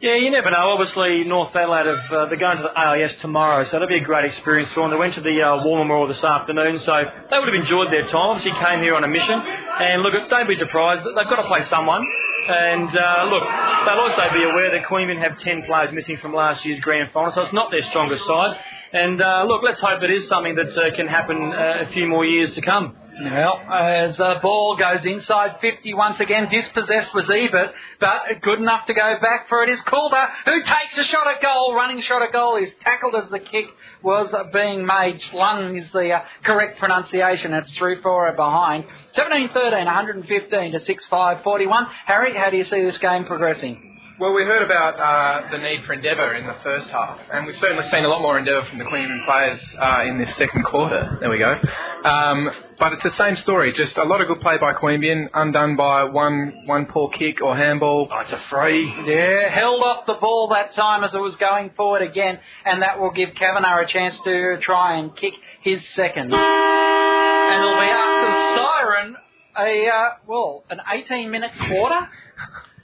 [0.00, 0.78] Yeah, you never know.
[0.78, 4.00] Obviously, North Adelaide have uh, they're going to the AIS tomorrow, so that'll be a
[4.00, 4.92] great experience for them.
[4.92, 8.04] They went to the uh, War Memorial this afternoon, so they would have enjoyed their
[8.04, 8.38] time.
[8.38, 11.02] Obviously, came here on a mission, and look, don't be surprised.
[11.04, 12.06] That they've got to play someone.
[12.48, 16.64] And uh, look, they'll also be aware that Queanbeyan have 10 players missing from last
[16.64, 18.56] year's grand final, so it's not their strongest side.
[18.92, 22.06] And uh, look, let's hope it is something that uh, can happen uh, a few
[22.06, 22.96] more years to come.
[23.20, 28.86] Well, as the ball goes inside 50 once again, dispossessed was Ebert, but good enough
[28.86, 32.22] to go back for it is Calder, who takes a shot at goal, running shot
[32.22, 32.56] at goal.
[32.56, 33.66] is tackled as the kick
[34.04, 35.20] was being made.
[35.20, 37.54] Slung is the uh, correct pronunciation.
[37.54, 38.84] It's through for behind.
[39.16, 41.86] 17-13, 115 to 6-5, 41.
[42.06, 43.87] Harry, how do you see this game progressing?
[44.18, 47.54] Well, we heard about uh, the need for endeavour in the first half, and we've
[47.58, 51.18] certainly seen a lot more endeavour from the Queensland players uh, in this second quarter.
[51.20, 51.56] There we go.
[52.02, 52.50] Um,
[52.80, 56.02] but it's the same story, just a lot of good play by Queanbeyan, undone by
[56.02, 58.08] one one poor kick or handball.
[58.10, 58.92] Oh, it's a free.
[59.06, 62.98] Yeah, held off the ball that time as it was going forward again, and that
[62.98, 66.34] will give Kavanagh a chance to try and kick his second.
[66.34, 69.16] And it'll be after the siren,
[69.56, 72.08] a, uh, well, an 18 minute quarter.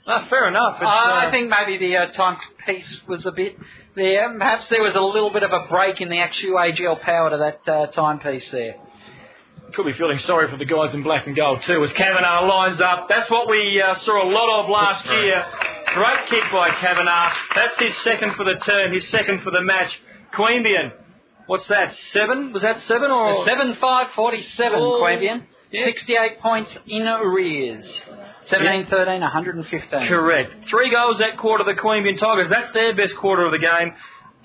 [0.07, 0.77] No, fair enough.
[0.81, 3.57] Uh, I think maybe the uh, timepiece was a bit
[3.95, 4.37] there.
[4.37, 7.37] Perhaps there was a little bit of a break in the actual AGL power to
[7.37, 8.75] that uh, timepiece there.
[9.73, 12.79] Could be feeling sorry for the guys in black and gold too as Kavanagh lines
[12.79, 13.07] up.
[13.09, 15.45] That's what we uh, saw a lot of last year.
[15.95, 17.33] Great kick by Kavanagh.
[17.55, 19.99] That's his second for the term, his second for the match.
[20.33, 20.91] Queanbeyan,
[21.47, 21.95] what's that?
[22.13, 22.53] Seven?
[22.53, 23.43] Was that seven or?
[23.45, 25.43] 7 5 47, Oh, Queanbeyan.
[25.71, 25.85] yeah.
[25.85, 27.89] 68 points in arrears.
[28.49, 30.07] 17 13, 115.
[30.07, 30.69] Correct.
[30.69, 32.49] Three goals that quarter, the Queanbeyan Tigers.
[32.49, 33.93] That's their best quarter of the game.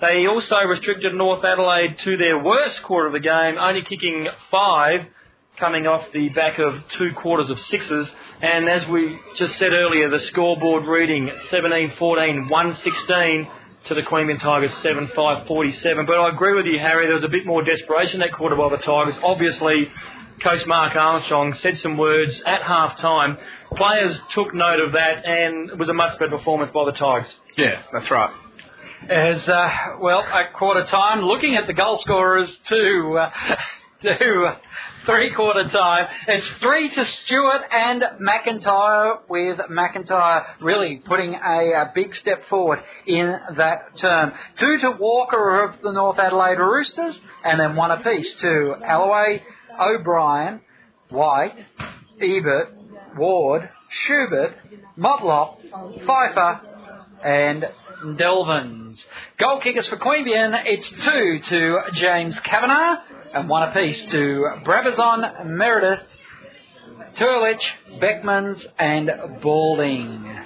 [0.01, 5.05] They also restricted North Adelaide to their worst quarter of the game, only kicking five,
[5.57, 8.09] coming off the back of two quarters of sixes.
[8.41, 13.47] And as we just said earlier, the scoreboard reading 17 14, 116
[13.85, 16.05] to the Queanbeyan Tigers 7 5 47.
[16.07, 18.69] But I agree with you, Harry, there was a bit more desperation that quarter by
[18.69, 19.15] the Tigers.
[19.23, 19.87] Obviously,
[20.43, 23.37] Coach Mark Armstrong said some words at half time.
[23.75, 27.31] Players took note of that, and it was a much better performance by the Tigers.
[27.57, 28.33] Yeah, that's right.
[29.07, 29.69] As, uh,
[29.99, 33.55] well, at quarter time, looking at the goal scorers to, uh,
[34.01, 34.57] to uh,
[35.05, 41.91] three quarter time, it's three to Stewart and McIntyre, with McIntyre really putting a, a
[41.93, 44.33] big step forward in that term.
[44.55, 49.43] Two to Walker of the North Adelaide Roosters, and then one apiece to Alloway,
[49.79, 50.61] O'Brien,
[51.09, 51.65] White,
[52.21, 52.73] Ebert,
[53.17, 54.55] Ward, Schubert,
[54.97, 55.57] Motlop,
[56.05, 56.61] Pfeiffer,
[57.23, 57.67] and
[58.17, 59.03] Delvins.
[59.37, 63.01] Goal kickers for Queanbeyan, it's two to James Kavanagh
[63.33, 66.01] and one apiece to Brabazon, Meredith,
[67.15, 67.61] Turlich,
[67.99, 69.11] Beckmans and
[69.41, 70.39] Balding.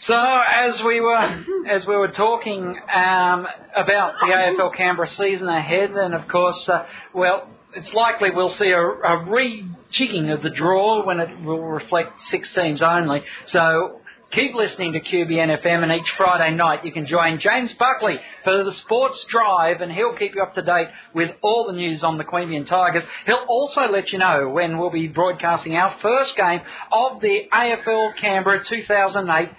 [0.00, 2.62] So as we were as we were talking
[2.94, 8.54] um, about the AFL Canberra season ahead, and of course, uh, well, it's likely we'll
[8.54, 13.22] see a, a rejigging of the draw when it will reflect six teams only.
[13.46, 14.00] So
[14.32, 18.62] Keep listening to QBN FM, and each Friday night you can join James Buckley for
[18.62, 22.16] the Sports Drive, and he'll keep you up to date with all the news on
[22.16, 23.02] the Queanbeyan Tigers.
[23.26, 26.60] He'll also let you know when we'll be broadcasting our first game
[26.92, 29.50] of the AFL Canberra 2008.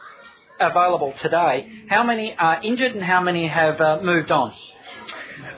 [0.61, 4.53] available today, how many are injured and how many have uh, moved on?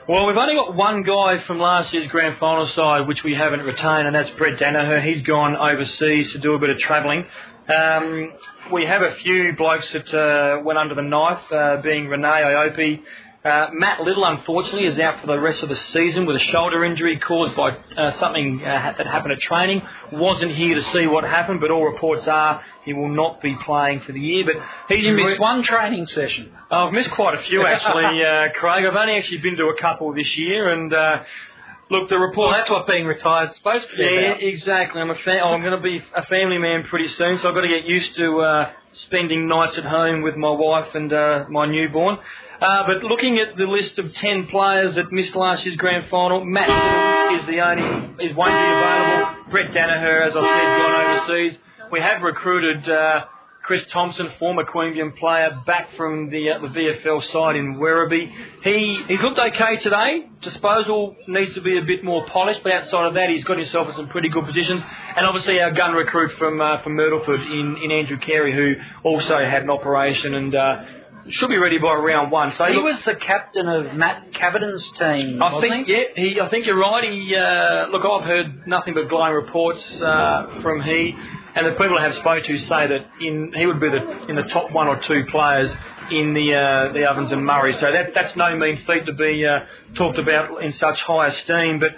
[0.08, 3.60] Well, we've only got one guy from last year's grand final side which we haven't
[3.60, 5.00] retained, and that's Brett Danaher.
[5.00, 7.24] He's gone overseas to do a bit of travelling.
[7.68, 8.32] Um,
[8.72, 13.00] we have a few blokes that uh, went under the knife, uh, being Renee Iopi.
[13.44, 16.84] Uh, Matt Little, unfortunately, is out for the rest of the season with a shoulder
[16.84, 19.82] injury caused by uh, something uh, that happened at training.
[20.12, 24.00] Wasn't here to see what happened, but all reports are he will not be playing
[24.02, 24.44] for the year.
[24.44, 24.56] But
[24.88, 26.52] he's You missed one training session.
[26.70, 28.84] Oh, I've missed quite a few actually, uh, Craig.
[28.84, 31.24] I've only actually been to a couple this year, and uh,
[31.90, 32.50] look, the report.
[32.50, 34.40] Well, that's what being retired is supposed to be yeah, about.
[34.40, 35.00] exactly.
[35.00, 37.56] I'm a fa- oh, I'm going to be a family man pretty soon, so I've
[37.56, 41.46] got to get used to uh, spending nights at home with my wife and uh,
[41.48, 42.18] my newborn.
[42.62, 46.44] Uh, but looking at the list of ten players that missed last year's grand final,
[46.44, 49.50] Matt Little is the only is won't available.
[49.50, 51.58] Brett Danaher, as I said, gone overseas.
[51.90, 53.24] We have recruited uh,
[53.62, 58.30] Chris Thompson, former Queanbeyan player, back from the uh, the VFL side in Werribee.
[58.62, 60.28] He he's looked okay today.
[60.42, 63.88] Disposal needs to be a bit more polished, but outside of that, he's got himself
[63.88, 64.82] in some pretty good positions.
[65.16, 69.36] And obviously, our gun recruit from uh, from Myrtleford in, in Andrew Carey, who also
[69.38, 70.54] had an operation and.
[71.30, 72.50] Should be ready by round one.
[72.52, 75.92] So He look- was the captain of Matt Caviden's team, I think, he?
[75.92, 77.04] yeah, he, I think you're right.
[77.04, 81.14] He, uh, look, I've heard nothing but glowing reports uh, from he,
[81.54, 84.34] and the people I have spoke to say that in he would be the in
[84.36, 85.72] the top one or two players
[86.10, 87.74] in the uh, the Ovens and Murray.
[87.74, 89.60] So that that's no mean feat to be uh,
[89.94, 91.78] talked about in such high esteem.
[91.78, 91.94] But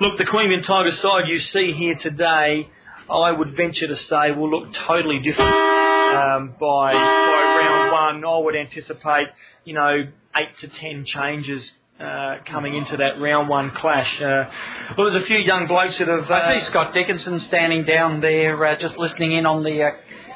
[0.00, 2.68] look, the Queanbeyan Tigers side you see here today,
[3.08, 5.54] I would venture to say will look totally different
[6.16, 8.24] um, by by round one.
[8.24, 9.28] I would anticipate,
[9.64, 10.04] you know,
[10.36, 11.70] eight to ten changes
[12.00, 14.20] uh, coming into that round one clash.
[14.20, 14.44] Uh,
[14.96, 16.30] well, there's a few young blokes that have.
[16.30, 19.90] I Uh, see Scott Dickinson standing down there, uh, just listening in on the uh,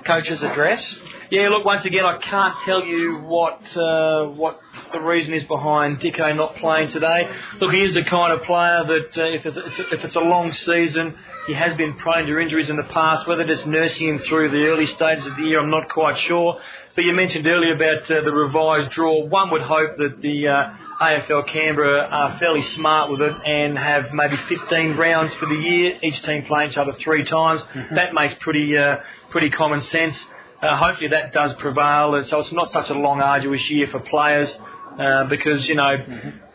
[0.05, 0.83] coach's address.
[1.31, 4.59] Yeah, look, once again, I can't tell you what uh, what
[4.93, 7.31] the reason is behind Dicko not playing today.
[7.61, 10.53] Look, he is the kind of player that uh, if, it's, if it's a long
[10.53, 11.15] season,
[11.47, 13.29] he has been prone to injuries in the past.
[13.29, 16.61] Whether it's nursing him through the early stages of the year, I'm not quite sure.
[16.97, 19.25] But you mentioned earlier about uh, the revised draw.
[19.25, 20.71] One would hope that the uh,
[21.01, 25.99] AFL Canberra are fairly smart with it and have maybe 15 rounds for the year,
[26.03, 27.63] each team playing each other three times.
[27.95, 28.99] That makes pretty uh,
[29.31, 30.17] pretty common sense.
[30.63, 34.01] Uh, hopefully that does prevail, and so it's not such a long, arduous year for
[34.01, 34.55] players
[34.99, 35.97] uh, because you know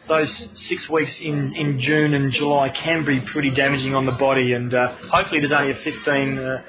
[0.07, 4.53] those six weeks in, in June and July can be pretty damaging on the body,
[4.53, 6.61] and uh, hopefully there's only a 15 uh,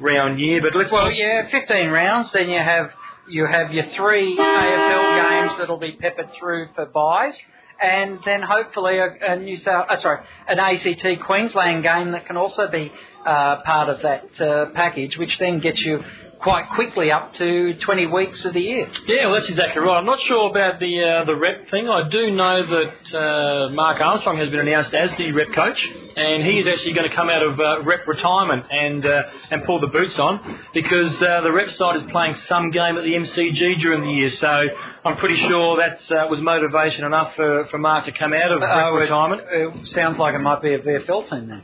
[0.00, 0.62] round year.
[0.62, 2.32] But let's Well, yeah, 15 rounds.
[2.32, 2.90] Then you have
[3.28, 7.38] you have your three AFL games that'll be peppered through for buys,
[7.82, 12.38] and then hopefully a, a New South, uh, sorry, an ACT Queensland game that can
[12.38, 12.90] also be
[13.26, 16.02] uh, part of that uh, package, which then gets you
[16.40, 18.88] quite quickly up to 20 weeks of the year.
[19.06, 19.98] Yeah, well, that's exactly right.
[19.98, 21.88] I'm not sure about the uh, the rep thing.
[21.88, 26.44] I do know that uh, Mark Armstrong has been announced as the rep coach, and
[26.44, 29.80] he is actually going to come out of uh, rep retirement and uh, and pull
[29.80, 33.80] the boots on because uh, the rep side is playing some game at the MCG
[33.80, 34.30] during the year.
[34.30, 34.68] So
[35.08, 38.62] I'm pretty sure that uh, was motivation enough for, for Mark to come out of
[38.62, 39.42] Oh, it- retirement.
[39.50, 41.62] It sounds like it might be a VFL team then.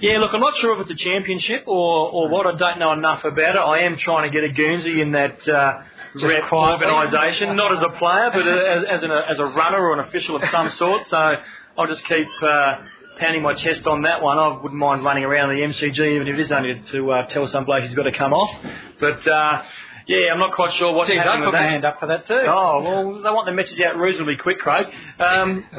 [0.00, 2.46] Yeah, look, I'm not sure if it's a championship or, or what.
[2.46, 3.58] I don't know enough about it.
[3.58, 5.82] I am trying to get a Guernsey in that uh,
[6.22, 10.00] rep organisation, not as a player, but as, as, an, as a runner or an
[10.08, 11.06] official of some sort.
[11.08, 11.34] So
[11.78, 12.78] I'll just keep uh,
[13.18, 14.38] pounding my chest on that one.
[14.38, 17.46] I wouldn't mind running around the MCG, even if it is only to uh, tell
[17.48, 18.64] some bloke he's got to come off.
[19.00, 19.62] But uh,
[20.06, 21.70] yeah, I'm not quite sure what's Geez, I'd happening put with my that.
[21.70, 22.34] hand up for that too.
[22.46, 24.86] Oh, well, they want the message out reasonably quick, Craig.
[25.18, 25.78] Um, oh,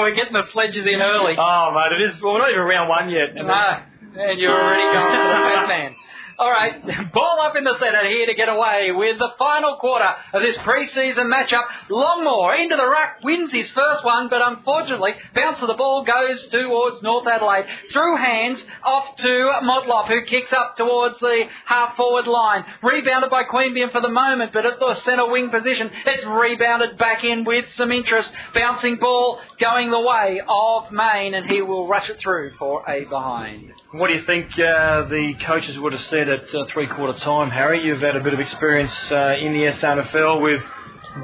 [0.00, 1.34] we're getting the sledges in early.
[1.38, 2.22] oh, mate, it is.
[2.22, 3.30] Well, we're not even round one yet.
[3.36, 3.82] And Ah,
[4.16, 5.94] and you're already going for the fat man.
[6.38, 10.08] All right, ball up in the centre here to get away with the final quarter
[10.32, 11.64] of this pre-season matchup.
[11.90, 16.46] Longmore into the ruck, wins his first one, but unfortunately, bounce of the ball goes
[16.46, 17.66] towards North Adelaide.
[17.90, 22.64] Through hands off to Motlop, who kicks up towards the half-forward line.
[22.82, 27.24] Rebounded by Queanbeyan for the moment, but at the centre wing position, it's rebounded back
[27.24, 28.30] in with some interest.
[28.54, 33.04] Bouncing ball going the way of Maine, and he will rush it through for a
[33.04, 33.72] behind.
[33.92, 37.50] What do you think uh, the coaches would have said at uh, three quarter time,
[37.50, 37.84] Harry?
[37.84, 40.62] You've had a bit of experience uh, in the SANFL with,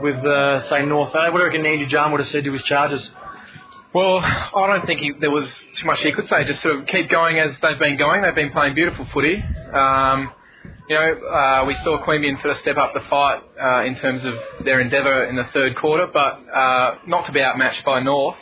[0.03, 1.31] with uh, say, North A.
[1.31, 3.09] What do you reckon Andy John would have said to his charges?
[3.95, 6.45] Well, I don't think he, there was too much he could say.
[6.45, 8.21] Just sort of keep going as they've been going.
[8.21, 9.43] They've been playing beautiful footy.
[9.73, 10.31] Um,
[10.91, 14.27] you know, uh, we saw Queanbeyan sort of step up the fight uh, in terms
[14.27, 14.35] of
[14.67, 18.37] their endeavour in the third quarter, but uh, not to be outmatched by North.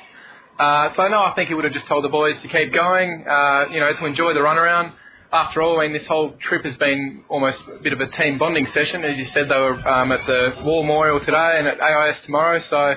[0.59, 3.25] Uh, so no, I think he would have just told the boys to keep going.
[3.29, 4.93] Uh, you know, to enjoy the runaround.
[5.33, 8.39] After all, I mean, this whole trip has been almost a bit of a team
[8.39, 9.05] bonding session.
[9.05, 12.63] As you said, they were um, at the War Memorial today and at AIS tomorrow.
[12.71, 12.95] So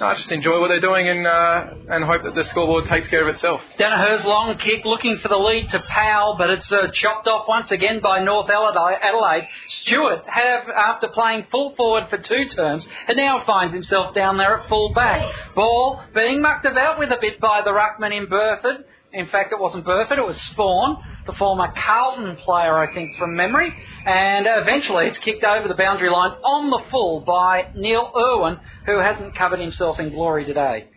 [0.00, 3.28] no, just enjoy what they're doing and uh, and hope that the scoreboard takes care
[3.28, 3.60] of itself.
[3.78, 7.70] Danaher's long kick looking for the lead to Powell, but it's uh, chopped off once
[7.70, 9.46] again by North Adelaide.
[9.68, 14.60] Stewart, have after playing full forward for two terms, and now finds himself down there
[14.60, 15.54] at full back.
[15.54, 18.84] Ball being mucked about with a bit by the ruckman in Burford.
[19.12, 23.36] In fact, it wasn't Burford, it was Spawn, the former Carlton player, I think, from
[23.36, 23.72] memory.
[24.06, 28.98] And eventually it's kicked over the boundary line on the full by Neil Irwin, who
[28.98, 30.88] hasn't covered himself in glory today.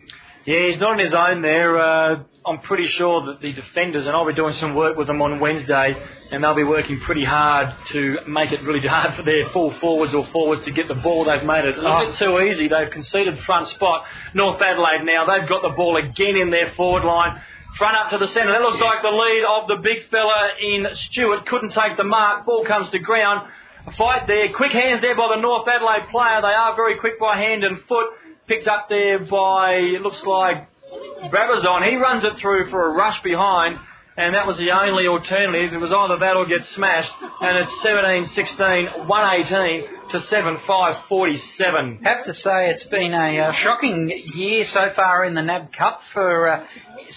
[0.44, 1.78] Yeah, he's not on his own there.
[1.78, 5.22] Uh, I'm pretty sure that the defenders, and I'll be doing some work with them
[5.22, 5.96] on Wednesday,
[6.30, 10.12] and they'll be working pretty hard to make it really hard for their full forwards
[10.12, 11.24] or forwards to get the ball.
[11.24, 12.68] They've made it a little bit too easy.
[12.68, 14.04] They've conceded front spot.
[14.34, 17.40] North Adelaide now, they've got the ball again in their forward line.
[17.78, 18.52] Front up to the centre.
[18.52, 21.46] That looks like the lead of the big fella in Stewart.
[21.46, 22.46] Couldn't take the mark.
[22.46, 23.48] Ball comes to ground.
[23.86, 24.52] A fight there.
[24.52, 26.40] Quick hands there by the North Adelaide player.
[26.40, 28.06] They are very quick by hand and foot.
[28.46, 30.68] Picked up there by, it looks like,
[31.32, 31.88] Brabazon.
[31.88, 33.78] He runs it through for a rush behind
[34.16, 35.72] and that was the only alternative.
[35.72, 37.10] It was either that or get smashed,
[37.40, 41.98] and it's 17 16, 118 to 7 5 47.
[42.04, 46.00] Have to say it's been a uh, shocking year so far in the NAB Cup
[46.12, 46.64] for uh,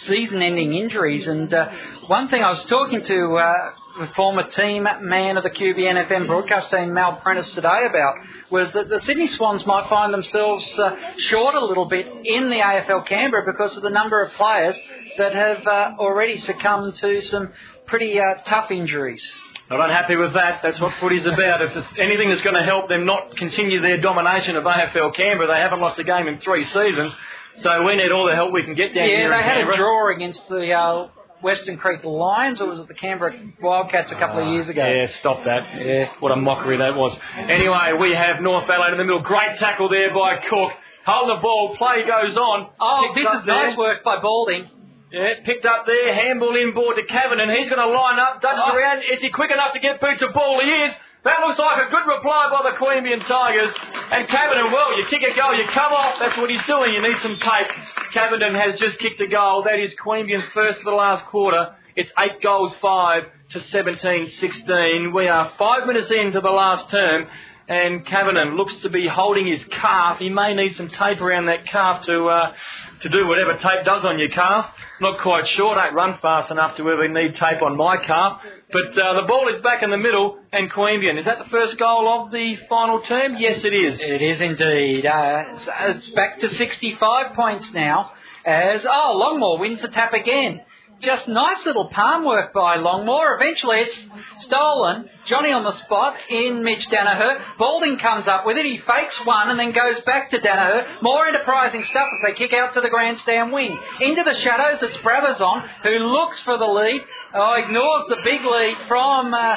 [0.07, 1.27] season ending injuries.
[1.27, 1.69] And uh,
[2.07, 6.71] one thing I was talking to uh, former team man of the QBN FM broadcast
[6.71, 8.15] team, Mal Prentice, today about
[8.49, 12.55] was that the Sydney Swans might find themselves uh, short a little bit in the
[12.55, 14.75] AFL Canberra because of the number of players
[15.19, 17.53] that have uh, already succumbed to some
[17.85, 19.23] pretty uh, tough injuries.
[19.69, 20.61] Not unhappy with that.
[20.63, 21.61] That's what footy's about.
[21.61, 25.47] If it's anything that's going to help them not continue their domination of AFL Canberra,
[25.47, 27.13] they haven't lost a game in three seasons.
[27.61, 29.29] So we need all the help we can get down yeah, here.
[29.29, 29.73] Yeah, they had Canberra.
[29.73, 31.07] a draw against the uh,
[31.41, 34.85] Weston Creek Lions, or was it the Canberra Wildcats a couple of years ago?
[34.85, 35.63] Yeah, stop that.
[35.83, 37.17] Yeah, what a mockery that was.
[37.35, 39.21] Anyway, we have North Adelaide in the middle.
[39.21, 40.71] Great tackle there by Cook.
[41.05, 41.75] Hold the ball.
[41.77, 42.69] Play goes on.
[42.79, 44.69] Oh, Picked this is nice work by Balding.
[45.11, 47.47] Yeah, picked up there, handball inboard to Kavanagh.
[47.55, 48.75] He's going to line up, dodges oh.
[48.75, 49.03] around.
[49.07, 50.59] Is he quick enough to get boot to ball?
[50.61, 50.93] He is.
[51.23, 53.73] That looks like a good reply by the Queanbeyan Tigers.
[54.11, 56.15] And Kavanagh, well, you kick a goal, you come off.
[56.19, 56.93] That's what he's doing.
[56.93, 57.67] You need some tape.
[58.13, 59.63] Kavanagh has just kicked a goal.
[59.63, 61.75] That is Queanbeyan's first for the last quarter.
[61.95, 65.13] It's eight goals, five to 17-16.
[65.13, 67.27] We are five minutes into the last term
[67.67, 70.19] and Kavanagh looks to be holding his calf.
[70.19, 72.53] He may need some tape around that calf to uh,
[73.01, 74.73] to do whatever tape does on your calf.
[74.99, 75.75] Not quite sure.
[75.75, 78.41] Don't run fast enough to ever need tape on my calf.
[78.71, 81.19] But uh, the ball is back in the middle, and Queanbeyan.
[81.19, 83.37] Is that the first goal of the final term?
[83.37, 83.99] Yes, it is.
[83.99, 85.05] It is indeed.
[85.05, 85.43] Uh,
[85.81, 88.11] it's back to 65 points now.
[88.45, 90.61] As oh, Longmore wins the tap again
[91.01, 93.39] just nice little palm work by Longmore.
[93.39, 93.97] Eventually it's
[94.45, 95.09] stolen.
[95.27, 97.39] Johnny on the spot in Mitch Danaher.
[97.59, 98.65] Balding comes up with it.
[98.65, 101.01] He fakes one and then goes back to Danaher.
[101.01, 103.77] More enterprising stuff as they kick out to the grandstand wing.
[104.01, 107.01] Into the shadows, it's Brabazon who looks for the lead.
[107.33, 109.55] Oh, ignores the big lead from uh,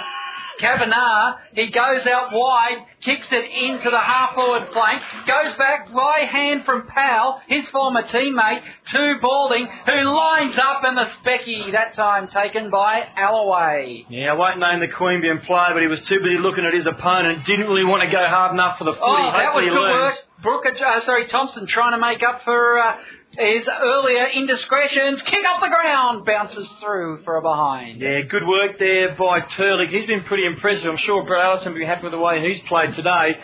[0.60, 6.20] Kavanagh, he goes out wide, kicks it into the half forward flank, goes back by
[6.30, 8.62] hand from Powell, his former teammate,
[8.92, 14.06] to Balding, who lines up and the specky, that time taken by Alloway.
[14.08, 16.86] Yeah, I won't name the Queanbeyan player, but he was too busy looking at his
[16.86, 19.04] opponent, didn't really want to go hard enough for the footy.
[19.04, 20.14] Oh, that was good work.
[20.42, 22.96] Brooker, uh, sorry, Thompson trying to make up for uh,
[23.36, 25.22] his earlier indiscretions.
[25.22, 28.00] Kick off the ground, bounces through for a behind.
[28.00, 29.88] Yeah, good work there by Turlich.
[29.90, 30.86] He's been pretty impressive.
[30.86, 33.38] I'm sure Brett Allison will be happy with the way he's played today.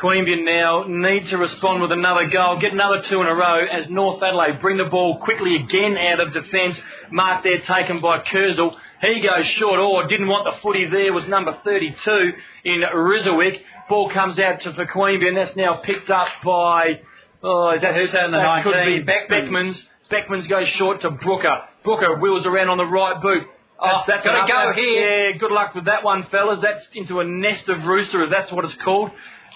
[0.00, 3.88] Queanbeyan now need to respond with another goal, get another two in a row as
[3.88, 6.78] North Adelaide bring the ball quickly again out of defence.
[7.12, 8.76] Mark there taken by Kurzel.
[9.00, 9.78] He goes short.
[9.78, 11.12] Oh, didn't want the footy there.
[11.12, 12.32] Was number 32
[12.64, 13.60] in Rizowick.
[13.88, 15.36] Ball comes out to for Queanbeyan.
[15.36, 17.00] That's now picked up by
[17.46, 18.72] Oh, is that who's that in the that 19?
[18.72, 19.76] Could be Beckmans.
[20.10, 21.62] Beckmans goes short to Brooker.
[21.84, 23.42] Brooker wheels around on the right boot.
[23.78, 25.30] Oh, that's got to go here.
[25.30, 26.60] Yeah, good luck with that one, fellas.
[26.62, 28.30] That's into a nest of roosters.
[28.30, 29.10] That's what it's called.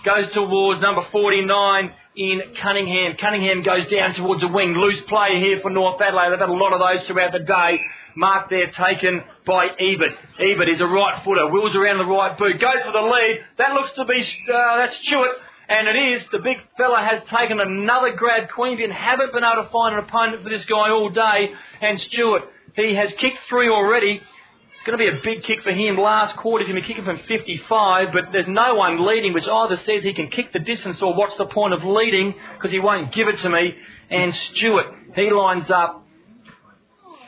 [0.05, 3.17] Goes towards number 49 in Cunningham.
[3.17, 4.75] Cunningham goes down towards the wing.
[4.75, 6.31] Loose play here for North Adelaide.
[6.33, 7.81] They've had a lot of those throughout the day.
[8.15, 10.13] Mark there taken by Ebert.
[10.39, 11.49] Ebert is a right footer.
[11.49, 12.61] Wheels around the right boot.
[12.61, 13.39] Goes for the lead.
[13.57, 14.21] That looks to be,
[14.53, 15.31] uh, that's Stewart.
[15.69, 18.49] And it is, the big fella has taken another grab.
[18.49, 21.51] Queanbeyan haven't been able to find an opponent for this guy all day.
[21.83, 24.23] And Stewart, he has kicked three already.
[24.23, 25.99] It's going to be a big kick for him.
[25.99, 29.47] Last quarter, he's going to be kicking from 55, but there's no one leading, which
[29.47, 32.79] either says he can kick the distance or what's the point of leading, because he
[32.79, 33.75] won't give it to me.
[34.09, 36.07] And Stewart, he lines up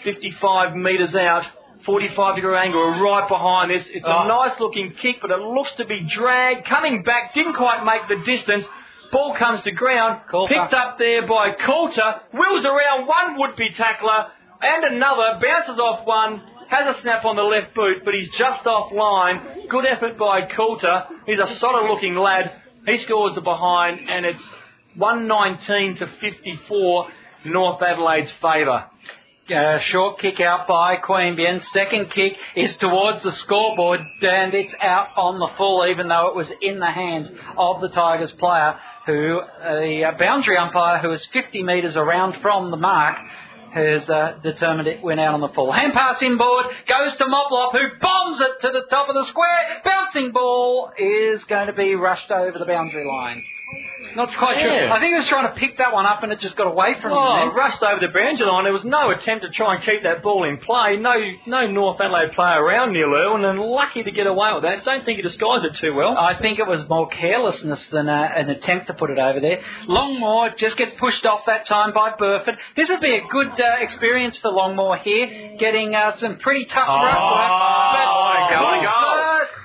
[0.03, 1.47] 55 metres out
[1.85, 3.87] 45 degree angle right behind this.
[3.91, 4.11] It's oh.
[4.11, 4.27] a ah.
[4.27, 6.67] nice looking kick, but it looks to be dragged.
[6.67, 8.65] Coming back, didn't quite make the distance.
[9.13, 10.55] Ball comes to ground, Coulter.
[10.55, 14.27] picked up there by Coulter, wheels around one would-be tackler
[14.63, 18.63] and another, bounces off one, has a snap on the left boot, but he's just
[18.65, 19.69] offline.
[19.69, 21.05] Good effort by Coulter.
[21.27, 22.53] He's a solid looking lad.
[22.87, 24.43] He scores the behind, and it's
[24.97, 27.09] 119 to 54,
[27.47, 28.85] North Adelaide's favour.
[29.51, 31.65] Uh, short kick out by Queanbeyan.
[31.73, 36.37] Second kick is towards the scoreboard and it's out on the full even though it
[36.37, 41.27] was in the hands of the Tigers player who, the uh, boundary umpire who is
[41.33, 43.19] 50 metres around from the mark
[43.73, 45.73] has uh, determined it went out on the full.
[45.73, 49.81] Hand pass inboard, goes to Motlop, who bombs it to the top of the square.
[49.85, 53.43] Bouncing ball is going to be rushed over the boundary line.
[54.17, 54.63] Not quite Yeah.
[54.63, 54.93] sure.
[54.93, 56.95] I think he was trying to pick that one up and it just got away
[56.95, 57.55] from Oh, him.
[57.55, 58.65] rushed over the boundary line.
[58.65, 60.97] There was no attempt to try and keep that ball in play.
[60.97, 61.15] No,
[61.47, 64.85] no North Adelaide player around Neil Irwin, and lucky to get away with that.
[64.85, 66.19] Don't think he disguised it too well.
[66.19, 69.61] I think it was more carelessness than uh, an attempt to put it over there.
[69.87, 72.59] Longmore just gets pushed off that time by Burford.
[72.75, 76.87] This would be a good uh, experience for Longmore here, getting uh, some pretty tough
[76.89, 77.51] Oh, ruck work.
[77.51, 78.91] what a goal, But goal.
[78.91, 79.10] Burford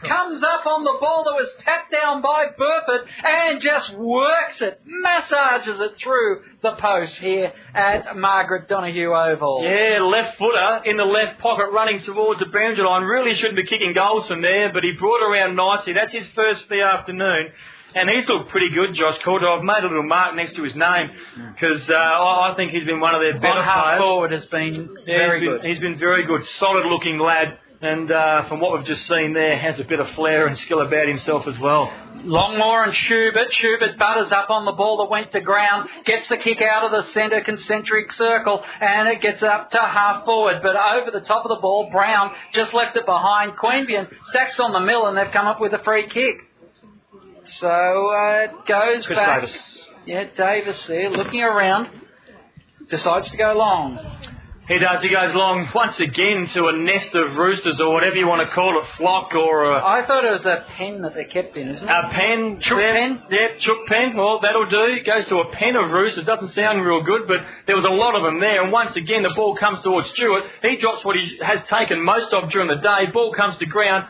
[0.07, 4.81] comes up on the ball that was tapped down by Burford and just works it,
[4.85, 9.63] massages it through the post here at Margaret Donoghue Oval.
[9.63, 13.03] Yeah, left footer in the left pocket running towards the boundary line.
[13.03, 15.93] Really shouldn't be kicking goals from there, but he brought it around nicely.
[15.93, 17.51] That's his first for the afternoon.
[17.93, 19.47] And he's looked pretty good, Josh Calder.
[19.47, 21.11] I've made a little mark next to his name
[21.53, 24.01] because uh, I, I think he's been one of their better On half players.
[24.01, 24.73] forward has been
[25.07, 25.65] Yeah, very he's been, good.
[25.65, 27.57] He's been very good, solid looking lad.
[27.85, 30.81] And uh, from what we've just seen there, has a bit of flair and skill
[30.81, 31.91] about himself as well.
[32.23, 33.53] Longmore and Schubert.
[33.53, 36.91] Schubert butters up on the ball that went to ground, gets the kick out of
[36.91, 40.61] the centre concentric circle, and it gets up to half forward.
[40.63, 43.51] But over the top of the ball, Brown just left it behind.
[43.53, 46.37] Queanbeyan stacks on the mill, and they've come up with a free kick.
[47.59, 49.41] So uh, it goes Chris back.
[49.41, 49.57] Davis.
[50.07, 51.89] Yeah, Davis there looking around.
[52.89, 53.99] Decides to go long.
[54.67, 55.01] He does.
[55.03, 58.55] He goes long once again to a nest of roosters or whatever you want to
[58.55, 61.69] call it, flock or a, I thought it was a pen that they kept in,
[61.69, 61.91] isn't it?
[61.91, 62.59] a pen.
[62.61, 63.21] Chook yeah, pen?
[63.29, 64.17] Yeah, chook pen.
[64.17, 64.85] Well, that'll do.
[64.85, 66.25] It goes to a pen of roosters.
[66.25, 68.63] Doesn't sound real good, but there was a lot of them there.
[68.63, 70.43] And once again, the ball comes towards Stewart.
[70.63, 73.11] He drops what he has taken most of during the day.
[73.13, 74.05] Ball comes to ground.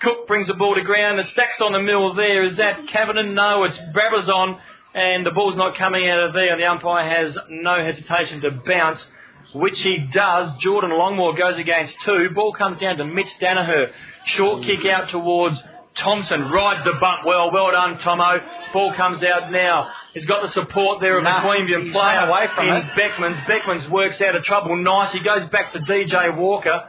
[0.00, 1.18] Cook brings the ball to ground.
[1.18, 2.44] The stacks on the mill there.
[2.44, 3.32] Is that Kavanagh?
[3.32, 4.60] No, it's Brabazon.
[4.94, 6.52] And the ball's not coming out of there.
[6.52, 9.04] And the umpire has no hesitation to bounce,
[9.52, 10.50] which he does.
[10.60, 12.30] Jordan Longmore goes against two.
[12.34, 13.90] Ball comes down to Mitch Danaher.
[14.26, 15.62] Short kick out towards
[15.96, 16.50] Thompson.
[16.50, 17.50] Rides the bump well.
[17.52, 18.38] Well done, Tomo.
[18.72, 19.90] Ball comes out now.
[20.14, 22.84] He's got the support there of Nah, the Queanbeyan player away from in it.
[22.94, 23.38] Beckman's.
[23.48, 24.76] Beckman's works out of trouble.
[24.76, 25.12] Nice.
[25.12, 26.88] He goes back to DJ Walker.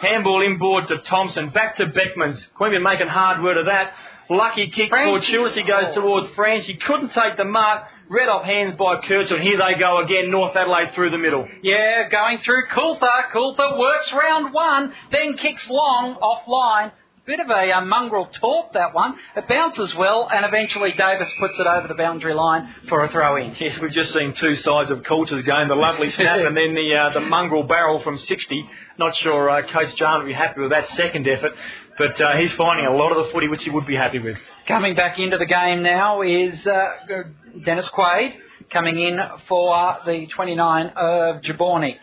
[0.00, 1.50] Handball inboard to Thompson.
[1.50, 2.44] Back to Beckman's.
[2.60, 3.94] Queanbeyan making hard word of that.
[4.28, 5.10] Lucky kick Franchi.
[5.32, 5.56] fortuitous.
[5.56, 6.72] He goes towards Franchi.
[6.72, 7.84] He couldn't take the mark.
[8.08, 9.32] Read off hands by Kurtz.
[9.32, 10.30] And here they go again.
[10.30, 11.46] North Adelaide through the middle.
[11.62, 13.06] Yeah, going through Coulter.
[13.32, 16.92] Coulter works round one, then kicks long offline.
[17.26, 19.16] Bit of a uh, mongrel torp, that one.
[19.36, 23.34] It bounces well, and eventually Davis puts it over the boundary line for a throw
[23.34, 23.56] in.
[23.58, 25.66] Yes, we've just seen two sides of Coulter's game.
[25.66, 28.64] The lovely snap and then the uh, the mongrel barrel from 60.
[28.98, 31.52] Not sure uh, Coach Jarn would be happy with that second effort.
[31.98, 34.36] But uh, he's finding a lot of the footy which he would be happy with.
[34.68, 36.92] Coming back into the game now is uh,
[37.64, 38.34] Dennis Quaid,
[38.70, 39.18] coming in
[39.48, 41.98] for the 29 of Jabornik.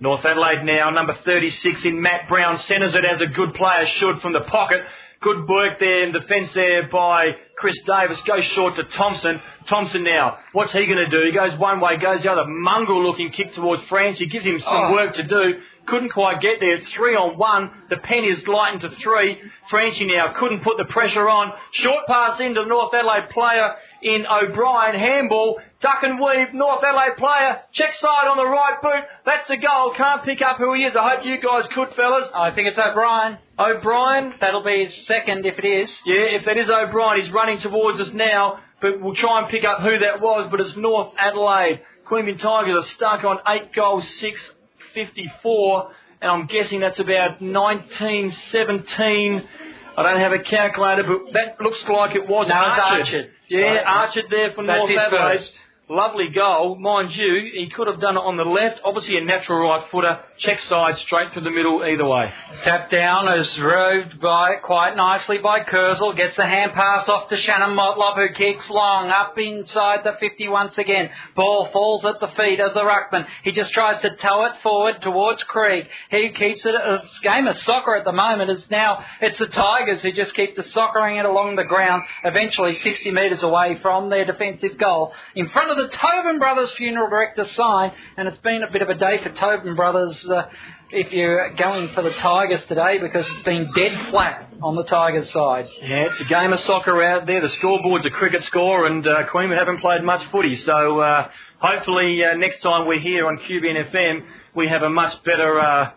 [0.00, 4.20] North Adelaide now, number 36 in Matt Brown, centres it as a good player should
[4.20, 4.80] from the pocket.
[5.20, 8.18] Good work there in defence there by Chris Davis.
[8.26, 9.40] Goes short to Thompson.
[9.68, 11.22] Thompson now, what's he going to do?
[11.24, 12.44] He goes one way, goes the other.
[12.46, 14.26] Mongrel looking kick towards Franchi.
[14.26, 14.92] Gives him some Oh.
[14.92, 15.60] work to do.
[15.86, 16.78] Couldn't quite get there.
[16.96, 17.70] Three on one.
[17.90, 19.38] The pen is lightened to three.
[19.68, 21.52] Franchi now couldn't put the pressure on.
[21.72, 24.98] Short pass into the North Adelaide player in O'Brien.
[24.98, 25.60] Handball.
[25.82, 26.54] Duck and weave.
[26.54, 27.60] North Adelaide player.
[27.72, 29.04] Check side on the right boot.
[29.26, 29.92] That's a goal.
[29.94, 30.96] Can't pick up who he is.
[30.96, 32.28] I hope you guys could, fellas.
[32.34, 33.36] I think it's O'Brien.
[33.58, 34.34] O'Brien.
[34.40, 35.90] That'll be his second if it is.
[36.06, 39.64] Yeah, if that is O'Brien, he's running towards us now, but we'll try and pick
[39.64, 41.82] up who that was, but it's North Adelaide.
[42.06, 44.50] Queanbeyan Tigers are stuck on 8 goals, 6
[44.94, 45.90] 54,
[46.22, 49.48] and I'm guessing that's about 1917.
[49.96, 53.06] I don't have a calculator, but that looks like it was No, it's Archard.
[53.06, 53.30] Archard.
[53.48, 53.84] Yeah, Sorry.
[53.84, 55.38] Archard there for North Adelaide.
[55.38, 55.52] first.
[55.90, 57.50] Lovely goal, mind you.
[57.52, 58.80] He could have done it on the left.
[58.84, 60.18] Obviously, a natural right footer.
[60.38, 62.32] Check side, straight to the middle, either way.
[62.62, 66.16] Tap down is roved by quite nicely by Kurzel.
[66.16, 70.48] Gets the hand pass off to Shannon Motlop who kicks long up inside the 50
[70.48, 71.10] once again.
[71.36, 73.26] Ball falls at the feet of the ruckman.
[73.42, 75.86] He just tries to tow it forward towards Krieg.
[76.10, 76.74] He keeps it.
[76.74, 80.34] Uh, a game of soccer at the moment is now it's the Tigers who just
[80.34, 82.04] keep the soccering it along the ground.
[82.24, 87.08] Eventually 60 metres away from their defensive goal in front of the Tobin Brothers funeral
[87.08, 87.92] director sign.
[88.16, 90.24] And it's been a bit of a day for Tobin Brothers.
[90.28, 90.46] Uh,
[90.90, 95.30] if you're going for the Tigers today because it's been dead flat on the Tigers
[95.32, 95.68] side.
[95.80, 97.40] Yeah, it's a game of soccer out there.
[97.40, 100.56] The scoreboard's a cricket score, and uh, Queenwood haven't played much footy.
[100.56, 101.28] So uh,
[101.58, 104.24] hopefully uh, next time we're here on QBN FM,
[104.54, 105.58] we have a much better.
[105.58, 105.90] Uh,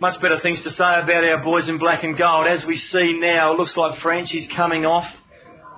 [0.00, 2.46] much better things to say about our boys in black and gold.
[2.46, 5.04] As we see now, it looks like Franchi's coming off.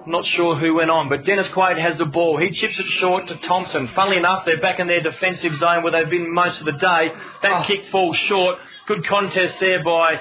[0.07, 2.37] Not sure who went on, but Dennis Quaid has the ball.
[2.39, 3.89] He chips it short to Thompson.
[3.89, 7.13] Funnily enough, they're back in their defensive zone where they've been most of the day.
[7.43, 7.65] That Oh.
[7.67, 8.59] kick falls short.
[8.87, 10.21] Good contest there by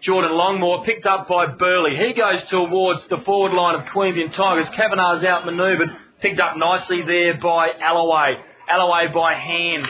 [0.00, 1.94] Jordan Longmore, picked up by Burley.
[1.96, 4.68] He goes towards the forward line of Queanbeyan Tigers.
[4.70, 8.38] Kavanagh's outmanoeuvred, picked up nicely there by Alloway.
[8.68, 9.86] Alloway by hand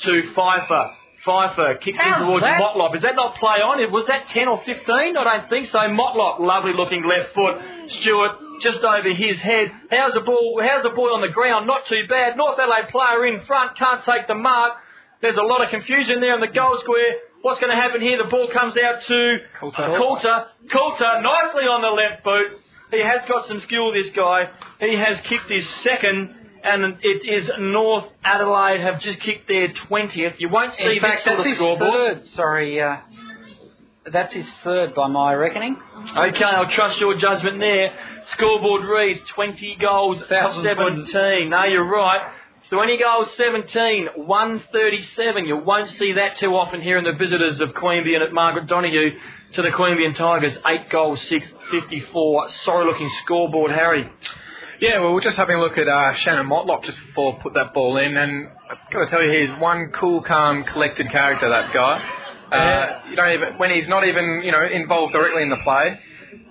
[0.00, 0.90] to Pfeiffer.
[1.24, 2.60] Pfeiffer kicks How's in towards that?
[2.60, 2.94] Motlop.
[2.96, 3.90] Is that not play on?
[3.90, 5.16] Was that 10 or 15?
[5.16, 5.78] I don't think so.
[5.78, 7.60] Motlop, lovely looking left foot.
[7.60, 7.88] Hmm.
[8.00, 8.32] Stewart
[8.62, 9.72] just over his head.
[9.90, 10.60] How's the ball?
[10.62, 11.66] How's the boy on the ground?
[11.66, 12.36] Not too bad.
[12.36, 14.74] North Adelaide player in front can't take the mark.
[15.20, 17.14] There's a lot of confusion there in the goal square.
[17.42, 18.16] What's going to happen here?
[18.18, 19.96] The ball comes out to Coulter.
[19.98, 20.44] Coulter.
[20.72, 22.58] Coulter, nicely on the left boot.
[22.90, 24.48] He has got some skill, this guy.
[24.80, 30.38] He has kicked his second, and it is North Adelaide have just kicked their 20th.
[30.40, 31.90] You won't see In fact, this sort that's of scoreboard.
[32.22, 32.26] third.
[32.28, 32.96] Sorry, uh,
[34.12, 35.76] that's his third by my reckoning.
[36.16, 37.92] Okay, I'll trust your judgment there.
[38.32, 41.10] Scoreboard reads 20 goals, 1,020.
[41.10, 41.50] 17.
[41.50, 42.20] No, you're right.
[42.70, 45.46] 20 goals, 17, 137.
[45.46, 49.10] You won't see that too often here in the visitors of Queanbeyan at Margaret Donoghue
[49.54, 50.56] to the Queanbeyan Tigers.
[50.66, 52.48] 8 goals, 6, 54.
[52.64, 54.10] Sorry looking scoreboard, Harry.
[54.80, 57.54] Yeah, well, we're just having a look at uh, Shannon Motlop just before I put
[57.54, 61.48] that ball in, and I've got to tell you, he's one cool, calm, collected character.
[61.48, 62.23] That guy.
[62.54, 65.98] Uh, you don't even when he's not even you know involved directly in the play.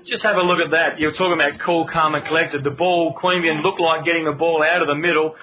[0.06, 1.00] Just have a look at that.
[1.00, 2.64] You're talking about cool, calm and collected.
[2.64, 5.36] The ball, Queanbeyan looked like getting the ball out of the middle.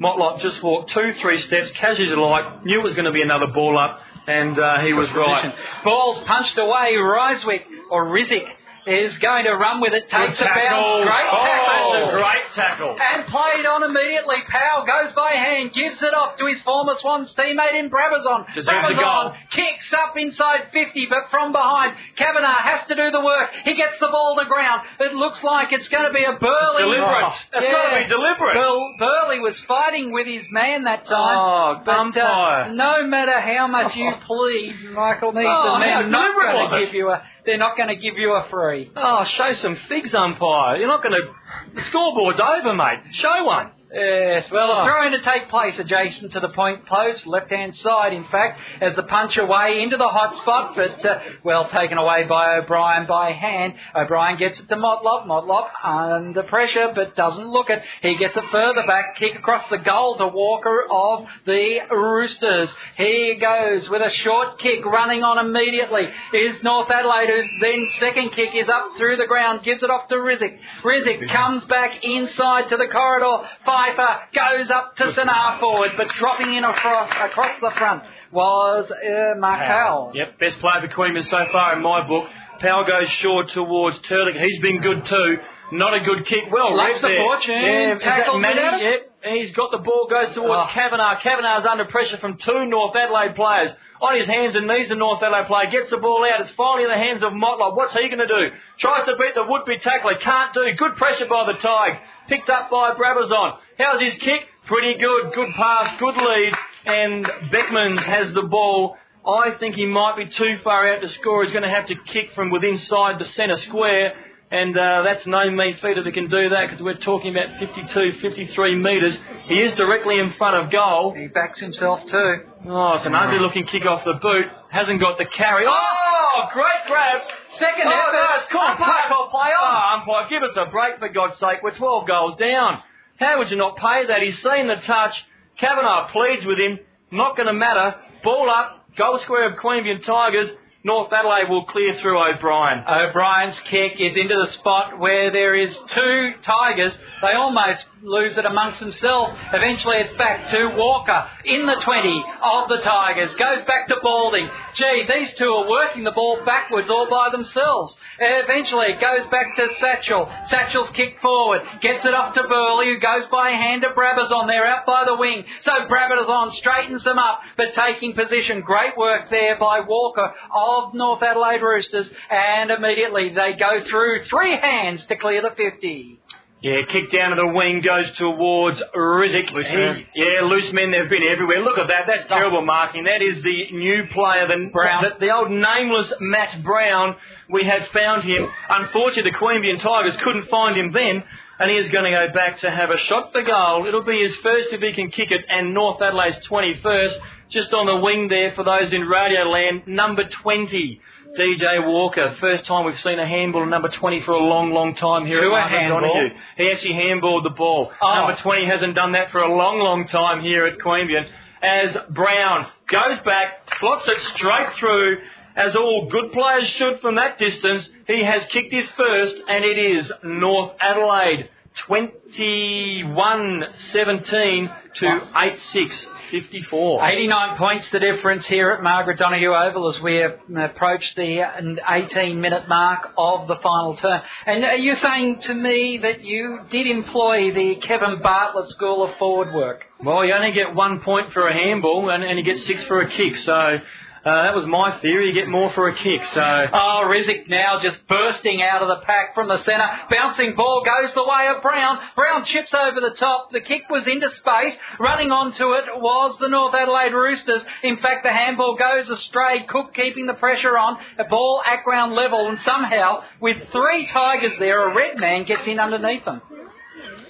[0.00, 3.48] Motlop just walked two, three steps, casually like, knew it was going to be another
[3.48, 5.52] ball up, and uh, he was right.
[5.84, 6.94] Ball's punched away.
[6.96, 8.46] Ryswick or Rizik
[8.88, 10.08] is going to run with it.
[10.08, 10.54] Takes a bounce.
[10.54, 11.02] tackle.
[11.04, 11.92] Great tackle.
[11.92, 12.96] Oh, great tackle.
[13.00, 14.36] And played on immediately.
[14.48, 18.46] Powell goes by hand, gives it off to his former Swans teammate in Brabazon.
[18.54, 19.04] Deserves a goal.
[19.04, 21.94] Brabazon kicks up inside 50, but from behind.
[22.16, 23.50] Kavanagh has to do the work.
[23.64, 24.82] He gets the ball to ground.
[25.00, 26.82] It looks like it's going to be a Burley.
[26.82, 27.32] Deliberate.
[27.52, 28.54] That's got to be deliberate.
[28.54, 31.36] Bur- Burley was fighting with his man that time.
[31.38, 36.70] Oh, but, uh, no matter how much you plead, Michael Neeson, Oh, they're not going
[36.70, 37.22] to give you a.
[37.44, 38.77] They're not going to give you a free.
[38.96, 40.76] Oh, show some figs, umpire.
[40.76, 41.34] You're not going to.
[41.74, 43.00] The scoreboard's over, mate.
[43.12, 43.70] Show one.
[43.90, 47.74] Yes, well, a throw in to take place adjacent to the point post, left hand
[47.76, 51.96] side, in fact, as the punch away into the hot spot, but uh, well taken
[51.96, 53.72] away by O'Brien by hand.
[53.96, 55.26] O'Brien gets it to Motlop.
[55.26, 57.82] Motlop under pressure, but doesn't look it.
[58.02, 62.70] He gets it further back, kick across the goal to Walker of the Roosters.
[62.96, 66.08] Here he goes with a short kick running on immediately.
[66.34, 70.08] Is North Adelaide, whose then second kick is up through the ground, gives it off
[70.08, 70.58] to Rizik.
[70.82, 73.48] Rizik comes back inside to the corridor.
[73.78, 78.02] Pfeiffer goes up to Sanar forward, but dropping in across across the front
[78.32, 80.10] was uh, Markel.
[80.14, 82.28] Yep, best player for Queanbeyan so far in my book.
[82.60, 84.40] Powell goes short towards Turlich.
[84.40, 85.38] He's been good too.
[85.70, 86.44] Not a good kick.
[86.50, 87.18] Well, Lacks the there.
[87.18, 87.62] fortune.
[87.62, 88.54] Yeah, Tackled Manny?
[88.56, 89.12] without it?
[89.22, 89.34] Yep.
[89.34, 90.70] He's got the ball, goes towards Oh.
[90.72, 91.20] Kavanagh.
[91.20, 93.72] Kavanagh's under pressure from two North Adelaide players.
[94.00, 96.40] On his hands and knees, the North Adelaide player gets the ball out.
[96.40, 97.74] It's finally in the hands of Motlop.
[97.76, 98.50] What's he going to do?
[98.78, 100.14] Tries to beat the would-be tackler.
[100.14, 100.64] Can't do.
[100.78, 101.98] Good pressure by the Tigers.
[102.28, 103.58] Picked up by Brabazon.
[103.76, 104.46] How's his kick?
[104.66, 105.32] Pretty good.
[105.34, 105.98] Good pass.
[105.98, 106.52] Good lead.
[106.86, 108.96] And Beckman has the ball.
[109.26, 111.42] I think he might be too far out to score.
[111.42, 114.14] He's going to have to kick from within side the centre square.
[114.50, 117.58] And uh, that's no mean feat if he can do that because we're talking about
[117.58, 119.14] 52, 53 metres.
[119.46, 121.12] He is directly in front of goal.
[121.12, 122.34] He backs himself too.
[122.66, 124.46] Oh, it's an ugly looking kick off the boot.
[124.70, 125.66] Hasn't got the carry.
[125.68, 127.20] Oh, great grab.
[127.58, 128.12] Second Oh, effort.
[128.12, 129.54] no, it's called Umpire called play on.
[129.60, 131.58] Oh, umpire, give us a break for God's sake.
[131.62, 132.82] We're 12 goals down.
[133.18, 134.22] How would you not pay that?
[134.22, 135.14] He's seen the touch.
[135.58, 136.78] Kavanagh pleads with him.
[137.10, 137.96] Not going to matter.
[138.24, 138.86] Ball up.
[138.96, 140.50] Goal square of Queanbeyan Tigers.
[140.84, 142.84] North Adelaide will clear through O'Brien.
[142.88, 146.96] O'Brien's kick is into the spot where there is two Tigers.
[147.20, 149.32] They almost lose it amongst themselves.
[149.52, 153.34] Eventually it's back to Walker in the 20 of the Tigers.
[153.34, 154.48] Goes back to Balding.
[154.74, 157.96] Gee, these two are working the ball backwards all by themselves.
[158.18, 160.30] Eventually it goes back to Satchel.
[160.48, 161.62] Satchel's kicked forward.
[161.80, 164.46] Gets it off to Burley who goes by hand to Brabazon.
[164.46, 165.44] They're out by the wing.
[165.62, 168.60] So Brabazon straightens them up but taking position.
[168.60, 174.56] Great work there by Walker of North Adelaide Roosters and immediately they go through three
[174.56, 176.18] hands to clear the 50.
[176.60, 179.52] Yeah, kick down to the wing, goes towards Rizik.
[179.52, 180.06] Loose men.
[180.16, 181.60] yeah, loose men, they've been everywhere.
[181.60, 183.04] Look at that, that's terrible marking.
[183.04, 185.04] That is the new player, the, Brown.
[185.04, 187.14] the, the old nameless Matt Brown.
[187.48, 188.48] We had found him.
[188.68, 191.22] Unfortunately, the Queanbeyan Tigers couldn't find him then,
[191.60, 193.86] and he is going to go back to have a shot for goal.
[193.86, 197.14] It'll be his first if he can kick it, and North Adelaide's 21st.
[197.50, 201.00] Just on the wing there for those in Radio Land, number 20.
[201.38, 204.96] DJ Walker, first time we've seen a handball of number 20 for a long, long
[204.96, 206.30] time here To at a Donoghue.
[206.56, 207.92] He actually handballed the ball.
[208.02, 208.14] Oh.
[208.14, 211.28] Number 20 hasn't done that for a long, long time here at Queanbeyan.
[211.62, 215.18] As Brown goes back, slots it straight through,
[215.54, 217.88] as all good players should from that distance.
[218.08, 221.50] He has kicked his first, and it is North Adelaide
[221.86, 226.06] 21-17 to 8-6.
[226.30, 227.04] 54.
[227.04, 232.40] 89 points the difference here at Margaret Donoghue Oval as we approach the um, 18
[232.40, 234.20] minute mark of the final term.
[234.46, 239.16] And are you're saying to me that you did employ the Kevin Bartlett School of
[239.16, 239.86] Forward Work.
[240.02, 243.00] Well, you only get one point for a handball and, and you get six for
[243.00, 243.38] a kick.
[243.38, 243.80] So
[244.28, 245.28] uh, that was my theory.
[245.28, 246.20] You get more for a kick.
[246.34, 249.88] So oh, Rizik now just bursting out of the pack from the centre.
[250.10, 251.98] Bouncing ball goes the way of Brown.
[252.14, 253.50] Brown chips over the top.
[253.52, 254.74] The kick was into space.
[255.00, 257.62] Running onto it was the North Adelaide Roosters.
[257.82, 259.64] In fact, the handball goes astray.
[259.64, 260.98] Cook keeping the pressure on.
[261.18, 265.66] A ball at ground level, and somehow with three Tigers there, a red man gets
[265.66, 266.42] in underneath them.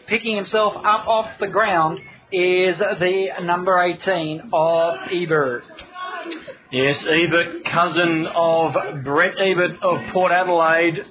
[0.06, 2.00] Picking himself up off the ground
[2.32, 5.64] is the number 18 of Ebert.
[6.70, 11.02] Yes, Ebert, cousin of Brett Ebert of Port Adelaide.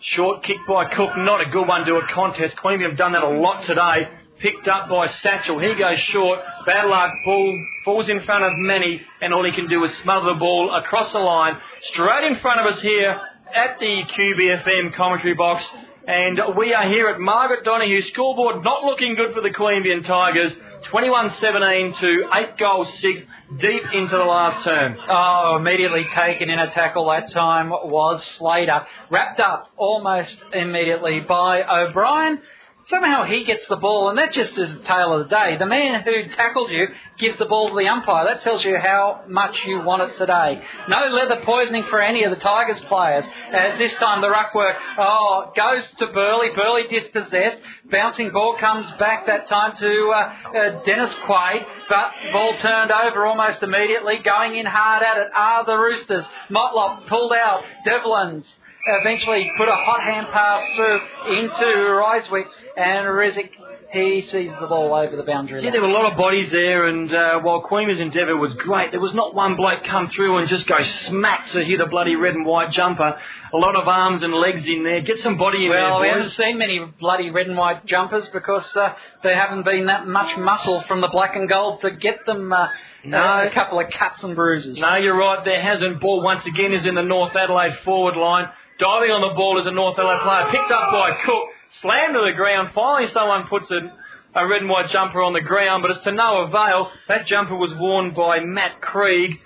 [0.00, 2.54] Short kick by Cook, not a good one to a contest.
[2.56, 4.08] Queanbeyan have done that a lot today.
[4.38, 5.58] Picked up by Satchel.
[5.58, 6.38] He goes short.
[6.64, 7.10] Bad luck.
[7.24, 10.72] Ball falls in front of Manny, and all he can do is smother the ball
[10.76, 11.56] across the line,
[11.92, 13.20] straight in front of us here
[13.52, 15.64] at the QBFM commentary box.
[16.06, 20.52] And we are here at Margaret Donoghue scoreboard, not looking good for the Queanbeyan Tigers.
[20.90, 23.20] 21-17 to 8 goals 6
[23.60, 24.96] deep into the last term.
[25.08, 28.86] Oh, immediately taken in a tackle that time was Slater.
[29.10, 32.40] Wrapped up almost immediately by O'Brien
[32.88, 35.56] somehow he gets the ball, and that just is the tale of the day.
[35.58, 36.86] The man who tackled you
[37.18, 38.26] gives the ball to the umpire.
[38.26, 40.62] That tells you how much you want it today.
[40.88, 43.24] No leather poisoning for any of the Tigers players.
[43.24, 46.50] Uh, this time the ruck work, oh, goes to Burley.
[46.54, 47.58] Burley dispossessed.
[47.90, 53.26] Bouncing ball comes back that time to uh, uh, Dennis Quaid, but ball turned over
[53.26, 54.18] almost immediately.
[54.18, 56.24] Going in hard at it are the Roosters.
[56.50, 57.62] Motlop pulled out.
[57.84, 58.44] Devlins
[58.86, 61.00] eventually put a hot hand pass through
[61.38, 62.46] into Ryswick
[62.76, 63.50] and Rizik
[63.92, 65.64] he sees the ball over the boundary.
[65.64, 68.90] Yeah, there were a lot of bodies there, and uh, while Queen's endeavour was great,
[68.90, 70.76] there was not one bloke come through and just go
[71.06, 73.18] smack to hit a bloody red and white jumper.
[73.52, 75.00] A lot of arms and legs in there.
[75.02, 75.90] Get some body in well, there.
[75.90, 79.86] Well, we haven't seen many bloody red and white jumpers because uh, there haven't been
[79.86, 82.68] that much muscle from the black and gold to get them uh,
[83.04, 83.46] no.
[83.46, 84.78] a couple of cuts and bruises.
[84.78, 85.44] No, you're right.
[85.44, 86.00] There hasn't.
[86.00, 88.46] Ball once again is in the North Adelaide forward line.
[88.78, 90.50] Diving on the ball is a North Adelaide player.
[90.50, 92.70] Picked up by Cook slammed to the ground.
[92.74, 93.92] Finally, someone puts a,
[94.34, 96.90] a red and white jumper on the ground, but it's to no avail.
[97.08, 99.40] That jumper was worn by Matt Krieg,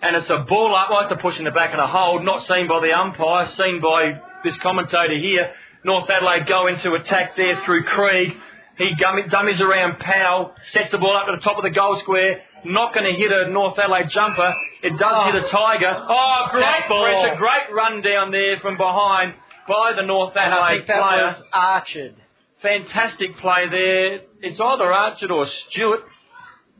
[0.00, 0.90] and it's a ball up.
[0.90, 3.48] Well, it's a push in the back and a hold, not seen by the umpire,
[3.56, 5.52] seen by this commentator here.
[5.84, 8.32] North Adelaide go into attack there through Krieg.
[8.78, 8.94] He
[9.30, 12.40] dummies around Powell, sets the ball up to the top of the goal square.
[12.64, 14.54] Not going to hit a North Adelaide jumper.
[14.82, 15.24] It does oh.
[15.24, 15.50] hit a oh.
[15.50, 16.06] Tiger.
[16.08, 19.34] Oh, great pressure, great run down there from behind
[19.68, 21.36] by the North Adelaide players.
[21.52, 22.14] Archard.
[22.62, 24.20] Fantastic play there.
[24.40, 26.00] It's either Archard or Stewart.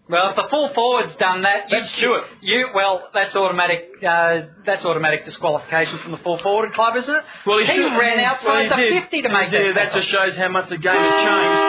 [0.08, 2.24] Well, if the full forward's done that, you, that's Stewart.
[2.42, 3.90] You well, that's automatic.
[4.04, 7.22] Uh, that's automatic disqualification from the full forward club, isn't it?
[7.46, 9.02] Well, he, he should, ran outside well, the did.
[9.02, 9.62] fifty to make that.
[9.62, 11.62] Yeah, that just shows how much the game has changed.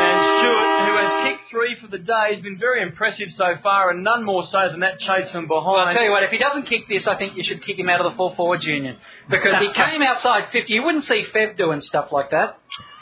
[0.00, 1.09] And Stewart, who has
[1.50, 4.80] three for the day, has been very impressive so far, and none more so than
[4.80, 5.66] that chase from behind.
[5.66, 7.78] Well, I'll tell you what, if he doesn't kick this, I think you should kick
[7.78, 8.96] him out of the full forwards union
[9.28, 10.74] because he came outside fifty.
[10.74, 12.58] You wouldn't see Feb doing stuff like that.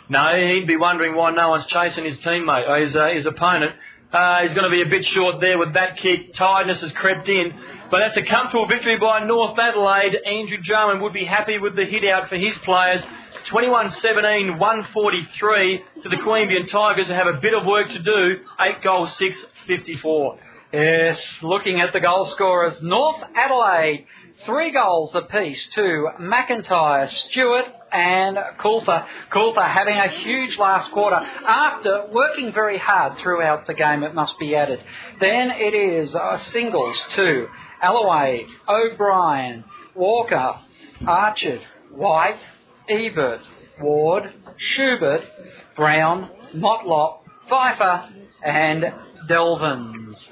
[0.09, 3.75] No, he'd be wondering why no one's chasing his teammate, or his, uh, his opponent.
[4.11, 6.33] Uh, he's going to be a bit short there with that kick.
[6.33, 7.53] Tiredness has crept in.
[7.91, 10.15] But that's a comfortable victory by North Adelaide.
[10.27, 13.03] Andrew Jarman would be happy with the hit out for his players.
[13.51, 18.37] 21-17, 143 to the Queanbeyan Tigers who have a bit of work to do.
[18.61, 20.39] 8 goals, 6, 54.
[20.71, 24.05] Yes, looking at the goal scorers, North Adelaide,
[24.45, 29.07] three goals apiece to McIntyre, Stewart and Coulter.
[29.31, 34.39] Coulter having a huge last quarter after working very hard throughout the game, it must
[34.39, 34.81] be added.
[35.21, 37.49] Then it is uh, singles to
[37.83, 39.65] Alloway, O'Brien,
[39.95, 40.55] Walker,
[41.07, 42.41] Archard, White,
[42.89, 43.41] Ebert,
[43.81, 45.23] Ward, Schubert,
[45.77, 48.09] Brown, Motlop, Pfeiffer,
[48.45, 48.85] and
[49.29, 50.29] Delvins.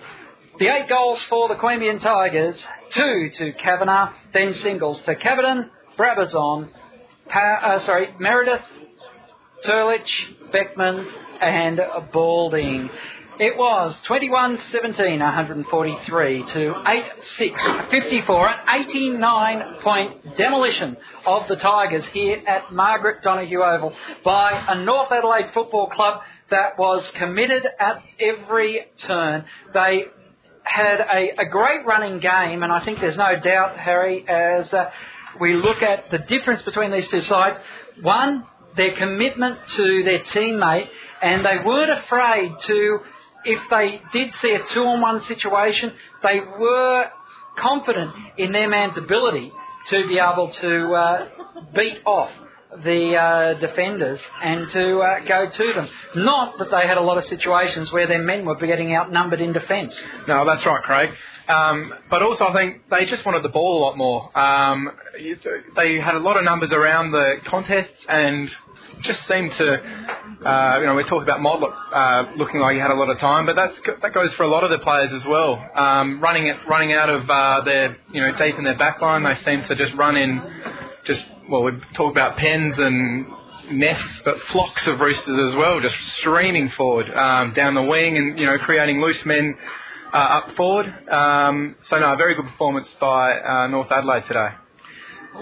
[0.59, 2.59] The eight goals for the Queanbeyan Tigers,
[2.91, 5.69] two to Kavanagh, then singles to Cavidan,
[5.99, 6.69] Brabazon,
[7.29, 8.63] pa- uh, sorry, Meredith,
[9.65, 11.07] Turlich, Beckman,
[11.41, 11.81] and
[12.13, 12.91] Balding.
[13.39, 20.97] It was 21-17, 143 to 8-6, 54, an 89 point demolition
[21.27, 23.93] of the Tigers here at Margaret Donoghue Oval
[24.25, 29.45] by a North Adelaide Football Club that was committed at every turn.
[29.75, 30.07] They
[30.63, 34.91] had a, a great running game, and I think there's no doubt, Harry, as uh,
[35.39, 37.59] we look at the difference between these two sides.
[38.01, 38.47] One,
[38.77, 40.89] their commitment to their teammate,
[41.21, 43.01] and they weren't afraid to,
[43.47, 45.93] if they did see a two-on-one situation,
[46.23, 47.09] they were
[47.57, 49.53] confident in their man's ability
[49.89, 51.29] to be able to uh,
[51.75, 52.31] beat off
[52.85, 55.89] the uh, defenders and to uh, go to them.
[56.17, 59.53] Not that they had a lot of situations where their men were getting outnumbered in
[59.53, 59.95] defence.
[60.29, 61.11] No, that's right, Craig.
[61.49, 64.37] Um, but also, I think they just wanted the ball a lot more.
[64.37, 64.91] Um,
[65.77, 68.51] they had a lot of numbers around the contests and
[69.03, 69.75] just seemed to,
[70.45, 73.19] uh, you know, we talked about Motlop uh, looking like he had a lot of
[73.19, 75.65] time, but that's that goes for a lot of the players as well.
[75.75, 79.23] Um, running it, running out of uh, their, you know, deep in their back line,
[79.23, 80.43] they seem to just run in,
[81.05, 83.27] just well, we talk about pens and
[83.71, 88.39] nests, but flocks of roosters as well, just streaming forward um, down the wing and
[88.39, 89.57] you know creating loose men
[90.13, 90.87] uh, up forward.
[91.11, 94.51] Um, so no, a very good performance by uh, North Adelaide today.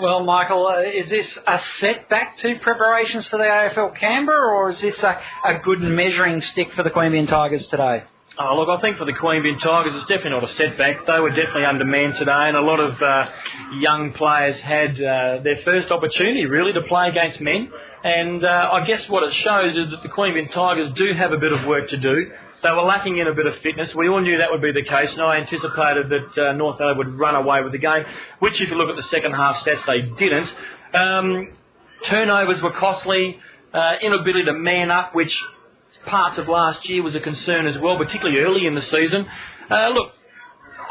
[0.00, 4.80] Well, Michael, uh, is this a setback to preparations for the AFL Canberra, or is
[4.80, 8.02] this a, a good measuring stick for the Queanbeyan Tigers today?
[8.36, 11.06] Oh, look, I think for the Queanbeyan Tigers, it's definitely not a setback.
[11.06, 13.28] They were definitely undermanned today, and a lot of uh,
[13.74, 17.70] young players had uh, their first opportunity, really, to play against men.
[18.02, 21.38] And uh, I guess what it shows is that the Queanbeyan Tigers do have a
[21.38, 22.32] bit of work to do.
[22.64, 23.94] They were lacking in a bit of fitness.
[23.94, 26.96] We all knew that would be the case, and I anticipated that uh, North Adelaide
[26.96, 28.04] would run away with the game,
[28.40, 30.52] which, if you look at the second half stats, they didn't.
[30.92, 31.52] Um,
[32.06, 33.38] turnovers were costly.
[33.74, 35.36] Uh, inability to man up, which
[36.06, 39.26] parts of last year was a concern as well, particularly early in the season.
[39.68, 40.12] Uh, look,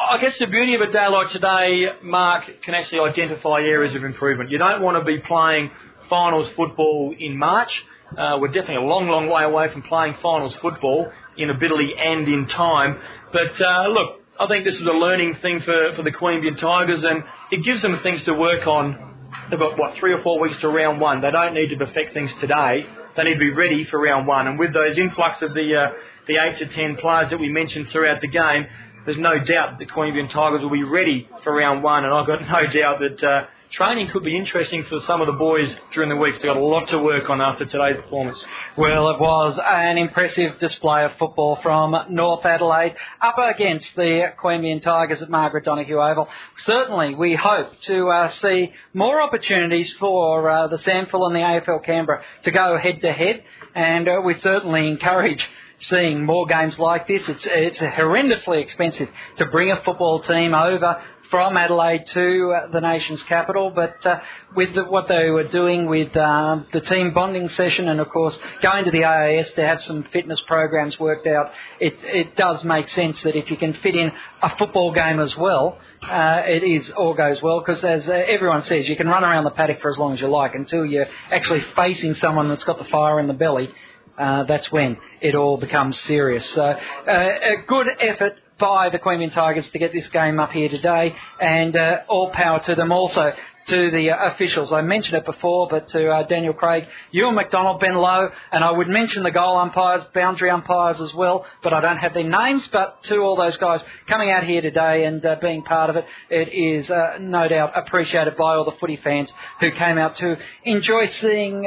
[0.10, 4.04] I guess the beauty of a day like today, Mark, can actually identify areas of
[4.04, 4.52] improvement.
[4.52, 5.72] You don't want to be playing
[6.10, 7.72] finals football in March.
[8.18, 12.28] Uh, we're definitely a long, long way away from playing finals football in ability and
[12.28, 13.00] in time.
[13.32, 17.04] But uh, look, I think this is a learning thing for, for the Queanbeyan Tigers,
[17.04, 19.12] and it gives them things to work on.
[19.50, 21.22] They've got, what, three or four weeks to round one.
[21.22, 22.86] They don't need to perfect things today.
[23.16, 24.48] They need to be ready for round one.
[24.48, 25.92] And with those influx of the, uh,
[26.28, 28.66] the eight to ten players that we mentioned throughout the game,
[29.06, 32.06] there's no doubt the Queanbeyan Tigers will be ready for round one.
[32.06, 35.34] And I've got no doubt that uh, training could be interesting for some of the
[35.34, 36.36] boys during the week.
[36.36, 38.44] They've got a lot to work on after today's performance.
[38.78, 44.82] Well, it was an impressive display of football from North Adelaide up against the Queanbeyan
[44.82, 46.30] Tigers at Margaret Donoghue Oval.
[46.66, 51.84] Certainly, we hope to uh, see more opportunities for uh, the SANFL and the AFL
[51.84, 53.44] Canberra to go head to head,
[53.74, 55.44] and uh, we certainly encourage
[55.90, 57.28] seeing more games like this.
[57.28, 61.02] It's, it's horrendously expensive to bring a football team over
[61.34, 64.20] from Adelaide to uh, the nation's capital, but uh,
[64.56, 68.38] with the, what they were doing with um, the team bonding session and, of course,
[68.62, 72.88] going to the AIS to have some fitness programs worked out, it, it does make
[72.90, 74.12] sense that if you can fit in
[74.44, 78.88] a football game as well, uh, it is all goes well because, as everyone says,
[78.88, 81.62] you can run around the paddock for as long as you like until you're actually
[81.76, 83.72] facing someone that's got the fire in the belly.
[84.20, 86.48] Uh, that's when it all becomes serious.
[86.52, 86.78] So, uh,
[87.08, 91.76] a good effort by the Queanbeyan Tigers to get this game up here today, and
[91.76, 93.34] uh, all power to them also.
[93.68, 97.80] To the uh, officials, I mentioned it before, but to uh, Daniel Craig, Ewan McDonald,
[97.80, 101.80] Ben Lowe, and I would mention the goal umpires, boundary umpires as well, but I
[101.80, 102.68] don't have their names.
[102.74, 106.06] But to all those guys coming out here today and uh, being part of it,
[106.30, 109.32] it is uh, no doubt appreciated by all the footy fans
[109.62, 110.36] who came out to
[110.66, 111.64] enjoy seeing.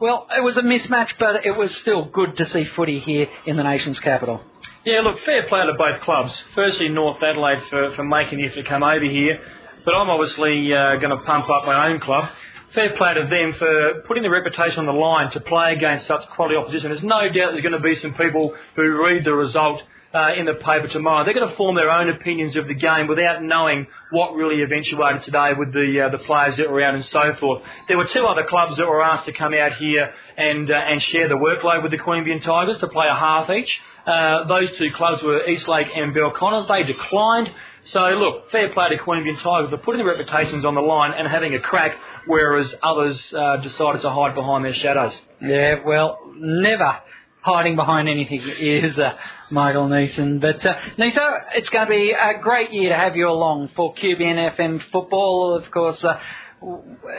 [0.00, 3.56] Well, it was a mismatch, but it was still good to see footy here in
[3.56, 4.40] the nation's capital.
[4.82, 6.34] Yeah, look, fair play to both clubs.
[6.54, 9.38] Firstly, North Adelaide for, for making the effort to come over here,
[9.84, 12.30] but I'm obviously uh, going to pump up my own club.
[12.74, 16.26] Fair play to them for putting the reputation on the line to play against such
[16.30, 16.88] quality opposition.
[16.88, 19.82] There's no doubt there's going to be some people who read the result
[20.14, 21.24] uh, in the paper tomorrow.
[21.24, 25.24] They're going to form their own opinions of the game without knowing what really eventuated
[25.24, 27.62] today with the uh, the players that were out and so forth.
[27.86, 31.02] There were two other clubs that were asked to come out here and uh, and
[31.02, 33.78] share the workload with the Queanbeyan Tigers to play a half each.
[34.10, 36.66] Uh, those two clubs were Eastlake and Belconnen.
[36.66, 37.50] They declined.
[37.84, 41.28] So look, fair play to Queanbeyan Tigers for putting their reputations on the line and
[41.28, 41.96] having a crack,
[42.26, 45.14] whereas others uh, decided to hide behind their shadows.
[45.40, 46.98] Yeah, well, never
[47.42, 49.16] hiding behind anything is uh,
[49.50, 50.40] Michael Neeson.
[50.40, 53.94] But uh, Niso, it's going to be a great year to have you along for
[53.94, 55.54] QBN FM football.
[55.54, 56.18] Of course, uh,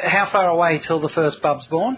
[0.03, 1.97] how far away till the first bub's born?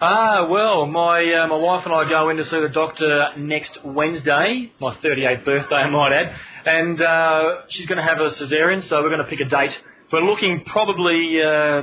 [0.00, 3.78] Ah, well, my uh, my wife and I go in to see the doctor next
[3.84, 6.34] Wednesday, my 38th birthday, I might add,
[6.64, 9.76] and uh, she's going to have a cesarean, so we're going to pick a date.
[10.12, 11.82] We're looking probably uh,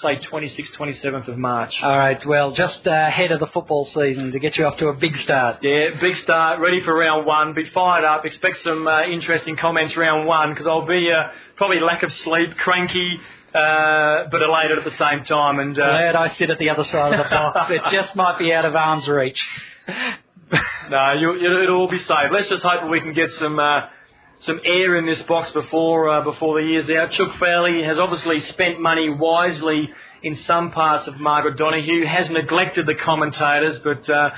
[0.00, 1.74] say 26th, 27th of March.
[1.82, 2.24] All right.
[2.24, 5.16] Well, just uh, ahead of the football season to get you off to a big
[5.18, 5.58] start.
[5.62, 7.54] Yeah, big start, ready for round one.
[7.54, 8.24] Be fired up.
[8.24, 11.24] Expect some uh, interesting comments round one because I'll be uh,
[11.56, 13.20] probably lack of sleep, cranky.
[13.54, 16.84] Uh, but elated at the same time, and uh, glad I sit at the other
[16.84, 17.70] side of the box.
[17.70, 19.42] it just might be out of arm's reach.
[20.90, 22.30] no, you, it'll all be safe.
[22.30, 23.86] Let's just hope that we can get some uh,
[24.40, 27.12] some air in this box before uh, before the year's out.
[27.12, 29.90] Chook Fowley has obviously spent money wisely
[30.22, 34.30] in some parts of Margaret Donoghue, has neglected the commentators, but uh,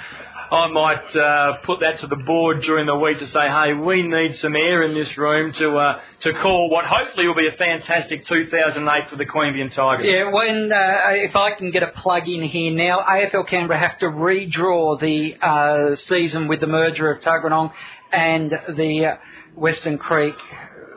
[0.51, 4.03] I might uh, put that to the board during the week to say, hey, we
[4.03, 7.53] need some air in this room to uh, to call what hopefully will be a
[7.53, 10.07] fantastic 2008 for the Queanbeyan Tigers.
[10.09, 13.99] Yeah, when uh, if I can get a plug in here now, AFL Canberra have
[14.01, 17.73] to redraw the uh, season with the merger of Tuggeranong
[18.13, 19.17] and the uh,
[19.55, 20.35] Weston Creek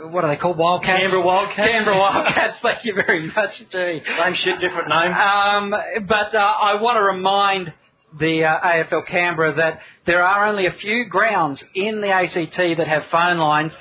[0.10, 0.58] what are they called?
[0.58, 1.00] Wildcats?
[1.00, 1.56] Canberra Wildcats.
[1.56, 2.58] Canberra Wildcats.
[2.62, 4.02] Thank you very much, G.
[4.18, 5.14] Same shit, different name.
[5.14, 7.72] Um, but uh, I want to remind
[8.20, 12.88] the uh, AFL Canberra that there are only a few grounds in the ACT that
[12.88, 13.74] have phone lines.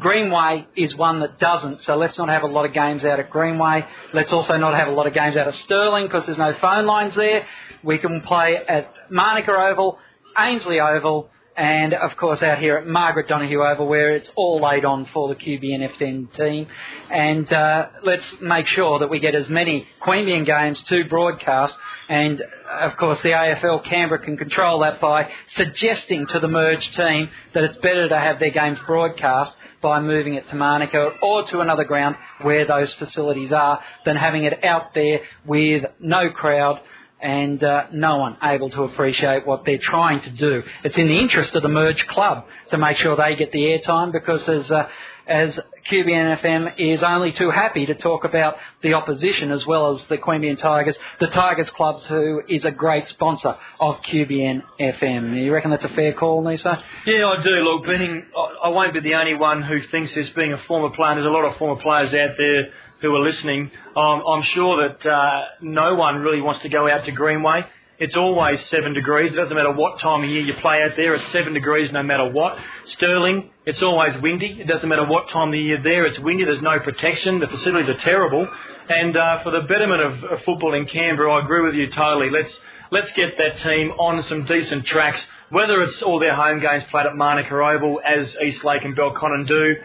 [0.00, 3.30] Greenway is one that doesn't, so let's not have a lot of games out at
[3.30, 3.86] Greenway.
[4.12, 6.84] Let's also not have a lot of games out of Stirling because there's no phone
[6.84, 7.46] lines there.
[7.82, 9.98] We can play at Manuka Oval,
[10.38, 14.84] Ainslie Oval, and of course out here at Margaret Donoghue Oval where it's all laid
[14.84, 16.66] on for the QBNFM team.
[17.10, 21.76] And uh, let's make sure that we get as many Queanbeyan games to broadcast.
[22.08, 27.28] And of course the AFL Canberra can control that by suggesting to the merged team
[27.54, 31.60] that it's better to have their games broadcast by moving it to Manuka or to
[31.60, 36.80] another ground where those facilities are than having it out there with no crowd
[37.22, 40.62] and uh, no one able to appreciate what they're trying to do.
[40.84, 44.12] It's in the interest of the merged club to make sure they get the airtime
[44.12, 44.88] because as uh,
[45.26, 45.56] as
[45.88, 50.18] QBN FM is only too happy to talk about the opposition as well as the
[50.18, 55.42] Queanbeyan Tigers, the Tigers Clubs, who is a great sponsor of QBNFM.
[55.42, 56.82] You reckon that's a fair call, Niso?
[57.06, 57.50] Yeah, I do.
[57.50, 58.26] Look, being,
[58.64, 61.14] I won't be the only one who thinks this being a former player.
[61.14, 62.72] There's a lot of former players out there
[63.02, 67.04] who are listening, um, I'm sure that uh, no one really wants to go out
[67.04, 67.66] to Greenway.
[67.98, 69.32] It's always seven degrees.
[69.32, 71.14] It doesn't matter what time of year you play out there.
[71.14, 72.58] It's seven degrees no matter what.
[72.86, 74.60] Stirling, it's always windy.
[74.60, 76.06] It doesn't matter what time of the year there.
[76.06, 76.44] It's windy.
[76.44, 77.38] There's no protection.
[77.38, 78.48] The facilities are terrible.
[78.88, 82.30] And uh, for the betterment of, of football in Canberra, I agree with you totally.
[82.30, 82.52] Let's
[82.90, 85.24] let's get that team on some decent tracks.
[85.50, 89.76] Whether it's all their home games played at Manuka Oval, as Eastlake and Belconnen do,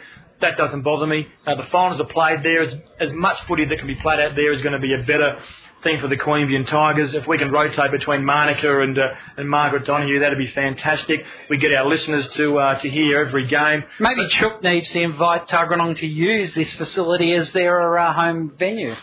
[0.41, 1.27] that doesn't bother me.
[1.45, 2.63] Uh, the finals are played there.
[2.63, 5.03] As, as much footy that can be played out there is going to be a
[5.03, 5.39] better
[5.83, 7.13] thing for the Queanbeyan Tigers.
[7.13, 11.23] If we can rotate between Manuka and uh, and Margaret Donoghue, that'd be fantastic.
[11.49, 13.83] We get our listeners to uh, to hear every game.
[13.99, 18.95] Maybe Chook needs to invite Tuggeranong to use this facility as their uh, home venue.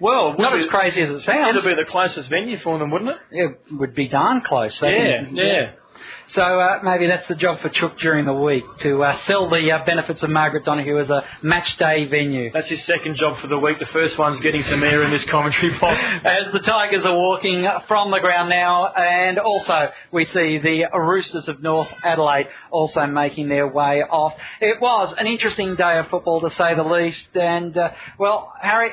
[0.00, 1.56] Well, not as crazy as it sounds.
[1.56, 3.18] It'll be the closest venue for them, wouldn't it?
[3.30, 4.76] It would be darn close.
[4.82, 5.72] yeah, yeah.
[6.34, 9.70] So uh, maybe that's the job for Chook during the week to uh, sell the
[9.70, 12.50] uh, benefits of Margaret Donoghue as a match day venue.
[12.50, 13.78] That's his second job for the week.
[13.78, 16.00] The first one's getting some air in this commentary box.
[16.24, 21.48] As the Tigers are walking from the ground now, and also we see the Roosters
[21.48, 24.32] of North Adelaide also making their way off.
[24.62, 28.92] It was an interesting day of football to say the least, and uh, well, Harry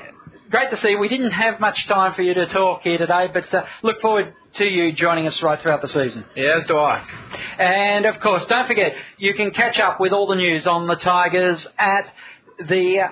[0.50, 0.96] great to see.
[0.96, 4.34] We didn't have much time for you to talk here today, but uh, look forward
[4.56, 6.26] to you joining us right throughout the season.
[6.36, 7.06] Yeah, as do I.
[7.58, 10.96] And of course, don't forget, you can catch up with all the news on the
[10.96, 12.12] Tigers at
[12.68, 13.10] the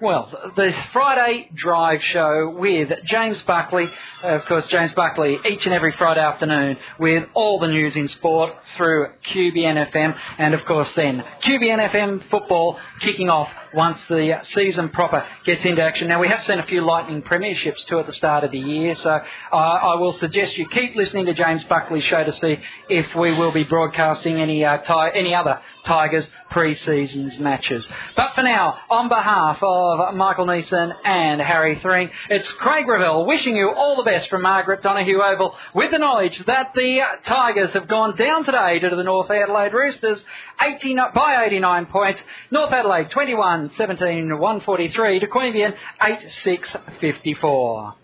[0.00, 3.88] well, the Friday Drive Show with James Buckley.
[4.22, 8.54] Of course, James Buckley each and every Friday afternoon with all the news in sport
[8.76, 10.18] through QBNFM.
[10.38, 16.08] And of course, then QBNFM football kicking off once the season proper gets into action.
[16.08, 18.94] Now, we have seen a few Lightning Premierships too at the start of the year,
[18.96, 22.58] so uh, I will suggest you keep listening to James Buckley's show to see
[22.88, 24.78] if we will be broadcasting any uh,
[25.14, 27.86] any other Tigers pre-seasons matches.
[28.16, 33.56] But for now, on behalf of Michael Neeson and Harry Thring, it's Craig Revell wishing
[33.56, 37.88] you all the best from Margaret Donoghue Oval with the knowledge that the Tigers have
[37.88, 40.22] gone down today to the North Adelaide Roosters
[40.60, 42.20] 18, by 89 points.
[42.50, 47.94] North Adelaide 21, 17, 143 to Queanbeyan 8, 6, 54.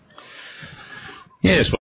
[1.41, 1.69] Yes.